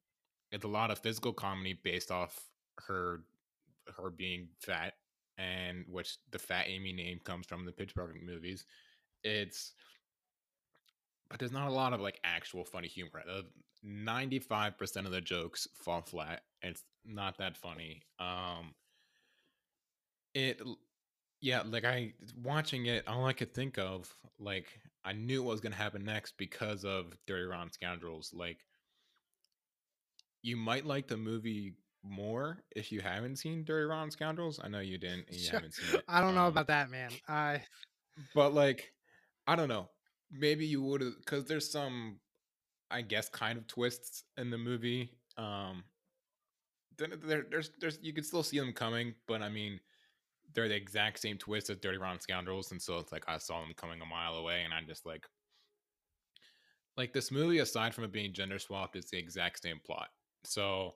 it's 0.51 0.65
a 0.65 0.69
lot 0.69 0.91
of 0.91 0.99
physical 0.99 1.33
comedy 1.33 1.79
based 1.83 2.11
off 2.11 2.39
her 2.87 3.21
her 3.97 4.09
being 4.09 4.47
fat 4.59 4.93
and 5.37 5.83
which 5.89 6.17
the 6.31 6.39
fat 6.39 6.65
amy 6.67 6.93
name 6.93 7.19
comes 7.23 7.45
from 7.45 7.65
the 7.65 7.71
pitch 7.71 7.93
perfect 7.95 8.23
movies 8.23 8.65
it's 9.23 9.73
but 11.29 11.39
there's 11.39 11.51
not 11.51 11.67
a 11.67 11.73
lot 11.73 11.93
of 11.93 11.99
like 11.99 12.19
actual 12.23 12.63
funny 12.63 12.87
humor 12.87 13.23
Uh, 13.29 13.41
95% 13.85 15.05
of 15.05 15.11
the 15.11 15.21
jokes 15.21 15.67
fall 15.75 16.01
flat 16.01 16.41
it's 16.61 16.83
not 17.05 17.37
that 17.37 17.57
funny 17.57 18.01
um 18.19 18.73
it 20.33 20.61
yeah 21.43 21.61
like 21.69 21.83
i 21.85 22.11
watching 22.41 22.85
it 22.85 23.07
all 23.07 23.25
i 23.25 23.33
could 23.33 23.53
think 23.53 23.77
of 23.77 24.11
like 24.39 24.67
i 25.03 25.11
knew 25.11 25.43
what 25.43 25.51
was 25.51 25.61
going 25.61 25.71
to 25.71 25.77
happen 25.77 26.03
next 26.03 26.35
because 26.37 26.85
of 26.85 27.13
dirty 27.27 27.43
rotten 27.43 27.71
scoundrels 27.71 28.33
like 28.33 28.59
you 30.41 30.57
might 30.57 30.85
like 30.85 31.07
the 31.07 31.17
movie 31.17 31.73
more 32.03 32.63
if 32.75 32.91
you 32.91 32.99
haven't 33.01 33.37
seen 33.37 33.63
Dirty 33.63 33.85
Rotten 33.85 34.11
Scoundrels. 34.11 34.59
I 34.61 34.67
know 34.67 34.81
you 34.81 34.97
didn't 34.97 35.27
and 35.29 35.37
you 35.37 35.45
Sure. 35.45 35.53
haven't 35.53 35.73
seen 35.73 35.95
it. 35.95 36.03
I 36.07 36.19
don't 36.19 36.35
know 36.35 36.41
um, 36.41 36.47
about 36.47 36.67
that, 36.67 36.89
man. 36.91 37.11
I 37.27 37.63
but 38.35 38.53
like 38.53 38.93
I 39.47 39.55
don't 39.55 39.69
know. 39.69 39.89
Maybe 40.31 40.65
you 40.65 40.81
would 40.83 41.01
have 41.01 41.13
because 41.19 41.45
there's 41.45 41.71
some 41.71 42.19
I 42.91 43.01
guess 43.01 43.29
kind 43.29 43.57
of 43.57 43.67
twists 43.67 44.23
in 44.37 44.49
the 44.49 44.57
movie. 44.57 45.11
Um 45.37 45.85
there, 46.97 47.07
there, 47.07 47.45
there's 47.49 47.71
there's 47.79 47.99
you 48.01 48.13
can 48.13 48.23
still 48.23 48.43
see 48.43 48.59
them 48.59 48.73
coming, 48.73 49.15
but 49.27 49.41
I 49.41 49.49
mean 49.49 49.79
they're 50.53 50.67
the 50.67 50.75
exact 50.75 51.19
same 51.19 51.37
twist 51.37 51.69
as 51.69 51.77
Dirty 51.77 51.97
Rotten 51.97 52.19
Scoundrels, 52.19 52.71
and 52.71 52.81
so 52.81 52.97
it's 52.97 53.11
like 53.11 53.25
I 53.27 53.37
saw 53.37 53.59
them 53.61 53.73
coming 53.75 54.01
a 54.01 54.05
mile 54.05 54.35
away, 54.35 54.61
and 54.63 54.73
I'm 54.73 54.87
just 54.87 55.05
like 55.05 55.25
like 56.97 57.13
this 57.13 57.31
movie, 57.31 57.59
aside 57.59 57.93
from 57.93 58.03
it 58.03 58.11
being 58.11 58.33
gender 58.33 58.59
swapped, 58.59 58.95
it's 58.95 59.09
the 59.09 59.17
exact 59.17 59.61
same 59.61 59.79
plot. 59.83 60.09
So 60.43 60.93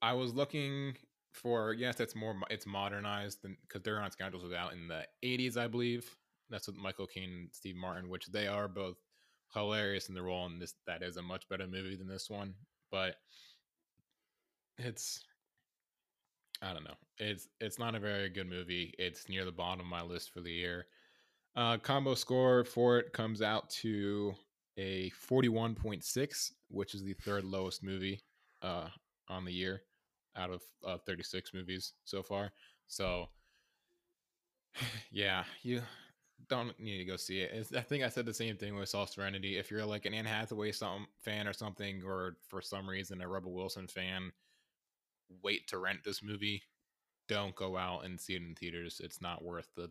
I 0.00 0.14
was 0.14 0.34
looking 0.34 0.94
for 1.32 1.74
yes, 1.74 2.00
it's 2.00 2.16
more 2.16 2.34
it's 2.48 2.66
modernized 2.66 3.42
than 3.42 3.56
because 3.62 3.82
Dirty 3.82 3.96
Rotten 3.96 4.10
Scoundrels 4.12 4.44
was 4.44 4.52
out 4.52 4.72
in 4.72 4.88
the 4.88 5.04
80s, 5.24 5.56
I 5.56 5.66
believe. 5.66 6.08
That's 6.48 6.66
with 6.66 6.76
Michael 6.76 7.06
Caine 7.06 7.30
and 7.30 7.48
Steve 7.52 7.76
Martin, 7.76 8.08
which 8.08 8.26
they 8.26 8.48
are 8.48 8.66
both 8.66 8.96
hilarious 9.54 10.08
in 10.08 10.14
the 10.14 10.22
role, 10.22 10.46
and 10.46 10.60
this 10.60 10.74
that 10.86 11.02
is 11.02 11.16
a 11.16 11.22
much 11.22 11.48
better 11.48 11.66
movie 11.66 11.96
than 11.96 12.08
this 12.08 12.30
one. 12.30 12.54
But 12.90 13.16
it's 14.78 15.20
I 16.62 16.72
don't 16.72 16.84
know. 16.84 16.96
It's 17.18 17.48
it's 17.60 17.78
not 17.78 17.94
a 17.94 18.00
very 18.00 18.28
good 18.28 18.48
movie. 18.48 18.94
It's 18.98 19.28
near 19.28 19.44
the 19.44 19.52
bottom 19.52 19.80
of 19.80 19.86
my 19.86 20.02
list 20.02 20.32
for 20.32 20.40
the 20.40 20.52
year. 20.52 20.86
Uh, 21.56 21.78
combo 21.78 22.14
score 22.14 22.64
for 22.64 22.98
it 22.98 23.12
comes 23.12 23.42
out 23.42 23.68
to 23.70 24.34
a 24.76 25.10
41.6, 25.10 26.52
which 26.68 26.94
is 26.94 27.02
the 27.02 27.14
third 27.14 27.44
lowest 27.44 27.82
movie 27.82 28.22
uh, 28.62 28.86
on 29.28 29.44
the 29.44 29.52
year 29.52 29.82
out 30.36 30.50
of 30.50 30.62
uh, 30.86 30.96
36 31.06 31.52
movies 31.52 31.92
so 32.04 32.22
far. 32.22 32.52
So, 32.86 33.28
yeah, 35.10 35.44
you 35.62 35.82
don't 36.48 36.78
need 36.78 36.98
to 36.98 37.04
go 37.04 37.16
see 37.16 37.40
it. 37.40 37.50
It's, 37.52 37.74
I 37.74 37.80
think 37.80 38.04
I 38.04 38.08
said 38.08 38.26
the 38.26 38.34
same 38.34 38.56
thing 38.56 38.76
with 38.76 38.88
Saw 38.88 39.04
Serenity. 39.04 39.58
If 39.58 39.70
you're 39.70 39.84
like 39.84 40.06
an 40.06 40.14
Anne 40.14 40.24
Hathaway 40.24 40.72
some 40.72 41.06
fan 41.20 41.46
or 41.46 41.52
something, 41.52 42.02
or 42.04 42.36
for 42.48 42.62
some 42.62 42.88
reason 42.88 43.20
a 43.20 43.28
Rebel 43.28 43.52
Wilson 43.52 43.86
fan, 43.86 44.32
wait 45.42 45.68
to 45.68 45.78
rent 45.78 46.00
this 46.04 46.22
movie. 46.22 46.62
Don't 47.28 47.54
go 47.54 47.76
out 47.76 48.04
and 48.04 48.20
see 48.20 48.34
it 48.34 48.42
in 48.42 48.54
theaters. 48.54 49.00
It's 49.02 49.22
not 49.22 49.44
worth 49.44 49.68
the 49.76 49.90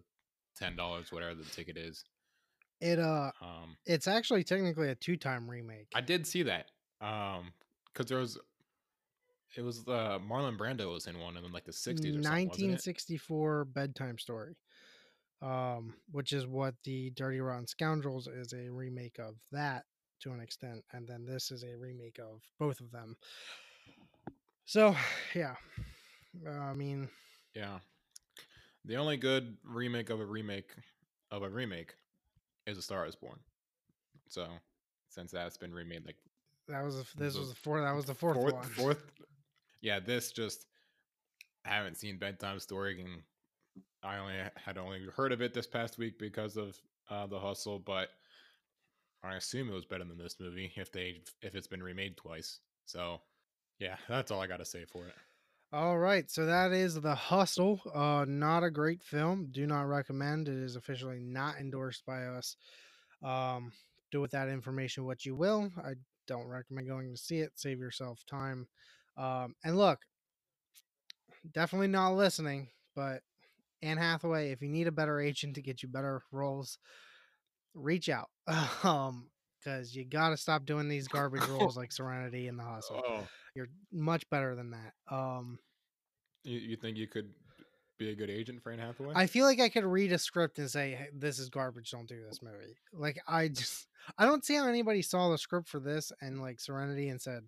ten 0.56 0.76
dollars, 0.76 1.12
whatever 1.12 1.36
the 1.36 1.46
ticket 1.46 1.78
is. 1.78 2.04
It 2.82 3.00
uh, 3.00 3.32
Um, 3.42 3.78
it's 3.86 4.08
actually 4.08 4.44
technically 4.44 4.90
a 4.90 4.96
two-time 4.96 5.50
remake. 5.50 5.88
I 5.94 6.02
did 6.02 6.26
see 6.26 6.44
that. 6.44 6.68
Um, 7.02 7.54
because 7.94 8.08
there 8.08 8.20
was, 8.20 8.38
it 9.56 9.62
was 9.62 9.80
uh 9.88 10.20
Marlon 10.20 10.58
Brando 10.58 10.94
was 10.94 11.08
in 11.08 11.20
one 11.20 11.36
and 11.36 11.46
then 11.46 11.52
like 11.52 11.66
the 11.66 11.74
sixties 11.74 12.16
or 12.16 12.24
something, 12.24 12.48
wasn't 12.50 12.64
it? 12.64 12.72
1964 12.72 13.66
bedtime 13.66 14.18
story, 14.18 14.56
um, 15.42 15.96
which 16.12 16.34
is 16.34 16.46
what 16.46 16.76
the 16.84 17.10
Dirty 17.12 17.40
Rotten 17.40 17.68
Scoundrels 17.68 18.28
is 18.28 18.54
a 18.54 18.70
remake 18.70 19.18
of 19.20 19.36
that 19.52 19.84
to 20.22 20.32
an 20.32 20.40
extent, 20.40 20.84
and 20.94 21.08
then 21.08 21.26
this 21.26 21.52
is 21.52 21.64
a 21.64 21.78
remake 21.78 22.20
of 22.20 22.42
both 22.60 22.80
of 22.80 22.92
them. 22.92 23.16
So, 24.70 24.96
yeah, 25.36 25.56
uh, 26.46 26.52
I 26.52 26.74
mean, 26.74 27.10
Yeah. 27.56 27.80
The 28.86 28.98
only 28.98 29.18
good 29.18 29.58
remake 29.64 30.12
of 30.12 30.20
a 30.20 30.26
remake 30.26 30.70
of 31.32 31.42
a 31.42 31.50
remake 31.50 31.96
is 32.68 32.78
A 32.78 32.82
Star 32.84 33.08
Is 33.08 33.16
Born. 33.16 33.40
So 34.28 34.48
since 35.10 35.32
that's 35.32 35.58
been 35.58 35.74
remade 35.74 36.06
like 36.06 36.18
that 36.68 36.84
was 36.84 36.98
a, 36.98 37.18
this 37.18 37.34
The 37.34 37.40
was 37.40 37.50
the 37.50 37.56
fourth. 37.56 37.84
That 37.84 37.96
was 37.96 38.06
the 38.06 38.14
fourth, 38.14 38.38
fourth, 38.38 38.54
one. 38.54 38.64
fourth 38.64 39.04
yeah, 39.82 40.00
this 40.00 40.32
just 40.32 40.68
I 41.66 41.70
haven't 41.70 41.98
seen 41.98 42.20
Bedtime 42.20 42.60
Story 42.60 43.02
and 43.02 43.24
I 44.04 44.18
only 44.20 44.36
had 44.56 44.78
only 44.78 45.04
heard 45.16 45.32
of 45.32 45.42
it 45.42 45.52
this 45.52 45.68
past 45.68 45.98
week 45.98 46.20
because 46.20 46.58
of 46.58 46.78
uh, 47.10 47.26
the 47.26 47.40
hustle, 47.40 47.80
but 47.80 48.10
I 49.24 49.36
assume 49.36 49.70
it 49.70 49.74
was 49.74 49.86
better 49.86 50.06
than 50.06 50.20
this 50.20 50.40
movie 50.40 50.72
if 50.76 50.92
they 50.92 51.22
if 51.42 51.56
it's 51.56 51.68
been 51.68 51.82
remade 51.82 52.18
twice. 52.18 52.60
So 52.86 53.20
yeah, 53.80 53.96
that's 54.08 54.32
all 54.32 54.42
I 54.42 54.48
got 54.48 54.58
to 54.58 54.66
say 54.66 54.86
for 54.86 55.06
it. 55.08 55.16
All 55.72 55.98
right, 55.98 56.30
so 56.30 56.48
that 56.48 56.72
is 56.72 56.96
The 56.96 57.14
Hustle. 57.14 57.80
Uh, 57.94 58.26
not 58.28 58.64
a 58.64 58.72
great 58.72 59.04
film. 59.04 59.50
Do 59.52 59.68
not 59.68 59.84
recommend. 59.84 60.50
It 60.50 60.58
is 60.58 60.76
officially 60.76 61.20
not 61.20 61.58
endorsed 61.60 62.06
by 62.06 62.26
us. 62.26 62.56
Um, 63.24 63.72
do 64.12 64.20
with 64.20 64.32
that 64.32 64.50
information 64.50 65.06
what 65.06 65.26
you 65.26 65.36
will. 65.36 65.72
I 65.78 65.94
don't 66.28 66.48
recommend 66.48 66.88
going 66.88 67.12
to 67.12 67.18
see 67.18 67.40
it. 67.40 67.52
Save 67.56 67.80
yourself 67.80 68.24
time. 68.26 68.68
Um, 69.16 69.56
and 69.64 69.78
look, 69.78 70.00
definitely 71.54 71.88
not 71.88 72.16
listening, 72.16 72.70
but 72.96 73.22
Anne 73.84 73.98
Hathaway, 73.98 74.52
if 74.52 74.62
you 74.62 74.70
need 74.70 74.88
a 74.88 74.92
better 74.92 75.20
agent 75.20 75.56
to 75.56 75.62
get 75.62 75.84
you 75.84 75.90
better 75.90 76.24
roles, 76.32 76.80
reach 77.74 78.10
out. 78.10 78.30
Um, 78.84 79.30
because 79.60 79.96
you 79.96 80.06
got 80.06 80.30
to 80.30 80.38
stop 80.38 80.66
doing 80.66 80.88
these 80.88 81.08
garbage 81.08 81.46
roles 81.50 81.76
like 81.78 81.92
Serenity 81.92 82.48
and 82.48 82.58
The 82.58 82.64
Hustle. 82.64 83.04
Oh, 83.06 83.28
You're 83.60 83.68
much 83.92 84.30
better 84.30 84.56
than 84.56 84.72
that. 84.72 84.94
Um, 85.14 85.60
you, 86.46 86.60
you 86.60 86.76
think 86.78 86.96
you 86.96 87.08
could 87.08 87.30
be 87.98 88.10
a 88.12 88.16
good 88.16 88.30
agent 88.30 88.64
for 88.64 88.72
Anne 88.72 88.80
Hathaway? 88.80 89.12
I 89.14 89.28
feel 89.28 89.46
like 89.46 89.60
I 89.60 89.68
could 89.68 89.84
read 89.84 90.14
a 90.14 90.18
script 90.18 90.60
and 90.60 90.72
say, 90.72 90.92
hey, 90.92 91.10
"This 91.14 91.40
is 91.40 91.50
garbage. 91.50 91.92
Don't 91.92 92.08
do 92.08 92.24
this 92.26 92.42
movie." 92.42 92.78
Like 92.94 93.20
I 93.28 93.50
just, 93.50 93.88
I 94.18 94.26
don't 94.26 94.46
see 94.46 94.56
how 94.56 94.66
anybody 94.66 95.02
saw 95.02 95.30
the 95.30 95.38
script 95.38 95.68
for 95.68 95.82
this 95.82 96.14
and 96.22 96.42
like 96.42 96.62
Serenity 96.62 97.10
and 97.10 97.20
said, 97.22 97.44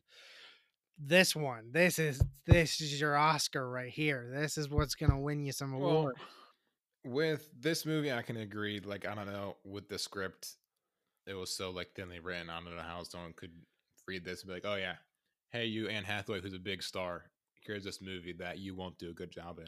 "This 0.99 1.34
one, 1.34 1.72
this 1.72 1.97
is 1.97 2.22
this 2.45 2.82
is 2.82 2.99
your 2.99 3.16
Oscar 3.16 3.70
right 3.70 3.89
here. 3.89 4.30
This 4.34 4.57
is 4.57 4.70
what's 4.70 4.95
gonna 4.95 5.18
win 5.18 5.45
you 5.45 5.53
some 5.53 5.80
Well, 5.80 5.91
award." 5.91 6.16
with 7.05 7.49
this 7.57 7.86
movie, 7.86 8.12
I 8.12 8.22
can 8.22 8.36
agree. 8.36 8.82
Like, 8.82 9.07
I 9.07 9.16
don't 9.16 9.28
know, 9.28 9.55
with 9.64 9.88
the 9.88 9.97
script, 9.97 10.49
it 11.26 11.36
was 11.36 11.55
so 11.55 11.70
like 11.72 11.93
thinly 11.95 12.20
written. 12.20 12.49
I 12.49 12.55
don't 12.59 12.76
know 12.76 12.82
how 12.82 13.03
someone 13.03 13.32
could 13.34 13.53
read 14.05 14.26
this 14.26 14.41
and 14.41 14.49
be 14.49 14.55
like, 14.55 14.66
"Oh 14.66 14.76
yeah, 14.76 14.95
hey, 15.51 15.65
you 15.65 15.87
Anne 15.87 16.03
Hathaway, 16.03 16.41
who's 16.41 16.53
a 16.53 16.59
big 16.59 16.83
star. 16.83 17.25
Here's 17.65 17.83
this 17.83 18.01
movie 18.01 18.33
that 18.39 18.59
you 18.59 18.75
won't 18.75 18.97
do 18.97 19.09
a 19.09 19.13
good 19.13 19.31
job 19.31 19.59
in." 19.59 19.67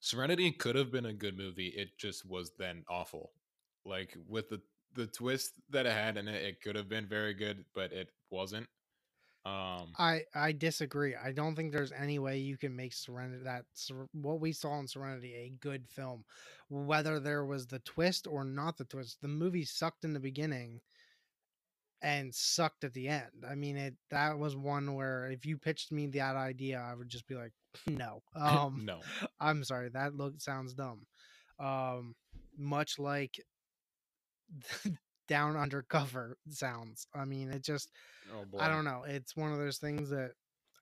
Serenity 0.00 0.50
could 0.50 0.74
have 0.74 0.90
been 0.90 1.06
a 1.06 1.12
good 1.12 1.38
movie. 1.38 1.68
It 1.68 1.96
just 1.96 2.28
was 2.28 2.52
then 2.58 2.84
awful. 2.88 3.30
Like 3.84 4.16
with 4.28 4.48
the 4.48 4.60
the 4.94 5.06
twist 5.06 5.52
that 5.70 5.86
it 5.86 5.92
had 5.92 6.16
in 6.16 6.28
it, 6.28 6.42
it 6.42 6.60
could 6.60 6.76
have 6.76 6.88
been 6.88 7.06
very 7.06 7.34
good, 7.34 7.64
but 7.74 7.92
it 7.92 8.08
wasn't. 8.30 8.68
Um, 9.44 9.92
I 9.98 10.22
I 10.34 10.52
disagree. 10.52 11.16
I 11.16 11.32
don't 11.32 11.56
think 11.56 11.72
there's 11.72 11.92
any 11.92 12.18
way 12.20 12.38
you 12.38 12.56
can 12.56 12.76
make 12.76 12.92
Serenity 12.92 13.42
that 13.44 13.64
what 14.12 14.40
we 14.40 14.52
saw 14.52 14.78
in 14.78 14.86
Serenity 14.86 15.34
a 15.34 15.52
good 15.60 15.88
film, 15.88 16.24
whether 16.68 17.18
there 17.18 17.44
was 17.44 17.66
the 17.66 17.80
twist 17.80 18.28
or 18.28 18.44
not 18.44 18.76
the 18.76 18.84
twist. 18.84 19.20
The 19.20 19.28
movie 19.28 19.64
sucked 19.64 20.04
in 20.04 20.12
the 20.12 20.20
beginning 20.20 20.80
and 22.02 22.34
sucked 22.34 22.84
at 22.84 22.94
the 22.94 23.08
end. 23.08 23.44
I 23.48 23.54
mean, 23.54 23.76
it 23.76 23.94
that 24.10 24.38
was 24.38 24.56
one 24.56 24.94
where 24.94 25.30
if 25.30 25.46
you 25.46 25.56
pitched 25.56 25.92
me 25.92 26.06
that 26.08 26.36
idea, 26.36 26.80
I 26.80 26.94
would 26.94 27.08
just 27.08 27.26
be 27.26 27.34
like, 27.34 27.52
no. 27.86 28.22
Um, 28.36 28.82
no. 28.84 29.00
I'm 29.40 29.64
sorry, 29.64 29.88
that 29.90 30.14
look 30.14 30.40
sounds 30.40 30.74
dumb. 30.74 31.06
Um, 31.58 32.14
much 32.58 32.98
like 32.98 33.40
down 35.28 35.56
undercover 35.56 36.36
sounds. 36.50 37.06
I 37.14 37.24
mean, 37.24 37.50
it 37.50 37.62
just 37.62 37.90
Oh. 38.32 38.58
I 38.58 38.68
don't 38.68 38.84
know. 38.84 39.04
It's 39.06 39.36
one 39.36 39.52
of 39.52 39.58
those 39.58 39.78
things 39.78 40.10
that 40.10 40.32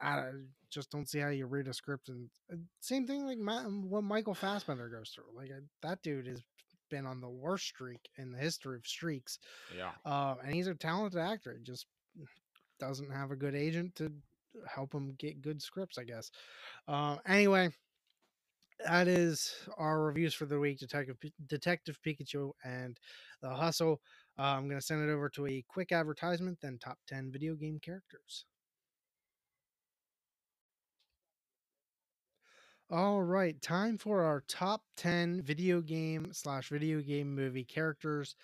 I 0.00 0.30
just 0.70 0.90
don't 0.90 1.08
see 1.08 1.18
how 1.18 1.28
you 1.28 1.46
read 1.46 1.68
a 1.68 1.74
script. 1.74 2.08
And 2.08 2.28
uh, 2.52 2.56
same 2.80 3.06
thing 3.06 3.26
like 3.26 3.38
what 3.84 4.04
Michael 4.04 4.34
Fassbender 4.34 4.88
goes 4.88 5.10
through. 5.14 5.24
Like 5.34 5.50
uh, 5.50 5.60
that 5.82 6.02
dude 6.02 6.26
has 6.26 6.42
been 6.90 7.06
on 7.06 7.20
the 7.20 7.28
worst 7.28 7.64
streak 7.66 8.10
in 8.18 8.32
the 8.32 8.38
history 8.38 8.76
of 8.76 8.86
streaks, 8.86 9.38
Yeah. 9.74 9.92
uh, 10.04 10.34
and 10.44 10.54
he's 10.54 10.66
a 10.66 10.74
talented 10.74 11.20
actor. 11.20 11.54
He 11.56 11.62
just 11.64 11.86
doesn't 12.78 13.10
have 13.10 13.30
a 13.30 13.36
good 13.36 13.54
agent 13.54 13.94
to 13.96 14.12
help 14.66 14.92
him 14.92 15.14
get 15.18 15.40
good 15.40 15.62
scripts, 15.62 15.96
I 15.98 16.04
guess. 16.04 16.30
Uh, 16.88 17.16
anyway, 17.26 17.70
that 18.84 19.08
is 19.08 19.54
our 19.76 20.02
reviews 20.02 20.34
for 20.34 20.46
the 20.46 20.58
week. 20.58 20.78
Detective 20.78 21.16
Detective 21.46 21.98
Pikachu 22.04 22.52
and 22.64 22.98
The 23.42 23.50
Hustle. 23.50 24.00
Uh, 24.38 24.42
I'm 24.42 24.68
going 24.68 24.80
to 24.80 24.86
send 24.86 25.08
it 25.08 25.12
over 25.12 25.28
to 25.30 25.46
a 25.46 25.64
quick 25.68 25.92
advertisement, 25.92 26.58
then 26.62 26.78
top 26.78 26.98
10 27.06 27.30
video 27.30 27.54
game 27.54 27.78
characters. 27.80 28.46
All 32.92 33.22
right, 33.22 33.60
time 33.62 33.98
for 33.98 34.24
our 34.24 34.42
top 34.48 34.82
10 34.96 35.42
video 35.42 35.80
game 35.80 36.30
slash 36.32 36.70
video 36.70 37.00
game 37.00 37.32
movie 37.32 37.62
characters. 37.62 38.34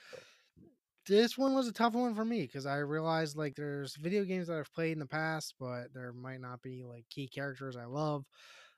This 1.04 1.36
one 1.36 1.52
was 1.52 1.66
a 1.66 1.72
tough 1.72 1.94
one 1.94 2.14
for 2.14 2.24
me 2.24 2.42
because 2.42 2.64
I 2.64 2.76
realized 2.76 3.36
like 3.36 3.56
there's 3.56 3.96
video 3.96 4.22
games 4.22 4.46
that 4.46 4.56
I've 4.56 4.72
played 4.72 4.92
in 4.92 5.00
the 5.00 5.06
past, 5.06 5.54
but 5.58 5.92
there 5.92 6.12
might 6.12 6.40
not 6.40 6.62
be 6.62 6.84
like 6.84 7.06
key 7.10 7.26
characters 7.26 7.76
I 7.76 7.86
love. 7.86 8.24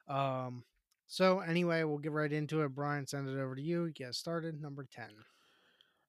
Um, 0.08 0.64
so 1.06 1.40
anyway, 1.40 1.84
we'll 1.84 1.98
get 1.98 2.12
right 2.12 2.32
into 2.32 2.62
it. 2.62 2.74
Brian, 2.74 3.06
send 3.06 3.28
it 3.28 3.38
over 3.38 3.54
to 3.54 3.60
you. 3.60 3.90
Get 3.90 4.14
started. 4.14 4.62
Number 4.62 4.86
10. 4.90 5.04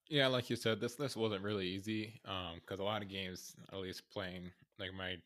Yeah, 0.08 0.28
like 0.28 0.48
you 0.48 0.56
said, 0.56 0.80
this 0.80 0.98
list 0.98 1.18
wasn't 1.18 1.44
really 1.44 1.66
easy 1.66 2.18
Um 2.24 2.60
because 2.60 2.80
a 2.80 2.84
lot 2.84 3.02
of 3.02 3.10
games, 3.10 3.54
at 3.70 3.78
least 3.78 4.04
playing 4.10 4.52
like 4.78 4.94
my 4.94 5.16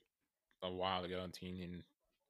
a 0.64 0.72
while 0.72 1.05
ago 1.05 1.22
in 1.22 1.30
teen 1.30 1.62
and 1.62 1.85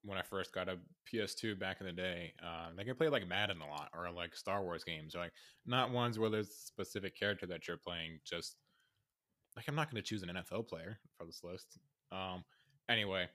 when 0.04 0.18
I 0.18 0.22
first 0.22 0.52
got 0.52 0.68
a 0.68 0.78
PS2 1.12 1.58
back 1.58 1.78
in 1.80 1.86
the 1.86 1.92
day, 1.92 2.32
uh, 2.42 2.68
like 2.76 2.88
I 2.88 2.92
played 2.92 3.12
like 3.12 3.28
Madden 3.28 3.60
a 3.60 3.66
lot 3.66 3.88
or 3.96 4.10
like 4.10 4.36
Star 4.36 4.62
Wars 4.62 4.84
games, 4.84 5.14
or 5.14 5.20
like 5.20 5.32
not 5.66 5.90
ones 5.90 6.18
where 6.18 6.30
there's 6.30 6.48
a 6.48 6.52
specific 6.52 7.18
character 7.18 7.46
that 7.46 7.66
you're 7.66 7.76
playing. 7.76 8.18
Just 8.24 8.56
like 9.56 9.66
I'm 9.68 9.74
not 9.74 9.90
going 9.90 10.02
to 10.02 10.06
choose 10.06 10.22
an 10.22 10.30
NFL 10.30 10.68
player 10.68 10.98
for 11.16 11.24
this 11.24 11.40
list. 11.42 11.78
Um, 12.12 12.44
anyway, 12.88 13.26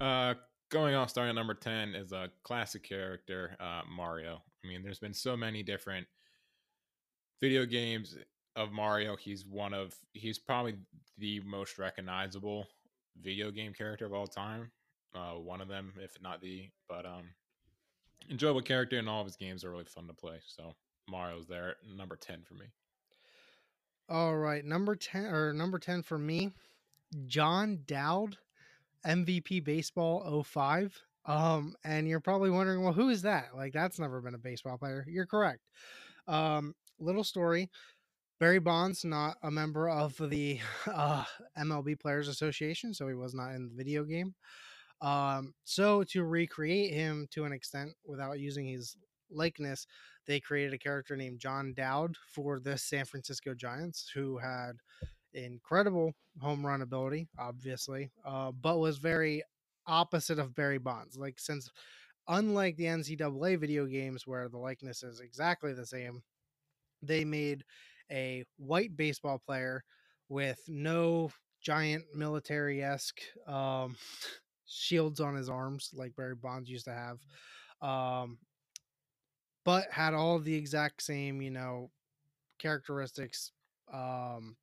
uh, 0.00 0.34
going 0.70 0.94
off 0.94 1.10
starting 1.10 1.30
at 1.30 1.34
number 1.34 1.54
ten 1.54 1.94
is 1.94 2.12
a 2.12 2.30
classic 2.42 2.82
character, 2.82 3.56
uh, 3.60 3.82
Mario. 3.90 4.42
I 4.64 4.68
mean, 4.68 4.82
there's 4.82 5.00
been 5.00 5.14
so 5.14 5.36
many 5.36 5.62
different 5.62 6.06
video 7.40 7.66
games 7.66 8.16
of 8.56 8.72
Mario, 8.72 9.16
he's 9.16 9.46
one 9.46 9.74
of 9.74 9.94
he's 10.12 10.38
probably 10.38 10.74
the 11.18 11.40
most 11.40 11.78
recognizable 11.78 12.66
video 13.20 13.50
game 13.50 13.72
character 13.72 14.06
of 14.06 14.12
all 14.12 14.26
time. 14.26 14.70
Uh, 15.14 15.32
one 15.32 15.60
of 15.60 15.68
them, 15.68 15.92
if 15.98 16.20
not 16.22 16.40
the, 16.40 16.68
but 16.88 17.04
um, 17.04 17.24
enjoyable 18.30 18.62
character, 18.62 18.98
and 18.98 19.08
all 19.08 19.20
of 19.20 19.26
his 19.26 19.36
games 19.36 19.64
are 19.64 19.70
really 19.70 19.84
fun 19.84 20.06
to 20.06 20.14
play. 20.14 20.40
So 20.46 20.74
Mario's 21.08 21.46
there, 21.46 21.76
number 21.96 22.16
ten 22.16 22.42
for 22.42 22.54
me. 22.54 22.66
All 24.08 24.36
right, 24.36 24.64
number 24.64 24.94
10 24.94 25.24
or 25.26 25.52
number 25.52 25.78
10 25.78 26.02
for 26.02 26.18
me, 26.18 26.50
Jon 27.26 27.78
Dowd, 27.86 28.36
MVP 29.06 29.64
baseball 29.64 30.42
05. 30.42 31.00
Um 31.24 31.76
and 31.84 32.08
you're 32.08 32.20
probably 32.20 32.50
wondering, 32.50 32.82
well, 32.82 32.92
who 32.92 33.08
is 33.08 33.22
that? 33.22 33.54
Like 33.54 33.72
that's 33.72 33.98
never 33.98 34.20
been 34.20 34.34
a 34.34 34.38
baseball 34.38 34.76
player. 34.76 35.06
You're 35.08 35.24
correct. 35.24 35.60
Um 36.26 36.74
little 36.98 37.24
story. 37.24 37.70
Barry 38.40 38.58
Bonds, 38.58 39.04
not 39.04 39.36
a 39.42 39.52
member 39.52 39.88
of 39.88 40.16
the 40.18 40.58
uh, 40.92 41.24
MLB 41.56 42.00
Players 42.00 42.26
Association, 42.26 42.92
so 42.92 43.06
he 43.06 43.14
was 43.14 43.34
not 43.34 43.54
in 43.54 43.68
the 43.68 43.74
video 43.74 44.02
game. 44.02 44.34
Um, 45.02 45.52
so 45.64 46.04
to 46.04 46.24
recreate 46.24 46.94
him 46.94 47.26
to 47.32 47.44
an 47.44 47.52
extent 47.52 47.90
without 48.06 48.38
using 48.38 48.66
his 48.66 48.96
likeness, 49.30 49.86
they 50.26 50.40
created 50.40 50.72
a 50.72 50.78
character 50.78 51.16
named 51.16 51.40
Jon 51.40 51.74
Dowd 51.74 52.16
for 52.32 52.60
the 52.60 52.78
San 52.78 53.04
Francisco 53.04 53.52
Giants, 53.52 54.10
who 54.14 54.38
had 54.38 54.72
incredible 55.34 56.12
home 56.40 56.64
run 56.64 56.82
ability, 56.82 57.28
obviously, 57.38 58.10
uh, 58.24 58.52
but 58.52 58.78
was 58.78 58.98
very 58.98 59.42
opposite 59.86 60.38
of 60.38 60.54
Barry 60.54 60.78
Bonds. 60.78 61.16
Like 61.16 61.40
since 61.40 61.68
unlike 62.28 62.76
the 62.76 62.84
NCAA 62.84 63.58
video 63.58 63.86
games 63.86 64.26
where 64.26 64.48
the 64.48 64.58
likeness 64.58 65.02
is 65.02 65.20
exactly 65.20 65.72
the 65.72 65.86
same, 65.86 66.22
they 67.02 67.24
made 67.24 67.64
a 68.10 68.44
white 68.56 68.96
baseball 68.96 69.42
player 69.44 69.82
with 70.28 70.60
no 70.68 71.30
giant 71.60 72.04
military 72.14 72.82
esque 72.82 73.20
um, 73.46 73.96
shields 74.72 75.20
on 75.20 75.34
his 75.34 75.48
arms 75.48 75.90
like 75.94 76.16
Barry 76.16 76.34
Bonds 76.34 76.70
used 76.70 76.86
to 76.86 76.92
have, 76.92 77.18
um, 77.80 78.38
but 79.64 79.90
had 79.90 80.14
all 80.14 80.38
the 80.38 80.54
exact 80.54 81.02
same, 81.02 81.42
you 81.42 81.50
know, 81.50 81.90
characteristics 82.58 83.52
um, 83.92 84.56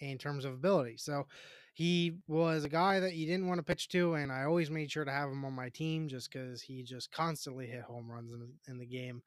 in 0.00 0.18
terms 0.18 0.44
of 0.44 0.52
ability. 0.52 0.96
So 0.96 1.26
he 1.74 2.16
was 2.26 2.64
a 2.64 2.68
guy 2.68 3.00
that 3.00 3.14
you 3.14 3.26
didn't 3.26 3.48
want 3.48 3.58
to 3.58 3.64
pitch 3.64 3.88
to, 3.90 4.14
and 4.14 4.30
I 4.30 4.44
always 4.44 4.70
made 4.70 4.90
sure 4.90 5.04
to 5.04 5.10
have 5.10 5.30
him 5.30 5.44
on 5.44 5.52
my 5.52 5.68
team 5.68 6.08
just 6.08 6.30
because 6.30 6.60
he 6.60 6.82
just 6.82 7.10
constantly 7.12 7.66
hit 7.66 7.82
home 7.82 8.10
runs 8.10 8.32
in, 8.32 8.48
in 8.68 8.78
the 8.78 8.86
game. 8.86 9.22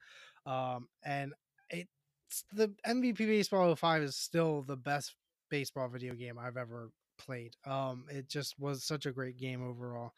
Um, 0.45 0.87
and 1.03 1.33
it's 1.69 2.43
the 2.51 2.71
MVP 2.85 3.17
Baseball 3.17 3.75
05 3.75 4.03
is 4.03 4.15
still 4.15 4.61
the 4.61 4.77
best 4.77 5.15
baseball 5.49 5.87
video 5.87 6.13
game 6.13 6.37
I've 6.37 6.57
ever 6.57 6.91
played. 7.17 7.55
Um, 7.65 8.05
it 8.09 8.27
just 8.27 8.59
was 8.59 8.83
such 8.83 9.05
a 9.05 9.11
great 9.11 9.37
game 9.37 9.63
overall. 9.67 10.13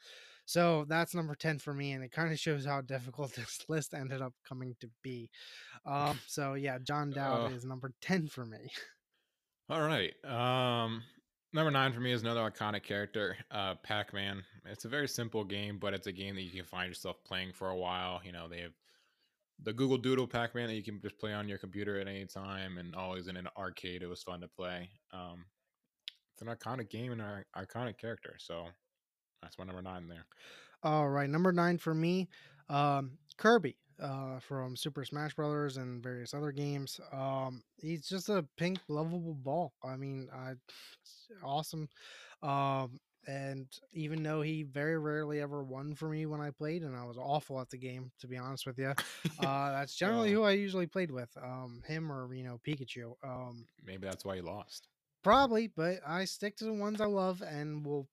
So 0.46 0.86
that's 0.88 1.16
number 1.16 1.34
10 1.36 1.60
for 1.60 1.74
me, 1.74 1.94
and 1.94 2.04
it 2.04 2.12
kind 2.12 2.32
of 2.32 2.40
shows 2.40 2.66
how 2.66 2.82
difficult 2.82 3.34
this 3.34 3.66
list 3.68 3.94
ended 3.94 4.22
up 4.22 4.34
coming 4.48 4.76
to 4.82 4.90
be. 5.02 5.30
Um, 5.86 6.20
so 6.28 6.54
yeah, 6.54 6.78
Jon 6.84 7.12
Dowd 7.12 7.52
uh, 7.52 7.56
is 7.56 7.66
number 7.66 7.92
10 8.02 8.28
for 8.28 8.46
me. 8.46 8.72
All 9.70 9.82
right. 9.82 10.14
Um, 10.24 11.02
number 11.52 11.72
nine 11.72 11.92
for 11.92 12.00
me 12.00 12.12
is 12.12 12.22
another 12.22 12.42
iconic 12.42 12.84
character, 12.84 13.36
uh, 13.50 13.74
Pac 13.84 14.14
Man. 14.14 14.44
It's 14.66 14.86
a 14.86 14.90
very 14.90 15.08
simple 15.08 15.44
game, 15.44 15.80
but 15.80 15.96
it's 15.96 16.06
a 16.06 16.12
game 16.12 16.36
that 16.36 16.44
you 16.44 16.52
can 16.52 16.66
find 16.66 16.88
yourself 16.88 17.18
playing 17.26 17.54
for 17.54 17.70
a 17.70 17.78
while. 17.78 18.22
You 18.24 18.32
know, 18.32 18.48
they 18.48 18.60
have 18.60 18.74
the 19.64 19.74
Google 19.74 19.98
Doodle 19.98 20.28
Pac 20.28 20.54
Man 20.54 20.68
that 20.68 20.76
you 20.76 20.84
can 20.84 21.02
just 21.02 21.18
play 21.18 21.34
on 21.34 21.50
your 21.50 21.58
computer 21.58 22.00
at 22.00 22.08
any 22.08 22.26
time 22.26 22.78
and 22.78 22.94
always 22.94 23.28
in 23.28 23.38
an 23.38 23.48
arcade. 23.58 24.04
It 24.04 24.08
was 24.08 24.22
fun 24.22 24.42
to 24.42 24.48
play. 24.48 24.90
Um, 25.12 25.46
it's 26.36 26.42
an 26.42 26.54
iconic 26.54 26.90
game 26.90 27.14
and 27.14 27.22
an 27.22 27.46
iconic 27.56 27.98
character. 27.98 28.36
So 28.40 28.66
that's 29.42 29.58
my 29.58 29.64
number 29.64 29.82
nine 29.82 30.08
there. 30.08 30.26
All 30.84 31.10
right. 31.10 31.30
Number 31.30 31.54
nine 31.54 31.78
for 31.78 31.94
me, 31.94 32.28
um, 32.70 33.12
Kirby 33.38 33.78
uh, 34.02 34.40
from 34.40 34.76
Super 34.76 35.06
Smash 35.06 35.34
Brothers 35.34 35.78
and 35.78 36.04
various 36.04 36.34
other 36.34 36.52
games. 36.52 37.00
Um, 37.14 37.64
he's 37.78 38.08
just 38.08 38.28
a 38.28 38.46
pink, 38.58 38.80
lovable 38.90 39.34
ball. 39.34 39.74
I 39.84 39.96
mean, 39.96 40.28
I, 40.34 40.54
awesome. 41.42 41.88
Um, 42.44 43.00
and 43.28 43.68
even 43.94 44.22
though 44.22 44.42
he 44.42 44.64
very 44.64 45.00
rarely 45.00 45.40
ever 45.40 45.64
won 45.64 45.96
for 45.96 46.10
me 46.10 46.26
when 46.26 46.42
I 46.42 46.52
played, 46.52 46.84
and 46.84 46.96
I 46.96 47.06
was 47.06 47.18
awful 47.18 47.60
at 47.62 47.70
the 47.70 47.78
game, 47.78 48.12
to 48.20 48.28
be 48.28 48.38
honest 48.38 48.68
with 48.68 48.78
you, 48.78 48.90
uh, 49.40 49.72
that's 49.72 49.96
generally 49.96 50.32
who 50.32 50.44
I 50.44 50.52
usually 50.52 50.86
played 50.86 51.12
with, 51.12 51.30
um, 51.42 51.82
him 51.88 52.12
or 52.12 52.32
you 52.36 52.44
know 52.44 52.60
Pikachu. 52.68 53.14
Um, 53.24 53.66
Maybe 53.84 54.06
that's 54.06 54.26
why 54.26 54.36
you 54.36 54.44
lost. 54.44 54.90
Probably, 55.26 55.66
but 55.66 56.02
I 56.06 56.26
stick 56.26 56.56
to 56.58 56.66
the 56.66 56.74
ones 56.74 57.02
I 57.02 57.08
love, 57.08 57.42
and 57.42 57.84
we'll, 57.84 58.08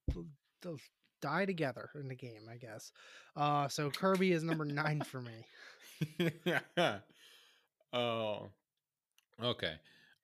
die 1.20 1.44
together 1.44 1.90
in 1.94 2.08
the 2.08 2.14
game, 2.14 2.48
I 2.50 2.56
guess. 2.56 2.90
Uh, 3.36 3.68
so 3.68 3.90
Kirby 3.90 4.32
is 4.32 4.42
number 4.42 4.64
nine 4.64 5.02
for 5.02 5.20
me. 5.20 6.30
Oh, 7.94 8.48
okay. 9.44 9.74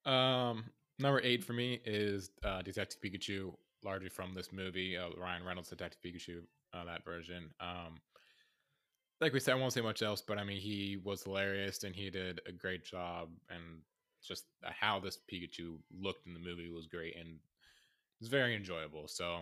Um, 0.07 0.65
number 0.99 1.21
eight 1.23 1.45
for 1.45 1.53
me 1.53 1.79
is 1.85 2.31
uh, 2.43 2.63
Detective 2.63 2.99
Pikachu 3.03 3.53
largely 3.85 4.09
from 4.09 4.33
this 4.33 4.51
movie, 4.51 4.97
uh, 4.97 5.11
Ryan 5.19 5.45
Reynolds 5.45 5.69
Detective 5.69 6.01
Pikachu, 6.03 6.41
uh, 6.73 6.85
that 6.87 7.05
version. 7.05 7.51
Um, 7.61 8.01
like 9.21 9.35
we 9.35 9.41
said, 9.41 9.53
I 9.53 9.59
won't 9.59 9.75
say 9.75 9.83
much 9.83 10.01
else, 10.01 10.23
but 10.27 10.39
I 10.39 10.45
mean, 10.45 10.63
he 10.63 10.97
was 11.05 11.25
hilarious 11.25 11.85
and 11.85 11.95
he 11.95 12.09
did 12.09 12.41
a 12.47 12.53
great 12.53 12.83
job. 12.83 13.29
And 13.51 13.83
just 14.27 14.45
how 14.63 14.99
this 15.01 15.19
Pikachu 15.31 15.79
looked 15.99 16.27
in 16.27 16.35
the 16.35 16.41
movie 16.41 16.71
was 16.71 16.87
great 16.87 17.17
and 17.17 17.39
it's 18.21 18.29
very 18.29 18.55
enjoyable. 18.55 19.09
So 19.09 19.41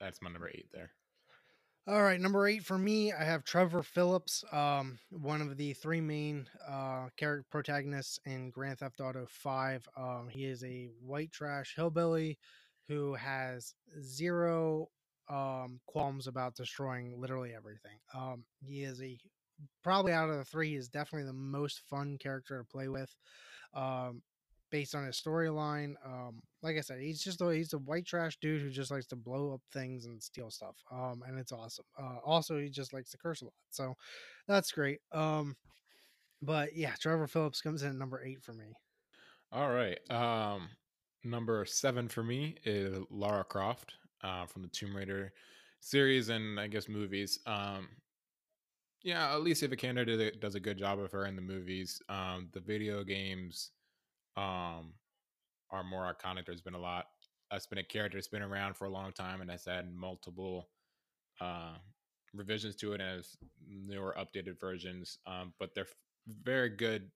that's 0.00 0.22
my 0.22 0.30
number 0.30 0.48
eight 0.48 0.68
there. 0.72 0.90
All 1.86 2.02
right, 2.02 2.20
number 2.20 2.46
eight 2.46 2.64
for 2.64 2.76
me, 2.76 3.14
I 3.14 3.24
have 3.24 3.44
Trevor 3.44 3.82
Phillips, 3.82 4.44
um, 4.52 4.98
one 5.08 5.40
of 5.40 5.56
the 5.56 5.72
three 5.72 6.02
main 6.02 6.46
uh, 6.68 7.08
character 7.16 7.46
protagonists 7.50 8.20
in 8.26 8.50
Grand 8.50 8.80
Theft 8.80 9.00
Auto 9.00 9.24
Five. 9.26 9.88
Um, 9.96 10.28
he 10.30 10.44
is 10.44 10.62
a 10.64 10.90
white 11.00 11.32
trash 11.32 11.72
hillbilly 11.74 12.36
who 12.88 13.14
has 13.14 13.74
zero 14.02 14.90
um, 15.30 15.80
qualms 15.86 16.26
about 16.26 16.56
destroying 16.56 17.18
literally 17.18 17.54
everything. 17.56 17.98
Um, 18.14 18.44
he 18.60 18.82
is 18.82 19.00
a 19.00 19.18
probably 19.82 20.12
out 20.12 20.28
of 20.28 20.36
the 20.36 20.44
three, 20.44 20.76
is 20.76 20.88
definitely 20.88 21.26
the 21.26 21.32
most 21.32 21.80
fun 21.88 22.18
character 22.18 22.58
to 22.58 22.64
play 22.64 22.88
with. 22.88 23.14
Um, 23.74 24.22
based 24.70 24.94
on 24.94 25.06
his 25.06 25.20
storyline, 25.20 25.94
um, 26.04 26.40
like 26.62 26.76
I 26.76 26.80
said, 26.80 27.00
he's 27.00 27.22
just 27.22 27.40
a, 27.40 27.50
he's 27.54 27.72
a 27.72 27.78
white 27.78 28.06
trash 28.06 28.36
dude 28.40 28.60
who 28.60 28.70
just 28.70 28.90
likes 28.90 29.06
to 29.06 29.16
blow 29.16 29.54
up 29.54 29.62
things 29.72 30.06
and 30.06 30.22
steal 30.22 30.50
stuff. 30.50 30.76
Um, 30.92 31.22
and 31.26 31.38
it's 31.38 31.52
awesome. 31.52 31.84
Uh, 31.98 32.18
also, 32.24 32.58
he 32.58 32.68
just 32.68 32.92
likes 32.92 33.10
to 33.10 33.18
curse 33.18 33.42
a 33.42 33.46
lot, 33.46 33.54
so 33.70 33.94
that's 34.46 34.72
great. 34.72 34.98
Um, 35.12 35.56
but 36.42 36.74
yeah, 36.74 36.92
Trevor 37.00 37.26
Phillips 37.26 37.60
comes 37.60 37.82
in 37.82 37.90
at 37.90 37.96
number 37.96 38.22
eight 38.22 38.42
for 38.42 38.52
me. 38.52 38.74
All 39.50 39.70
right. 39.70 39.98
Um, 40.10 40.68
number 41.24 41.64
seven 41.64 42.08
for 42.08 42.22
me 42.22 42.56
is 42.64 42.98
Lara 43.10 43.44
Croft 43.44 43.94
uh, 44.22 44.46
from 44.46 44.62
the 44.62 44.68
Tomb 44.68 44.94
Raider 44.94 45.32
series 45.80 46.28
and 46.28 46.58
I 46.60 46.66
guess 46.66 46.88
movies. 46.88 47.40
Um, 47.46 47.88
yeah, 49.02 49.36
Alicia 49.36 49.68
Vikander 49.68 50.04
did 50.04 50.20
a, 50.20 50.30
candidate 50.30 50.40
does 50.40 50.54
a 50.54 50.60
good 50.60 50.78
job 50.78 50.98
of 50.98 51.12
her 51.12 51.26
in 51.26 51.36
the 51.36 51.42
movies. 51.42 52.00
Um, 52.08 52.48
the 52.52 52.60
video 52.60 53.04
games 53.04 53.70
um, 54.36 54.92
are 55.70 55.84
more 55.84 56.12
iconic. 56.12 56.46
There's 56.46 56.60
been 56.60 56.74
a 56.74 56.80
lot. 56.80 57.06
That's 57.50 57.66
been 57.66 57.78
a 57.78 57.84
character 57.84 58.18
that's 58.18 58.28
been 58.28 58.42
around 58.42 58.76
for 58.76 58.86
a 58.86 58.90
long 58.90 59.12
time 59.12 59.40
and 59.40 59.50
has 59.50 59.64
had 59.64 59.92
multiple 59.92 60.68
uh, 61.40 61.74
revisions 62.34 62.76
to 62.76 62.92
it 62.92 63.00
has 63.00 63.36
newer 63.68 64.14
updated 64.18 64.60
versions. 64.60 65.18
Um, 65.26 65.54
but 65.58 65.74
they're 65.74 65.86
very 66.42 66.68
good 66.68 67.10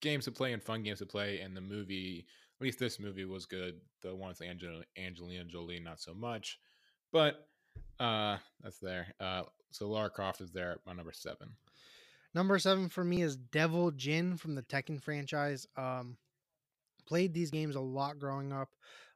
games 0.00 0.24
to 0.26 0.32
play 0.32 0.52
and 0.52 0.62
fun 0.62 0.82
games 0.82 0.98
to 1.00 1.06
play. 1.06 1.40
And 1.40 1.56
the 1.56 1.60
movie 1.60 2.26
at 2.60 2.64
least 2.64 2.78
this 2.78 3.00
movie 3.00 3.24
was 3.24 3.46
good. 3.46 3.80
The 4.02 4.14
one 4.14 4.28
with 4.28 4.42
Angel- 4.42 4.84
Angelina 4.96 5.44
Jolie, 5.44 5.80
not 5.80 6.00
so 6.00 6.14
much. 6.14 6.60
But 7.12 7.48
uh, 7.98 8.36
that's 8.62 8.78
there. 8.78 9.14
Uh, 9.18 9.42
so 9.72 9.88
Lara 9.88 10.10
Croft 10.10 10.40
is 10.40 10.52
there 10.52 10.72
at 10.72 10.78
my 10.86 10.92
number 10.92 11.12
seven. 11.12 11.56
Number 12.34 12.58
seven 12.58 12.88
for 12.88 13.04
me 13.04 13.22
is 13.22 13.36
Devil 13.36 13.90
Jin 13.90 14.36
from 14.36 14.54
the 14.54 14.62
Tekken 14.62 15.02
franchise. 15.02 15.66
Um, 15.76 16.16
played 17.06 17.34
these 17.34 17.50
games 17.50 17.76
a 17.76 17.80
lot 17.80 18.18
growing 18.18 18.52
up. 18.52 18.70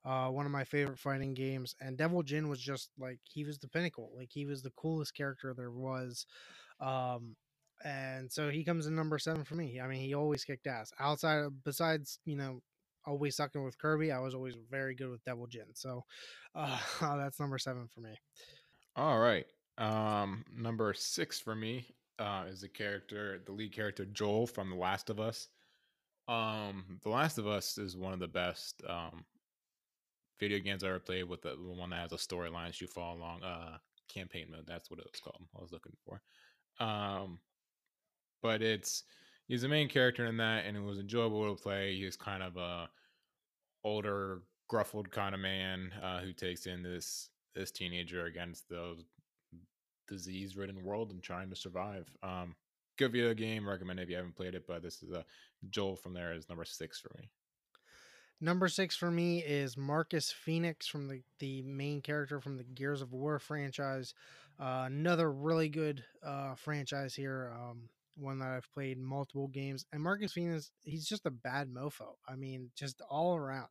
Uh, 0.04 0.28
one 0.28 0.46
of 0.46 0.52
my 0.52 0.64
favorite 0.64 0.98
fighting 0.98 1.34
games, 1.34 1.74
and 1.80 1.96
Devil 1.96 2.22
Jin 2.22 2.48
was 2.48 2.61
just 2.61 2.90
like 2.98 3.18
he 3.24 3.44
was 3.44 3.59
the 3.59 3.68
pinnacle. 3.68 4.12
Like 4.16 4.28
he 4.30 4.44
was 4.44 4.62
the 4.62 4.70
coolest 4.70 5.14
character 5.14 5.52
there 5.57 5.70
was. 5.70 6.26
Um, 6.80 7.34
and 7.84 8.30
so 8.30 8.48
he 8.48 8.64
comes 8.64 8.86
in 8.86 8.94
number 8.94 9.18
seven 9.18 9.44
for 9.44 9.57
me. 9.57 9.80
I 9.80 9.88
mean, 9.88 10.00
he 10.00 10.14
always 10.14 10.44
kicked 10.44 10.66
ass. 10.66 10.92
Outside, 11.00 11.38
of, 11.38 11.64
besides 11.64 12.20
you 12.24 12.36
know 12.36 12.62
always 13.07 13.36
sucking 13.36 13.64
with 13.64 13.78
Kirby. 13.78 14.12
I 14.12 14.18
was 14.18 14.34
always 14.34 14.57
very 14.70 14.94
good 14.94 15.11
with 15.11 15.24
Devil 15.24 15.46
Jin. 15.46 15.66
So 15.74 16.04
uh, 16.54 16.78
that's 17.00 17.40
number 17.40 17.59
seven 17.59 17.88
for 17.92 18.00
me. 18.00 18.18
All 18.96 19.18
right. 19.18 19.46
Um, 19.79 20.45
number 20.57 20.95
six 20.95 21.39
for 21.39 21.55
me 21.55 21.87
uh, 22.18 22.45
is 22.49 22.62
the 22.62 22.68
character, 22.68 23.41
the 23.45 23.53
lead 23.53 23.72
character 23.72 24.05
Joel 24.07 24.47
from 24.47 24.70
The 24.70 24.77
Last 24.77 25.11
of 25.11 25.20
Us. 25.20 25.49
Um, 26.29 27.01
The 27.03 27.11
Last 27.11 27.39
of 27.39 27.47
Us 27.47 27.79
is 27.79 27.97
one 27.97 28.12
of 28.12 28.20
the 28.20 28.29
best 28.29 28.83
um, 28.89 29.24
video 30.41 30.59
games 30.59 30.83
I 30.83 30.89
ever 30.89 30.99
played 30.99 31.24
with 31.24 31.43
the, 31.43 31.51
the 31.51 31.72
one 31.79 31.91
that 31.91 32.01
has 32.01 32.12
a 32.12 32.16
storyline 32.16 32.79
you 32.81 32.87
follow 32.87 33.18
along. 33.18 33.43
Uh, 33.43 33.79
campaign 34.09 34.47
mode. 34.51 34.66
That's 34.66 34.91
what 34.91 35.01
it 35.01 35.07
was 35.11 35.20
called. 35.20 35.43
I 35.57 35.61
was 35.61 35.72
looking 35.72 35.97
for. 36.05 36.22
Um, 36.79 37.39
but 38.43 38.62
it's 38.62 39.05
he's 39.49 39.62
the 39.62 39.68
main 39.68 39.89
character 39.89 40.27
in 40.27 40.37
that, 40.39 40.64
and 40.64 40.77
it 40.77 40.83
was 40.83 40.99
enjoyable 40.99 41.55
to 41.55 41.62
play. 41.62 41.97
He's 41.97 42.16
kind 42.16 42.43
of 42.43 42.57
a 42.57 42.89
older, 43.85 44.43
gruffled 44.70 45.11
kind 45.11 45.35
of 45.35 45.41
man 45.41 45.93
uh, 46.03 46.20
who 46.20 46.33
takes 46.33 46.66
in 46.66 46.83
this 46.83 47.31
this 47.55 47.70
teenager 47.70 48.27
against 48.27 48.68
the 50.07 50.14
disease-ridden 50.14 50.84
world 50.84 51.11
and 51.11 51.22
trying 51.22 51.50
to 51.50 51.57
survive. 51.57 52.11
Um, 52.22 52.54
good 52.96 53.12
video 53.12 53.34
game. 53.34 53.68
Recommend 53.68 54.00
if 54.00 54.09
you 54.09 54.16
haven't 54.16 54.36
played 54.36 54.54
it. 54.54 54.66
But 54.66 54.82
this 54.82 55.02
is 55.02 55.11
a 55.11 55.24
Joel 55.70 55.96
from 55.96 56.14
there 56.14 56.32
is 56.32 56.48
number 56.48 56.64
six 56.64 57.00
for 57.00 57.11
me. 57.18 57.28
Number 58.40 58.68
six 58.68 58.94
for 58.94 59.11
me 59.11 59.38
is 59.38 59.76
Marcus 59.78 60.30
Phoenix 60.30 60.86
from 60.86 61.09
the, 61.09 61.22
the 61.38 61.62
main 61.62 62.02
character 62.02 62.40
from 62.40 62.59
the 62.59 62.64
Gears 62.64 63.00
of 63.00 63.12
War 63.12 63.38
franchise. 63.38 64.12
Uh, 64.61 64.84
another 64.86 65.32
really 65.32 65.68
good 65.68 66.04
uh, 66.24 66.54
franchise 66.54 67.14
here. 67.14 67.52
Um, 67.54 67.88
one 68.18 68.38
that 68.38 68.48
I've 68.48 68.72
played 68.72 68.98
multiple 68.98 69.48
games. 69.48 69.84
And 69.92 70.02
Marcus 70.02 70.32
Phoenix, 70.32 70.70
he's 70.82 71.07
just 71.07 71.26
a 71.26 71.30
bad 71.30 71.68
mofo. 71.68 72.14
I 72.28 72.36
mean, 72.36 72.70
just 72.76 73.00
all 73.09 73.36
around. 73.36 73.68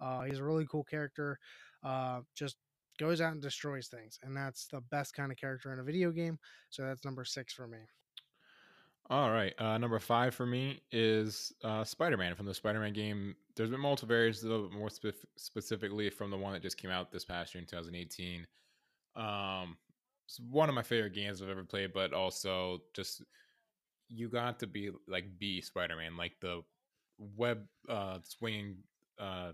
Uh, 0.00 0.22
he's 0.22 0.38
a 0.38 0.44
really 0.44 0.66
cool 0.70 0.84
character. 0.84 1.38
Uh, 1.82 2.20
just 2.34 2.56
goes 2.98 3.20
out 3.20 3.32
and 3.32 3.42
destroys 3.42 3.88
things, 3.88 4.18
and 4.22 4.36
that's 4.36 4.66
the 4.66 4.80
best 4.90 5.14
kind 5.14 5.30
of 5.30 5.38
character 5.38 5.72
in 5.72 5.78
a 5.78 5.84
video 5.84 6.10
game. 6.10 6.38
So 6.70 6.82
that's 6.82 7.04
number 7.04 7.24
six 7.24 7.52
for 7.52 7.66
me. 7.66 7.78
All 9.08 9.30
right. 9.30 9.54
Uh, 9.58 9.78
number 9.78 10.00
five 10.00 10.34
for 10.34 10.46
me 10.46 10.80
is 10.90 11.52
uh, 11.62 11.84
Spider 11.84 12.16
Man 12.16 12.34
from 12.34 12.46
the 12.46 12.54
Spider 12.54 12.80
Man 12.80 12.92
game. 12.92 13.36
There's 13.54 13.70
been 13.70 13.80
multiple 13.80 14.08
variants, 14.08 14.40
though, 14.40 14.68
more 14.72 14.90
spe- 14.90 15.26
specifically 15.36 16.10
from 16.10 16.30
the 16.30 16.36
one 16.36 16.52
that 16.52 16.62
just 16.62 16.76
came 16.76 16.90
out 16.90 17.12
this 17.12 17.24
past 17.24 17.54
year 17.54 17.60
in 17.60 17.66
2018. 17.66 18.44
Um, 19.14 19.76
it's 20.26 20.40
one 20.50 20.68
of 20.68 20.74
my 20.74 20.82
favorite 20.82 21.14
games 21.14 21.40
I've 21.40 21.48
ever 21.48 21.62
played, 21.62 21.92
but 21.92 22.12
also 22.12 22.80
just 22.94 23.22
you 24.08 24.28
got 24.28 24.58
to 24.60 24.66
be 24.66 24.90
like 25.06 25.38
be 25.38 25.60
Spider 25.60 25.96
Man, 25.96 26.16
like 26.16 26.32
the 26.40 26.62
web 27.36 27.64
uh, 27.88 28.18
swinging 28.24 28.78
uh, 29.20 29.52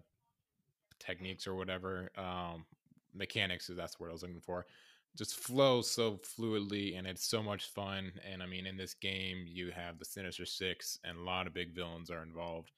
techniques 0.98 1.46
or 1.46 1.54
whatever 1.54 2.10
um, 2.16 2.64
mechanics. 3.14 3.70
Is 3.70 3.76
that's 3.76 3.98
what 3.98 4.10
I 4.10 4.12
was 4.12 4.22
looking 4.22 4.40
for 4.40 4.66
just 5.16 5.36
flows 5.36 5.90
so 5.90 6.18
fluidly 6.18 6.96
and 6.98 7.06
it's 7.06 7.26
so 7.26 7.42
much 7.42 7.66
fun. 7.66 8.12
And 8.30 8.42
I 8.42 8.46
mean, 8.46 8.66
in 8.66 8.76
this 8.76 8.94
game, 8.94 9.44
you 9.46 9.70
have 9.70 9.98
the 9.98 10.04
Sinister 10.04 10.46
Six 10.46 10.98
and 11.04 11.18
a 11.18 11.22
lot 11.22 11.46
of 11.46 11.54
big 11.54 11.74
villains 11.74 12.10
are 12.10 12.22
involved. 12.22 12.70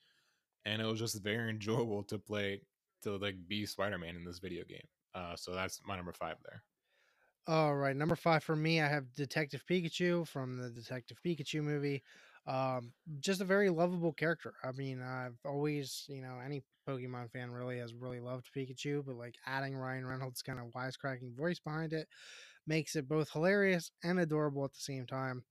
And 0.64 0.80
it 0.82 0.87
was 0.87 0.99
just 0.99 1.22
very 1.22 1.51
enjoyable 1.51 2.03
to 2.05 2.18
play 2.18 2.61
to 3.03 3.16
like 3.16 3.37
be 3.47 3.66
Spider 3.66 3.99
Man 3.99 4.16
in 4.16 4.24
this 4.24 4.39
video 4.39 4.64
game. 4.64 4.87
Uh, 5.14 5.37
so 5.37 5.55
that's 5.55 5.80
my 5.87 5.97
number 5.97 6.12
five 6.12 6.37
there. 6.43 6.62
All 7.47 7.76
right, 7.76 7.95
number 7.95 8.16
five 8.16 8.43
for 8.43 8.57
me, 8.57 8.80
I 8.80 8.89
have 8.89 9.12
Detective 9.14 9.64
Pikachu 9.70 10.26
from 10.26 10.57
the 10.57 10.70
Detective 10.70 11.18
Pikachu 11.24 11.62
movie. 11.62 12.03
Um, 12.47 12.92
just 13.20 13.40
a 13.40 13.45
very 13.45 13.70
lovable 13.70 14.12
character. 14.12 14.55
I 14.62 14.72
mean, 14.72 15.01
I've 15.03 15.38
always, 15.45 16.05
you 16.09 16.20
know, 16.20 16.38
any 16.45 16.62
Pokemon 16.88 17.30
fan 17.32 17.51
really 17.51 17.78
has 17.78 17.95
really 17.95 18.20
loved 18.20 18.51
Pikachu, 18.55 19.05
but 19.05 19.16
like 19.16 19.34
adding 19.47 19.74
Ryan 19.74 20.07
Reynolds' 20.07 20.42
kind 20.42 20.59
of 20.59 20.66
wisecracking 20.74 21.34
voice 21.36 21.59
behind 21.59 21.92
it 21.92 22.09
makes 22.66 22.97
it 22.97 23.09
both 23.09 23.30
hilarious 23.30 23.90
and 24.03 24.18
adorable 24.18 24.64
at 24.64 24.72
the 24.72 24.80
same 24.80 25.07
time. 25.07 25.45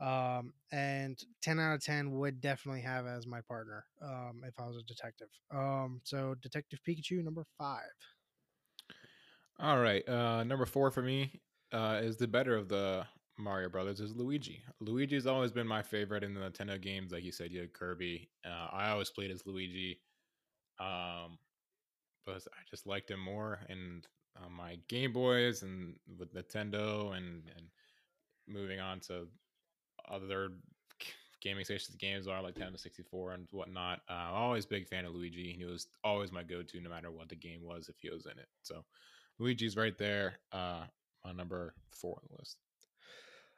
Um, 0.00 0.52
and 0.72 1.18
10 1.42 1.60
out 1.60 1.74
of 1.74 1.84
10 1.84 2.10
would 2.12 2.40
definitely 2.40 2.82
have 2.82 3.06
as 3.06 3.26
my 3.26 3.40
partner 3.42 3.84
um, 4.02 4.42
if 4.46 4.58
I 4.58 4.66
was 4.66 4.76
a 4.76 4.82
detective. 4.82 5.28
Um, 5.52 6.00
so, 6.04 6.34
Detective 6.42 6.80
Pikachu, 6.86 7.22
number 7.22 7.44
five. 7.56 7.82
All 9.58 9.78
right. 9.78 10.06
Uh, 10.08 10.42
number 10.42 10.66
four 10.66 10.90
for 10.90 11.02
me 11.02 11.40
uh, 11.72 12.00
is 12.02 12.16
the 12.16 12.26
better 12.26 12.56
of 12.56 12.68
the 12.68 13.06
Mario 13.36 13.68
Brothers 13.68 14.00
is 14.00 14.14
Luigi. 14.14 14.62
Luigi's 14.80 15.26
always 15.26 15.50
been 15.50 15.66
my 15.66 15.82
favorite 15.82 16.22
in 16.22 16.34
the 16.34 16.40
Nintendo 16.40 16.80
games. 16.80 17.12
Like 17.12 17.24
you 17.24 17.32
said, 17.32 17.50
you 17.50 17.60
had 17.60 17.72
Kirby. 17.72 18.28
Uh, 18.44 18.68
I 18.72 18.90
always 18.90 19.10
played 19.10 19.30
as 19.30 19.46
Luigi. 19.46 20.00
Um, 20.78 21.38
but 22.26 22.36
I 22.36 22.62
just 22.70 22.86
liked 22.86 23.10
him 23.10 23.20
more 23.20 23.60
and 23.68 24.06
uh, 24.36 24.48
my 24.48 24.78
Game 24.88 25.12
Boys 25.12 25.62
and 25.62 25.94
with 26.18 26.34
Nintendo 26.34 27.16
and 27.16 27.42
and 27.56 27.66
moving 28.48 28.80
on 28.80 29.00
to 29.00 29.26
other 30.10 30.50
gaming 31.40 31.64
stations 31.64 31.96
games 31.96 32.26
are 32.26 32.42
like 32.42 32.54
Nintendo 32.54 32.80
64 32.80 33.32
and 33.32 33.46
whatnot. 33.52 34.00
Uh, 34.08 34.30
always 34.32 34.64
big 34.66 34.88
fan 34.88 35.04
of 35.04 35.14
Luigi. 35.14 35.54
He 35.56 35.64
was 35.64 35.86
always 36.02 36.32
my 36.32 36.42
go-to 36.42 36.80
no 36.80 36.90
matter 36.90 37.10
what 37.10 37.28
the 37.28 37.36
game 37.36 37.60
was 37.62 37.88
if 37.88 37.96
he 38.00 38.10
was 38.10 38.24
in 38.26 38.32
it. 38.32 38.48
So 38.62 38.84
Luigi's 39.38 39.76
right 39.76 39.96
there, 39.98 40.38
uh, 40.52 40.84
on 41.24 41.36
number 41.36 41.74
four 41.90 42.18
on 42.22 42.28
the 42.30 42.38
list. 42.38 42.63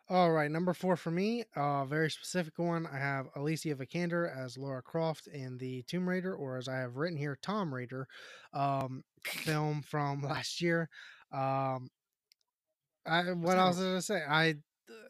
All 0.09 0.31
right, 0.31 0.49
number 0.49 0.73
four 0.73 0.97
for 0.97 1.11
me, 1.11 1.43
a 1.57 1.61
uh, 1.61 1.85
very 1.85 2.11
specific 2.13 2.59
one. 2.59 2.87
I 2.87 2.97
have 2.97 3.27
Alicia 3.35 3.75
Vikander 3.75 4.31
as 4.33 4.57
Lara 4.57 4.81
Croft 4.81 5.27
in 5.27 5.59
the 5.59 5.83
Tomb 5.89 6.09
Raider, 6.09 6.33
or 6.33 6.59
as 6.59 6.69
I 6.69 6.77
have 6.77 6.97
written 6.97 7.19
here, 7.19 7.37
Tom 7.43 7.75
Raider, 7.75 8.07
um, 8.53 9.03
film 9.25 9.83
from 9.83 10.23
last 10.23 10.63
year. 10.63 10.89
Um, 11.33 11.89
I, 13.05 13.33
what 13.33 13.59
else 13.59 13.79
did 13.79 13.97
I 13.97 13.99
say? 13.99 14.21
I 14.29 14.55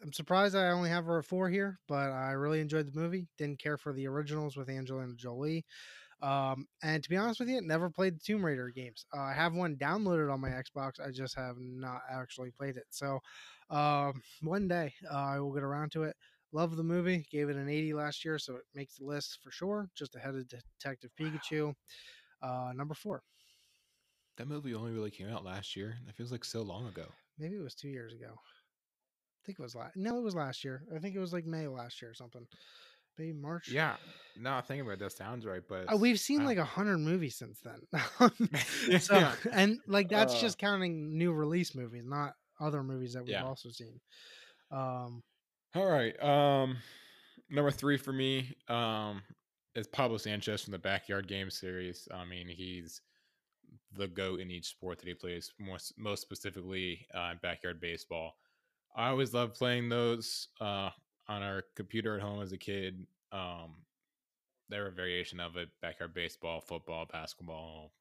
I'm 0.03 0.15
surprised 0.15 0.57
I 0.57 0.71
only 0.71 0.89
have 0.89 1.05
her 1.05 1.19
at 1.19 1.27
four 1.27 1.51
here, 1.51 1.79
but 1.89 2.11
I 2.11 2.31
really 2.33 2.61
enjoyed 2.61 2.91
the 2.91 2.99
movie. 2.99 3.27
Didn't 3.37 3.59
care 3.59 3.77
for 3.77 3.93
the 3.93 4.07
originals 4.07 4.57
with 4.57 4.71
Angelina 4.71 5.13
Jolie. 5.15 5.67
Um, 6.23 6.67
and 6.83 7.03
to 7.03 7.11
be 7.11 7.17
honest 7.17 7.41
with 7.41 7.49
you, 7.49 7.61
never 7.61 7.91
played 7.91 8.17
the 8.17 8.21
Tomb 8.21 8.45
Raider 8.45 8.71
games. 8.71 9.05
Uh, 9.17 9.21
I 9.21 9.33
have 9.35 9.55
one 9.55 9.77
downloaded 9.77 10.33
on 10.33 10.41
my 10.41 10.49
Xbox. 10.49 10.93
I 11.05 11.11
just 11.11 11.37
have 11.37 11.57
not 11.59 12.01
actually 12.11 12.51
played 12.51 12.77
it. 12.77 12.87
So 12.91 13.21
um, 13.71 14.23
one 14.43 14.69
day 14.69 14.95
uh, 15.11 15.17
I 15.17 15.41
will 15.41 15.53
get 15.53 15.63
around 15.63 15.93
to 15.93 16.05
it. 16.05 16.17
Love 16.53 16.77
the 16.77 16.83
movie. 16.83 17.27
Gave 17.31 17.49
it 17.49 17.57
an 17.57 17.69
80 17.69 17.95
last 17.95 18.25
year, 18.25 18.39
so 18.39 18.57
it 18.57 18.63
makes 18.75 18.97
the 18.97 19.05
list 19.05 19.41
for 19.43 19.51
sure. 19.51 19.89
Just 19.95 20.15
ahead 20.15 20.35
of 20.35 20.49
Detective 20.49 21.11
Pikachu. 21.21 21.75
Uh, 22.43 22.73
number 22.75 22.95
four. 22.95 23.23
That 24.39 24.49
movie 24.49 24.75
only 24.75 24.93
really 24.93 25.11
came 25.11 25.29
out 25.29 25.45
last 25.45 25.77
year. 25.77 25.97
That 26.07 26.15
feels 26.15 26.31
like 26.31 26.45
so 26.45 26.63
long 26.63 26.87
ago. 26.87 27.07
Maybe 27.39 27.57
it 27.57 27.63
was 27.63 27.75
two 27.75 27.89
years 27.89 28.13
ago. 28.13 28.29
I 28.35 29.41
think 29.45 29.59
it 29.59 29.63
was 29.63 29.75
last. 29.75 29.97
No, 29.97 30.19
it 30.19 30.23
was 30.23 30.35
last 30.35 30.65
year. 30.65 30.83
I 30.95 30.99
think 30.99 31.15
it 31.15 31.21
was 31.21 31.33
like 31.33 31.47
May 31.47 31.67
last 31.67 32.03
year 32.03 32.11
or 32.11 32.15
something. 32.15 32.47
Maybe 33.19 33.33
March. 33.33 33.69
Yeah. 33.69 33.97
No, 34.39 34.55
I 34.55 34.61
think 34.61 34.83
about 34.83 34.99
that 34.99 35.13
sounds 35.13 35.47
right, 35.47 35.63
but 35.67 35.93
uh, 35.93 35.97
we've 35.97 36.21
seen 36.21 36.45
like 36.45 36.59
a 36.59 36.65
hundred 36.77 36.99
movies 36.99 37.37
since 37.37 37.61
then. 37.61 39.01
so 39.01 39.17
yeah. 39.17 39.33
and 39.53 39.79
like 39.87 40.09
that's 40.09 40.35
uh, 40.35 40.41
just 40.41 40.59
counting 40.59 41.17
new 41.17 41.33
release 41.33 41.75
movies, 41.75 42.05
not 42.05 42.35
other 42.61 42.83
movies 42.83 43.15
that 43.15 43.23
we've 43.23 43.33
yeah. 43.33 43.45
also 43.45 43.71
seen. 43.71 43.99
Um, 44.71 45.23
all 45.75 45.87
right. 45.87 46.23
Um, 46.23 46.77
number 47.51 47.71
three 47.71 47.97
for 47.97 48.13
me 48.13 48.55
um, 48.69 49.23
is 49.75 49.87
Pablo 49.87 50.19
Sanchez 50.19 50.63
from 50.63 50.73
the 50.73 50.79
Backyard 50.79 51.29
Game 51.29 51.51
series. 51.51 52.09
I 52.13 52.25
mean, 52.25 52.49
he's 52.49 53.01
the 53.97 54.09
goat 54.09 54.41
in 54.41 54.51
each 54.51 54.67
sport 54.67 54.99
that 54.99 55.09
he 55.09 55.15
plays. 55.15 55.53
Most 55.59 55.95
most 55.97 56.21
specifically, 56.23 57.07
uh, 57.15 57.35
backyard 57.43 57.81
baseball. 57.81 58.35
I 58.95 59.09
always 59.09 59.35
love 59.35 59.55
playing 59.55 59.89
those 59.89 60.49
uh, 60.61 60.91
on 61.29 61.43
our 61.43 61.65
computer 61.75 62.17
at 62.17 62.23
home 62.23 62.43
as 62.43 62.53
a 62.53 62.59
kid. 62.59 63.07
Um, 63.33 63.77
they 64.69 64.79
were 64.79 64.89
a 64.89 64.93
variation 64.93 65.41
of 65.41 65.57
it: 65.57 65.69
backyard 65.81 66.15
baseball, 66.15 66.61
football, 66.61 67.07
basketball, 67.11 67.93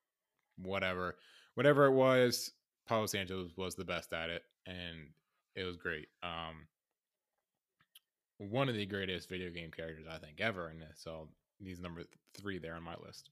whatever, 0.57 1.15
whatever 1.55 1.85
it 1.85 1.93
was. 1.93 2.51
Pablo 2.87 3.07
Sanchez 3.07 3.51
was 3.57 3.75
the 3.75 3.85
best 3.85 4.13
at 4.13 4.29
it, 4.29 4.43
and 4.67 5.09
it 5.55 5.63
was 5.63 5.77
great. 5.77 6.07
Um, 6.21 6.67
one 8.37 8.69
of 8.69 8.75
the 8.75 8.85
greatest 8.85 9.29
video 9.29 9.49
game 9.49 9.71
characters 9.71 10.05
I 10.09 10.17
think 10.17 10.41
ever, 10.41 10.67
and 10.67 10.83
so 10.95 11.29
he's 11.59 11.79
number 11.79 12.03
three 12.35 12.59
there 12.59 12.75
on 12.75 12.83
my 12.83 12.95
list. 13.03 13.29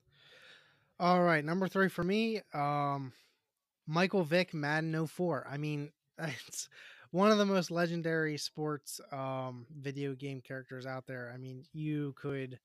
All 0.99 1.23
right, 1.23 1.43
number 1.43 1.67
three 1.67 1.89
for 1.89 2.03
me, 2.03 2.41
um, 2.53 3.13
Michael 3.87 4.23
Vick, 4.23 4.53
Madden 4.53 5.07
04. 5.07 5.47
I 5.49 5.57
mean, 5.57 5.91
it's 6.19 6.69
one 7.13 7.31
of 7.31 7.37
the 7.37 7.45
most 7.45 7.69
legendary 7.69 8.37
sports 8.37 8.99
um, 9.11 9.67
video 9.79 10.15
game 10.15 10.41
characters 10.41 10.87
out 10.87 11.05
there. 11.05 11.31
I 11.33 11.37
mean, 11.37 11.63
you 11.71 12.15
could 12.17 12.59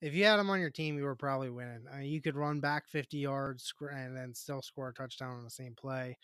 if 0.00 0.14
you 0.14 0.24
had 0.24 0.40
him 0.40 0.48
on 0.48 0.60
your 0.60 0.70
team, 0.70 0.96
you 0.96 1.04
were 1.04 1.14
probably 1.14 1.50
winning. 1.50 1.84
You 2.00 2.22
could 2.22 2.34
run 2.34 2.58
back 2.58 2.88
50 2.88 3.18
yards 3.18 3.72
and 3.92 4.16
then 4.16 4.34
still 4.34 4.62
score 4.62 4.88
a 4.88 4.94
touchdown 4.94 5.36
on 5.36 5.44
the 5.44 5.50
same 5.50 5.74
play. 5.76 6.16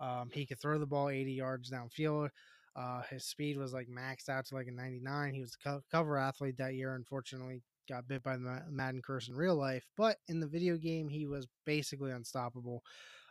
Um, 0.00 0.30
he 0.32 0.46
could 0.46 0.60
throw 0.60 0.78
the 0.78 0.86
ball 0.86 1.10
80 1.10 1.32
yards 1.32 1.70
downfield. 1.70 2.30
Uh, 2.76 3.02
his 3.10 3.24
speed 3.24 3.58
was 3.58 3.72
like 3.72 3.88
maxed 3.88 4.28
out 4.28 4.46
to 4.46 4.54
like 4.54 4.68
a 4.68 4.72
99. 4.72 5.34
He 5.34 5.40
was 5.40 5.56
a 5.60 5.68
co- 5.68 5.82
cover 5.90 6.16
athlete 6.16 6.58
that 6.58 6.74
year. 6.74 6.94
Unfortunately, 6.94 7.60
got 7.88 8.06
bit 8.06 8.22
by 8.22 8.36
the 8.36 8.62
Madden 8.70 9.02
curse 9.02 9.28
in 9.28 9.34
real 9.34 9.56
life, 9.56 9.84
but 9.96 10.18
in 10.28 10.38
the 10.38 10.46
video 10.46 10.76
game, 10.76 11.08
he 11.08 11.26
was 11.26 11.48
basically 11.64 12.12
unstoppable. 12.12 12.82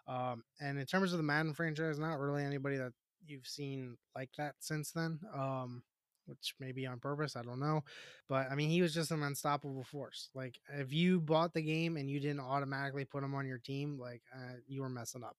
Um, 0.08 0.44
and 0.60 0.78
in 0.78 0.86
terms 0.86 1.14
of 1.14 1.18
the 1.18 1.24
Madden 1.24 1.54
franchise, 1.54 1.98
not 1.98 2.20
really 2.20 2.44
anybody 2.44 2.78
that 2.78 2.92
you've 3.28 3.48
seen 3.48 3.98
like 4.16 4.30
that 4.38 4.56
since 4.60 4.92
then. 4.92 5.20
Um, 5.34 5.84
which 6.28 6.56
may 6.60 6.72
be 6.72 6.86
on 6.86 7.00
purpose. 7.00 7.36
I 7.36 7.44
don't 7.44 7.60
know. 7.60 7.84
But 8.28 8.52
I 8.52 8.56
mean, 8.56 8.70
he 8.70 8.82
was 8.82 8.94
just 8.94 9.12
an 9.12 9.24
unstoppable 9.24 9.84
force. 9.84 10.30
Like, 10.34 10.60
if 10.74 10.92
you 10.92 11.20
bought 11.20 11.54
the 11.54 11.62
game 11.62 11.98
and 11.98 12.10
you 12.10 12.20
didn't 12.20 12.40
automatically 12.40 13.06
put 13.06 13.24
him 13.24 13.36
on 13.36 13.46
your 13.46 13.60
team, 13.60 14.00
like, 14.00 14.22
uh, 14.34 14.56
you 14.68 14.82
were 14.82 14.90
messing 14.90 15.24
up. 15.24 15.38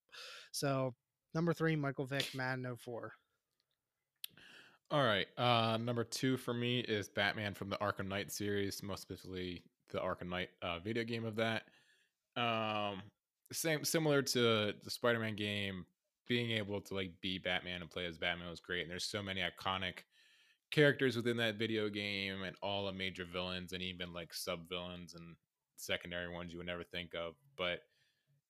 So, 0.53 0.95
number 1.35 1.53
three, 1.53 1.77
Michael 1.77 2.07
Vick, 2.07 2.31
Madden 2.35 2.77
04. 2.77 3.13
All 4.93 5.03
right. 5.03 5.27
Uh, 5.37 5.77
number 5.79 6.05
two 6.05 6.37
for 6.37 6.55
me 6.55 6.81
is 6.81 7.09
Batman 7.09 7.55
from 7.55 7.69
the 7.69 7.77
Arkham 7.79 8.07
Knight 8.07 8.31
series, 8.31 8.83
most 8.83 9.03
specifically 9.03 9.65
the 9.91 9.99
Arkham 9.99 10.29
Knight 10.29 10.51
uh, 10.63 10.79
video 10.79 11.03
game 11.03 11.25
of 11.25 11.37
that. 11.37 11.65
Um, 12.37 13.03
same, 13.53 13.85
similar 13.85 14.23
to 14.23 14.75
the 14.83 14.91
Spider 14.91 15.19
Man 15.19 15.35
game, 15.35 15.87
being 16.27 16.51
able 16.53 16.81
to 16.81 16.95
like 16.95 17.13
be 17.21 17.39
Batman 17.39 17.83
and 17.83 17.91
play 17.91 18.07
as 18.07 18.19
Batman 18.19 18.51
was 18.51 18.61
great. 18.61 18.83
And 18.83 18.91
there's 18.91 19.05
so 19.05 19.23
many 19.23 19.41
iconic 19.41 20.05
characters 20.71 21.17
within 21.17 21.37
that 21.37 21.57
video 21.57 21.89
game 21.89 22.43
and 22.43 22.57
all 22.63 22.87
the 22.87 22.93
major 22.93 23.25
villains 23.25 23.73
and 23.73 23.83
even 23.83 24.13
like 24.13 24.35
sub 24.35 24.69
villains 24.69 25.15
and 25.15 25.37
secondary 25.77 26.33
ones 26.33 26.53
you 26.53 26.59
would 26.59 26.67
never 26.67 26.85
think 26.85 27.15
of. 27.15 27.35
But 27.57 27.83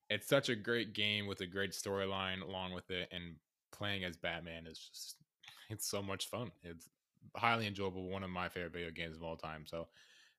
it's 0.08 0.28
such 0.28 0.48
a 0.48 0.56
great 0.56 0.94
game 0.94 1.26
with 1.26 1.40
a 1.40 1.46
great 1.46 1.72
storyline 1.72 2.42
along 2.42 2.72
with 2.72 2.90
it, 2.90 3.08
and 3.12 3.34
playing 3.72 4.04
as 4.04 4.16
Batman 4.16 4.66
is 4.66 4.78
just 4.78 5.16
it's 5.70 5.88
so 5.88 6.02
much 6.02 6.28
fun. 6.28 6.50
It's 6.62 6.88
highly 7.36 7.66
enjoyable. 7.66 8.08
One 8.08 8.22
of 8.22 8.30
my 8.30 8.48
favorite 8.48 8.72
video 8.72 8.90
games 8.90 9.16
of 9.16 9.22
all 9.22 9.36
time. 9.36 9.64
So, 9.66 9.88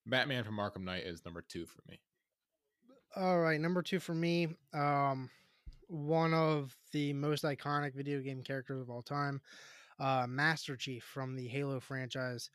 Batman 0.05 0.43
from 0.43 0.57
Arkham 0.57 0.83
Knight 0.83 1.03
is 1.03 1.25
number 1.25 1.41
two 1.41 1.65
for 1.65 1.81
me. 1.89 1.99
All 3.15 3.39
right, 3.39 3.59
number 3.59 3.81
two 3.81 3.99
for 3.99 4.13
me. 4.13 4.47
Um, 4.73 5.29
one 5.87 6.33
of 6.33 6.75
the 6.91 7.13
most 7.13 7.43
iconic 7.43 7.95
video 7.95 8.21
game 8.21 8.43
characters 8.43 8.81
of 8.81 8.89
all 8.89 9.01
time, 9.01 9.41
uh, 9.99 10.25
Master 10.27 10.75
Chief 10.75 11.03
from 11.03 11.35
the 11.35 11.47
Halo 11.47 11.79
franchise. 11.79 12.49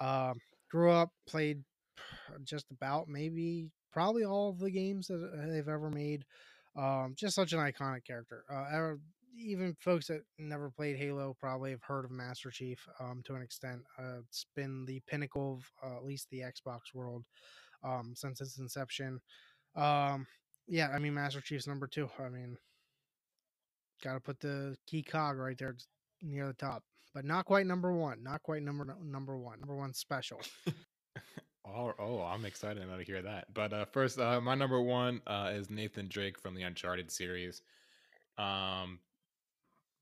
Uh, 0.00 0.34
grew 0.70 0.90
up, 0.90 1.10
played 1.26 1.62
just 2.44 2.66
about 2.70 3.08
maybe 3.08 3.70
probably 3.92 4.24
all 4.24 4.50
of 4.50 4.58
the 4.58 4.70
games 4.70 5.06
that 5.06 5.48
they've 5.48 5.68
ever 5.68 5.90
made. 5.90 6.24
Um, 6.76 7.14
just 7.16 7.36
such 7.36 7.52
an 7.52 7.60
iconic 7.60 8.04
character. 8.04 8.44
Uh, 8.52 8.94
even 9.38 9.76
folks 9.80 10.06
that 10.08 10.22
never 10.38 10.70
played 10.70 10.96
Halo 10.96 11.36
probably 11.38 11.70
have 11.70 11.82
heard 11.82 12.04
of 12.04 12.10
Master 12.10 12.50
Chief 12.50 12.86
um, 13.00 13.22
to 13.24 13.34
an 13.34 13.42
extent. 13.42 13.82
Uh, 13.98 14.18
it's 14.28 14.46
been 14.54 14.84
the 14.84 15.00
pinnacle 15.06 15.54
of 15.54 15.88
uh, 15.88 15.96
at 15.96 16.04
least 16.04 16.28
the 16.30 16.40
Xbox 16.40 16.94
world 16.94 17.24
um, 17.84 18.12
since 18.14 18.40
its 18.40 18.58
inception. 18.58 19.20
Um, 19.76 20.26
yeah, 20.66 20.88
I 20.88 20.98
mean 20.98 21.14
Master 21.14 21.40
Chief's 21.40 21.66
number 21.66 21.86
two. 21.86 22.08
I 22.18 22.28
mean, 22.28 22.56
got 24.02 24.14
to 24.14 24.20
put 24.20 24.40
the 24.40 24.76
key 24.86 25.02
cog 25.02 25.36
right 25.36 25.56
there 25.58 25.76
near 26.22 26.46
the 26.46 26.54
top, 26.54 26.82
but 27.14 27.24
not 27.24 27.44
quite 27.44 27.66
number 27.66 27.92
one. 27.92 28.22
Not 28.22 28.42
quite 28.42 28.62
number 28.62 28.96
number 29.02 29.36
one. 29.38 29.60
Number 29.60 29.76
one 29.76 29.92
special. 29.92 30.40
oh, 31.66 31.92
oh, 31.98 32.22
I'm 32.22 32.44
excited 32.44 32.86
to 32.86 33.04
hear 33.04 33.22
that. 33.22 33.52
But 33.52 33.72
uh, 33.72 33.84
first, 33.86 34.18
uh, 34.18 34.40
my 34.40 34.54
number 34.54 34.80
one 34.80 35.20
uh, 35.26 35.50
is 35.52 35.70
Nathan 35.70 36.08
Drake 36.08 36.38
from 36.38 36.54
the 36.54 36.62
Uncharted 36.62 37.10
series. 37.10 37.62
Um, 38.38 38.98